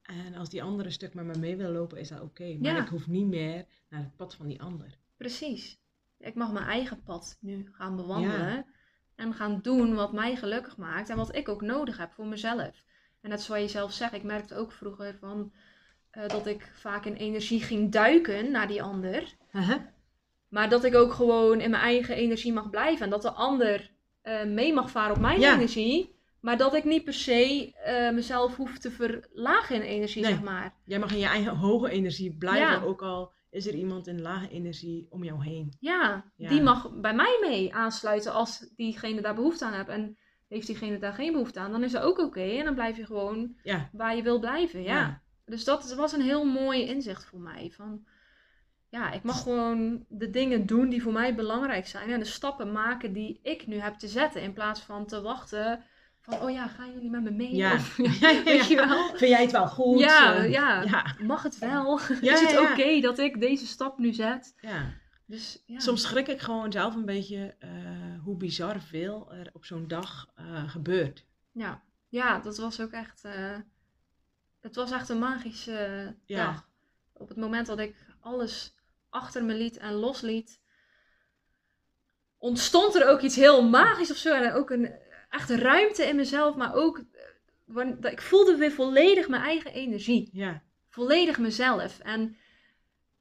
[0.03, 2.57] en als die andere stuk met me mee wil lopen, is dat oké.
[2.61, 4.99] Maar ik hoef niet meer naar het pad van die ander.
[5.17, 5.81] Precies.
[6.19, 8.67] Ik mag mijn eigen pad nu gaan bewandelen.
[9.15, 11.09] En gaan doen wat mij gelukkig maakt.
[11.09, 12.85] En wat ik ook nodig heb voor mezelf.
[13.21, 14.13] En dat is wat je zelf zegt.
[14.13, 15.53] Ik merkte ook vroeger van,
[16.27, 19.37] dat ik vaak in energie ging duiken naar die ander.
[20.49, 23.05] Maar dat ik ook gewoon in mijn eigen energie mag blijven.
[23.05, 23.92] En dat de ander
[24.25, 26.21] uh, mee mag varen op mijn energie.
[26.41, 30.75] Maar dat ik niet per se uh, mezelf hoef te verlagen in energie, zeg maar.
[30.85, 34.49] Jij mag in je eigen hoge energie blijven, ook al is er iemand in lage
[34.49, 35.77] energie om jou heen.
[35.81, 39.89] Ja, die mag bij mij mee aansluiten als diegene daar behoefte aan heeft.
[39.89, 40.17] En
[40.49, 42.41] heeft diegene daar geen behoefte aan, dan is dat ook oké.
[42.41, 43.57] En dan blijf je gewoon
[43.93, 45.23] waar je wil blijven, ja.
[45.45, 47.73] Dus dat was een heel mooi inzicht voor mij.
[47.75, 48.07] Van,
[48.93, 52.11] ja, ik mag gewoon de dingen doen die voor mij belangrijk zijn.
[52.11, 54.43] En de stappen maken die ik nu heb te zetten.
[54.43, 55.85] In plaats van te wachten
[56.21, 57.55] van, oh ja, gaan jullie met me mee?
[57.55, 57.75] Ja.
[57.75, 57.97] Of,
[58.45, 59.09] weet je wel?
[59.09, 60.01] Vind jij het wel goed?
[60.01, 61.17] Ja, ja.
[61.19, 61.99] mag het wel?
[62.21, 64.55] is het oké dat ik deze stap nu zet?
[64.61, 64.93] Ja.
[65.27, 65.79] Dus, ja.
[65.79, 67.71] Soms schrik ik gewoon zelf een beetje uh,
[68.25, 71.27] hoe bizar veel er op zo'n dag uh, gebeurt.
[71.53, 71.83] Ja.
[72.09, 73.25] ja, dat was ook echt...
[73.25, 73.57] Uh,
[74.61, 76.69] het was echt een magische dag.
[77.13, 78.75] Op het moment dat ik alles
[79.13, 80.61] achter me liet en losliet,
[82.39, 84.35] ontstond er ook iets heel magisch of zo.
[84.35, 84.95] En ook een
[85.31, 87.03] echt ruimte in mezelf, maar ook,
[88.01, 90.31] ik voelde weer volledig mijn eigen energie.
[90.33, 90.63] Ja.
[90.89, 91.99] Volledig mezelf.
[91.99, 92.37] En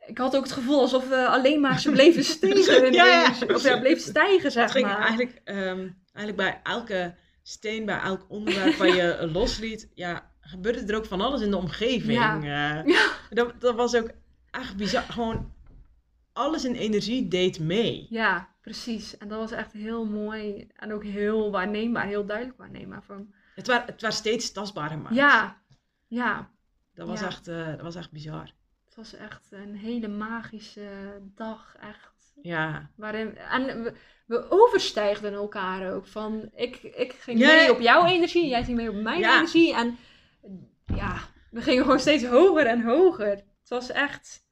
[0.06, 2.94] ik had ook het gevoel alsof we alleen maar ze bleven stijgen.
[2.94, 3.54] ja, ja.
[3.54, 5.00] Of ja, bleven stijgen, zeg het maar.
[5.00, 10.96] Eigenlijk, um, eigenlijk bij elke steen, bij elk onderwerp waar je losliet, ja, gebeurde er
[10.96, 12.14] ook van alles in de omgeving.
[12.14, 12.38] Ja.
[12.38, 13.12] Uh, ja.
[13.30, 14.10] Dat, dat was ook
[14.52, 15.04] echt bizar.
[15.04, 15.54] Gewoon
[16.34, 18.08] alles in energie deed mee.
[18.10, 19.18] Ja, precies.
[19.18, 23.04] En dat was echt heel mooi en ook heel waarneembaar, heel duidelijk waarneembaar.
[23.04, 23.34] Van...
[23.56, 25.16] Het, was, het was steeds tastbaar gemaakt.
[25.16, 25.62] Ja,
[26.08, 26.52] ja.
[26.94, 28.54] Dat was, Echt, uh, dat was echt bizar.
[28.86, 32.34] Het was echt een hele magische dag, echt.
[32.42, 32.90] Ja.
[32.96, 33.94] Waarin, en we,
[34.26, 36.08] we overstijgden elkaar ook.
[36.08, 39.76] Van, ik, ik ging mee op jouw energie, jij ging mee op mijn energie.
[39.76, 39.98] En
[40.86, 41.18] ja,
[41.52, 43.30] we gingen gewoon steeds hoger en hoger.
[43.30, 44.46] Het was echt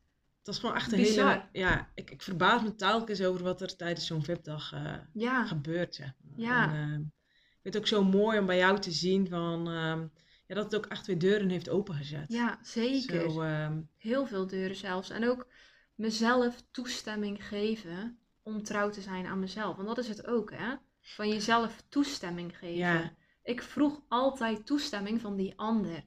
[0.50, 1.44] dat is gewoon echt een hele...
[1.52, 5.96] Ja, ik, ik verbaas me telkens over wat er tijdens zo'n VIP-dag uh, gebeurt.
[5.96, 6.74] Zeg Ja.
[6.74, 9.68] En, uh, ik vind het ook zo mooi om bij jou te zien van...
[9.70, 9.98] Uh,
[10.46, 12.26] ja, dat het ook echt weer deuren heeft opengezet.
[12.32, 13.32] Ja, zeker.
[13.32, 15.10] Zo, ehm, Heel veel deuren zelfs.
[15.10, 15.48] En ook
[15.96, 19.76] mezelf toestemming geven om trouw te zijn aan mezelf.
[19.76, 20.76] Want dat is het ook, hè?
[21.02, 22.78] Van jezelf toestemming geven.
[22.78, 23.14] Ja.
[23.44, 26.04] Ik vroeg altijd toestemming van die ander.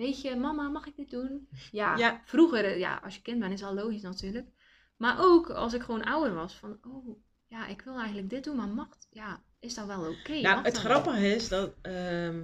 [0.00, 1.48] Weet je, mama, mag ik dit doen?
[1.70, 4.48] Ja, vroeger, eh, ja, als je kind bent is al logisch natuurlijk.
[4.96, 8.56] Maar ook als ik gewoon ouder was, van, oh, ja, ik wil eigenlijk dit doen,
[8.56, 10.40] maar mag, ja, is dat wel oké?
[10.40, 12.42] nou, het grappige is dat ehm,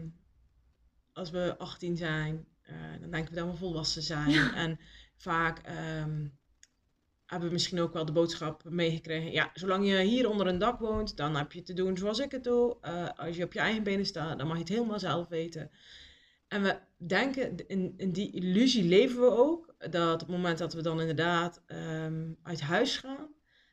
[1.13, 4.35] als we 18 zijn, uh, dan denken we dat we volwassen zijn.
[4.55, 4.79] en
[5.17, 6.27] vaak ehm,
[7.27, 9.33] hebben we misschien ook wel de boodschap meegekregen.
[9.33, 12.31] Ja, zolang je hier onder een dak woont, dan heb je te doen zoals ik
[12.31, 12.77] het doe.
[12.83, 15.71] Uh, als je op je eigen benen staat, dan mag je het helemaal zelf weten.
[16.57, 20.73] En we denken, in, in die illusie leven we ook, dat op het moment dat
[20.73, 23.29] we dan inderdaad ehm, uit huis gaan,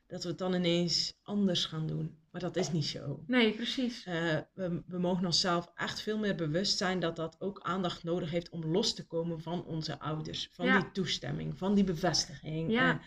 [0.07, 2.17] dat we het dan ineens anders gaan doen.
[2.31, 3.23] Maar dat is niet zo.
[3.27, 4.05] Nee, precies.
[4.05, 8.31] Uh, we, we mogen onszelf echt veel meer bewust zijn dat dat ook aandacht nodig
[8.31, 10.49] heeft om los te komen van onze ouders.
[10.51, 12.71] Van die toestemming, van die bevestiging.
[12.71, 13.01] Ja.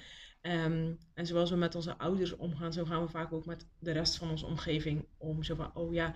[0.46, 3.92] Ehm, en zoals we met onze ouders omgaan, zo gaan we vaak ook met de
[3.92, 5.42] rest van onze omgeving om.
[5.42, 6.14] Zo van, oh ja,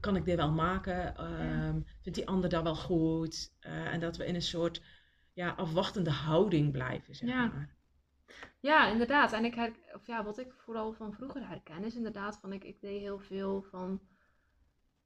[0.00, 1.24] kan ik dit wel maken?
[1.24, 3.52] Um, Vindt die ander dat wel goed?
[3.60, 4.82] Uh, en dat we in een soort
[5.32, 7.46] ja, afwachtende houding blijven, zeg ja.
[7.46, 7.74] maar.
[8.60, 9.32] Ja, inderdaad.
[9.32, 12.64] En ik her, of ja, wat ik vooral van vroeger herken, is inderdaad van ik,
[12.64, 14.00] ik deed heel veel van.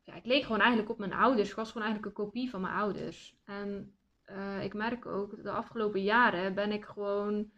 [0.03, 1.51] Ja, ik leek gewoon eigenlijk op mijn ouders.
[1.51, 3.37] Ik was gewoon eigenlijk een kopie van mijn ouders.
[3.45, 3.97] En
[4.27, 7.51] uh, ik merk ook, de afgelopen jaren ben ik gewoon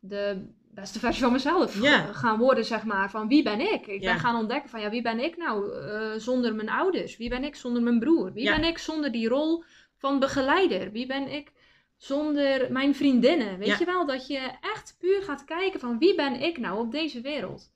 [0.00, 1.78] de beste versie van mezelf
[2.12, 3.10] gaan worden, zeg maar.
[3.10, 3.86] Van wie ben ik?
[3.86, 7.16] Ik ben gaan ontdekken van ja, wie ben ik nou uh, zonder mijn ouders?
[7.16, 8.32] Wie ben ik zonder mijn broer?
[8.32, 9.64] Wie ben ik zonder die rol
[9.96, 10.92] van begeleider?
[10.92, 11.52] Wie ben ik
[11.96, 13.58] zonder mijn vriendinnen?
[13.58, 16.92] Weet je wel, dat je echt puur gaat kijken van wie ben ik nou op
[16.92, 17.70] deze wereld?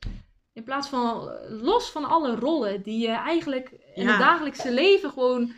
[0.52, 5.52] In plaats van los van alle rollen die je eigenlijk in het dagelijkse leven gewoon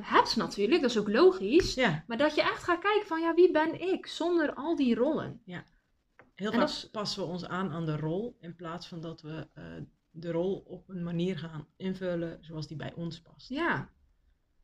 [0.00, 1.74] hebt natuurlijk, dat is ook logisch.
[1.74, 2.04] Ja.
[2.06, 5.40] Maar dat je echt gaat kijken van, ja, wie ben ik zonder al die rollen?
[5.44, 5.64] Ja.
[6.34, 9.48] Heel vaak passen we ons aan aan de rol in plaats van dat we
[10.10, 13.48] de rol op een manier gaan invullen zoals die bij ons past.
[13.48, 13.90] Ja.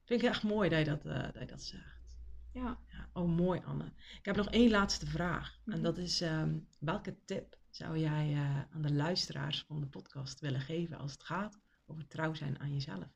[0.04, 2.18] Vind ik echt mooi dat je dat, dat, je dat zegt.
[2.52, 2.78] Ja.
[2.86, 3.08] ja.
[3.12, 3.92] Oh, mooi Anne.
[4.18, 5.58] Ik heb nog één laatste vraag.
[5.64, 5.82] En mhm.
[5.82, 10.60] dat is, ehm, welke tip zou jij uh, aan de luisteraars van de podcast willen
[10.60, 13.08] geven als het gaat over trouw zijn aan jezelf?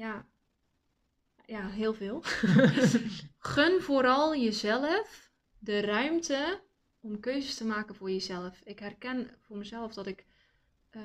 [0.00, 0.26] Ja,
[1.46, 2.22] ja heel veel.
[3.54, 6.60] Gun vooral jezelf de ruimte
[7.00, 8.60] om keuzes te maken voor jezelf.
[8.64, 10.26] Ik herken voor mezelf dat ik
[10.90, 11.02] uh,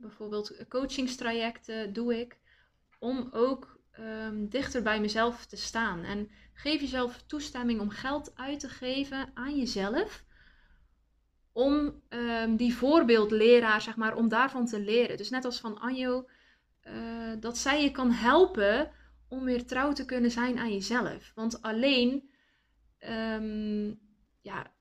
[0.00, 2.38] bijvoorbeeld coachingstrajecten doe ik
[2.98, 6.04] om ook um, dichter bij mezelf te staan.
[6.04, 10.24] En geef jezelf toestemming om geld uit te geven aan jezelf.
[11.52, 15.16] Om um, die voorbeeldleraar, zeg maar, om daarvan te leren.
[15.16, 16.26] Dus net als van Anjo,
[16.94, 18.90] uh, dat zij je kan helpen
[19.28, 21.32] om weer trouw te kunnen zijn aan jezelf.
[21.34, 22.30] Want alleen,
[23.08, 23.98] um,
[24.40, 24.72] ja,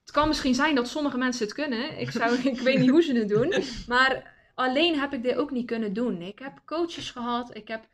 [0.00, 1.98] het kan misschien zijn dat sommige mensen het kunnen.
[1.98, 3.54] Ik, zou, ik weet niet hoe ze het doen.
[3.86, 6.22] Maar alleen heb ik dit ook niet kunnen doen.
[6.22, 7.88] Ik heb coaches gehad, ik heb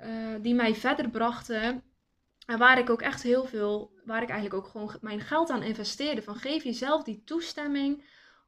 [0.00, 1.82] uh, die mij verder brachten.
[2.46, 5.62] En waar ik ook echt heel veel, waar ik eigenlijk ook gewoon mijn geld aan
[5.62, 6.22] investeerde.
[6.22, 8.04] Van geef jezelf die toestemming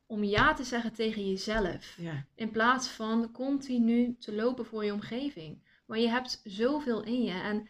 [0.08, 1.94] om ja te zeggen tegen jezelf.
[1.96, 2.26] Ja.
[2.34, 5.62] In plaats van continu te lopen voor je omgeving.
[5.86, 7.32] Maar je hebt zoveel in je.
[7.32, 7.68] En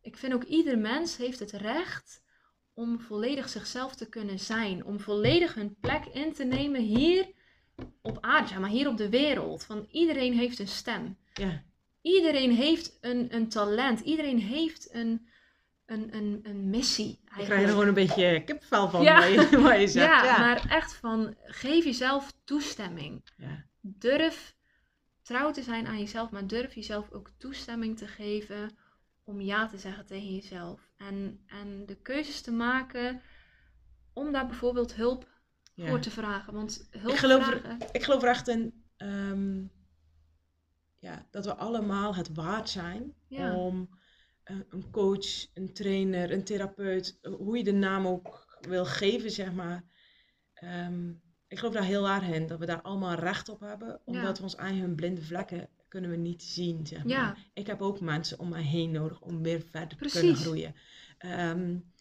[0.00, 2.22] ik vind ook ieder mens heeft het recht
[2.74, 4.84] om volledig zichzelf te kunnen zijn.
[4.84, 7.30] Om volledig hun plek in te nemen hier
[8.02, 9.64] op aarde, maar hier op de wereld.
[9.64, 11.16] Van iedereen heeft een stem.
[11.32, 11.62] Ja.
[12.02, 14.00] Iedereen heeft een, een talent.
[14.00, 15.28] Iedereen heeft een,
[15.90, 17.20] een, een, een missie.
[17.24, 17.40] Eigenlijk.
[17.40, 19.24] Ik krijg er gewoon een beetje kipvel van ja.
[19.24, 19.40] je,
[19.80, 19.94] je zegt.
[19.94, 23.22] Ja, ja, maar echt van geef jezelf toestemming.
[23.36, 23.64] Ja.
[23.80, 24.56] Durf
[25.22, 28.76] trouw te zijn aan jezelf, maar durf jezelf ook toestemming te geven
[29.24, 30.90] om ja te zeggen tegen jezelf.
[30.96, 33.20] En, en de keuzes te maken
[34.12, 35.28] om daar bijvoorbeeld hulp
[35.76, 36.52] voor te vragen.
[36.52, 37.80] Want hulp ik geloof, vragen...
[37.80, 38.84] er, ik geloof er echt in.
[38.96, 39.62] Ehm,
[40.98, 43.99] ja, dat we allemaal het waard zijn om
[44.68, 49.84] een coach, een trainer, een therapeut, hoe je de naam ook wil geven, zeg maar.
[50.64, 54.36] Um, ik geloof daar heel erg in, dat we daar allemaal recht op hebben, omdat
[54.36, 57.12] we ons eigen blinde vlekken kunnen we niet zien, zeg maar.
[57.12, 57.36] Ja.
[57.52, 60.74] Ik heb ook mensen om mij heen nodig om weer verder te kunnen groeien.
[61.18, 61.92] Um,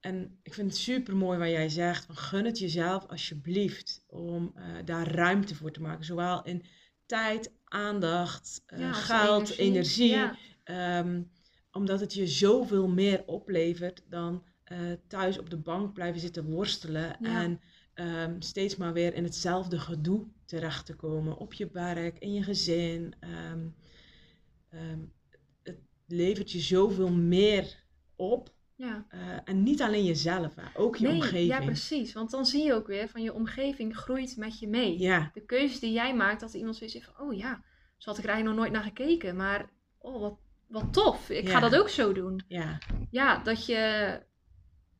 [0.00, 2.04] en ik vind het super mooi wat jij zegt.
[2.04, 6.04] Van gun het jezelf alsjeblieft om uh, daar ruimte voor te maken.
[6.04, 6.64] Zowel in
[7.06, 10.30] tijd, aandacht, uh, geld, energie.
[10.64, 11.22] Ehm,
[11.72, 17.20] omdat het je zoveel meer oplevert dan uh, thuis op de bank blijven zitten worstelen.
[17.20, 17.60] En
[17.94, 21.36] um, steeds maar weer in hetzelfde gedoe terecht te komen.
[21.36, 23.14] Op je werk, in je gezin.
[23.50, 23.74] Um,
[25.62, 27.84] het levert je zoveel meer
[28.16, 29.06] op ja.
[29.14, 31.46] Uh, en niet alleen jezelf, ook je nee, omgeving.
[31.46, 32.12] Ja, precies.
[32.12, 34.98] Want dan zie je ook weer van je omgeving groeit met je mee.
[34.98, 35.30] Ja.
[35.34, 37.64] De keuzes die jij maakt, dat iemand zoiets zegt van, oh ja,
[37.96, 39.36] zo had ik er eigenlijk nog nooit naar gekeken.
[39.36, 40.38] Maar, oh, wat,
[40.68, 41.30] wat tof.
[41.30, 42.44] Ik ga dat ook zo doen.
[42.48, 42.78] Ja.
[43.10, 44.22] Ja, dat je,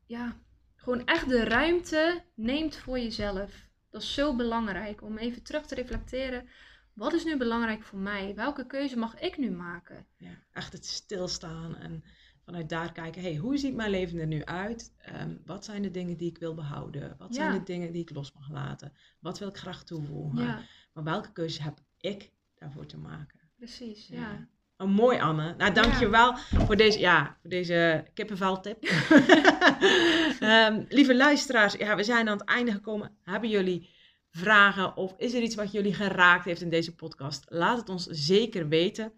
[0.07, 0.37] ja,
[0.77, 3.67] gewoon echt de ruimte neemt voor jezelf.
[3.91, 6.49] Dat is zo belangrijk om even terug te reflecteren.
[6.95, 8.35] Wat is nu belangrijk voor mij?
[8.35, 10.07] Welke keuze mag ik nu maken?
[10.17, 12.05] Ja, echt het stilstaan en
[12.45, 14.95] vanuit daar kijken, hey, hoe ziet mijn leven er nu uit?
[14.99, 17.15] Ehm, wat zijn de dingen die ik wil behouden?
[17.19, 18.93] Wat zijn de dingen die ik los mag laten?
[19.21, 20.65] Wat wil ik graag toevoegen?
[20.93, 23.41] Maar welke keuze heb ik daarvoor te maken?
[23.57, 24.49] Precies, ja.
[24.81, 25.55] Oh, mooi Anne.
[25.57, 26.65] Nou, dankjewel ja.
[26.67, 28.85] voor deze, ja, voor deze kippenveltip.
[30.41, 33.17] um, lieve luisteraars, ja, we zijn aan het einde gekomen.
[33.23, 33.91] Hebben jullie
[34.31, 37.45] vragen of is er iets wat jullie geraakt heeft in deze podcast?
[37.49, 39.13] Laat het ons zeker weten.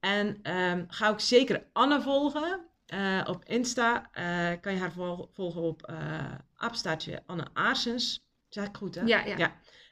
[0.00, 2.66] En um, ga ook zeker Anne volgen.
[2.94, 4.92] Uh, op Insta uh, kan je haar
[5.32, 8.26] volgen op uh, Anne Aarsens.
[8.48, 9.02] Zeg ik goed, hè?
[9.02, 9.36] Ja, ja.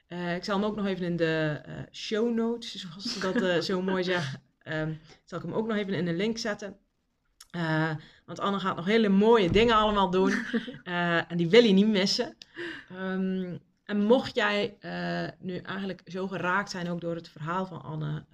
[0.08, 0.30] ja.
[0.34, 1.60] ik zal hem ook nog even in de
[1.92, 5.94] show notes, zoals ze dat zo mooi zeggen, um, zal ik hem ook nog even
[5.94, 6.76] in de link zetten.
[8.24, 10.32] want Anne gaat nog hele mooie dingen allemaal doen.
[11.28, 12.36] en die wil je niet missen.
[12.92, 17.82] Um, en mocht jij uh, nu eigenlijk zo geraakt zijn ook door het verhaal van
[17.82, 18.24] Anne,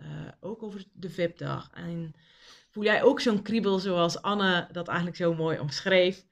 [0.41, 1.71] ook over de VIP-dag.
[1.75, 2.15] En
[2.71, 6.25] voel jij ook zo'n kriebel zoals Anne dat eigenlijk zo mooi omschreef.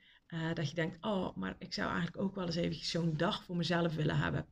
[0.55, 3.56] Dat je denkt, oh, maar ik zou eigenlijk ook wel eens eventjes zo'n dag voor
[3.56, 4.47] mezelf willen hebben.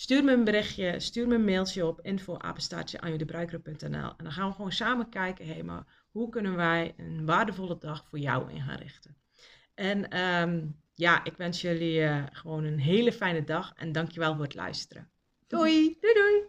[0.00, 4.72] Stuur me een berichtje, stuur me een mailtje op info@anjodebruiker.nl en dan gaan we gewoon
[4.72, 8.78] samen kijken, hé, hey, maar hoe kunnen wij een waardevolle dag voor jou in gaan
[8.78, 9.16] richten.
[9.74, 14.44] En um, ja, ik wens jullie uh, gewoon een hele fijne dag en dankjewel voor
[14.44, 15.10] het luisteren.
[15.46, 15.96] Doei!
[16.00, 16.42] Doei doei!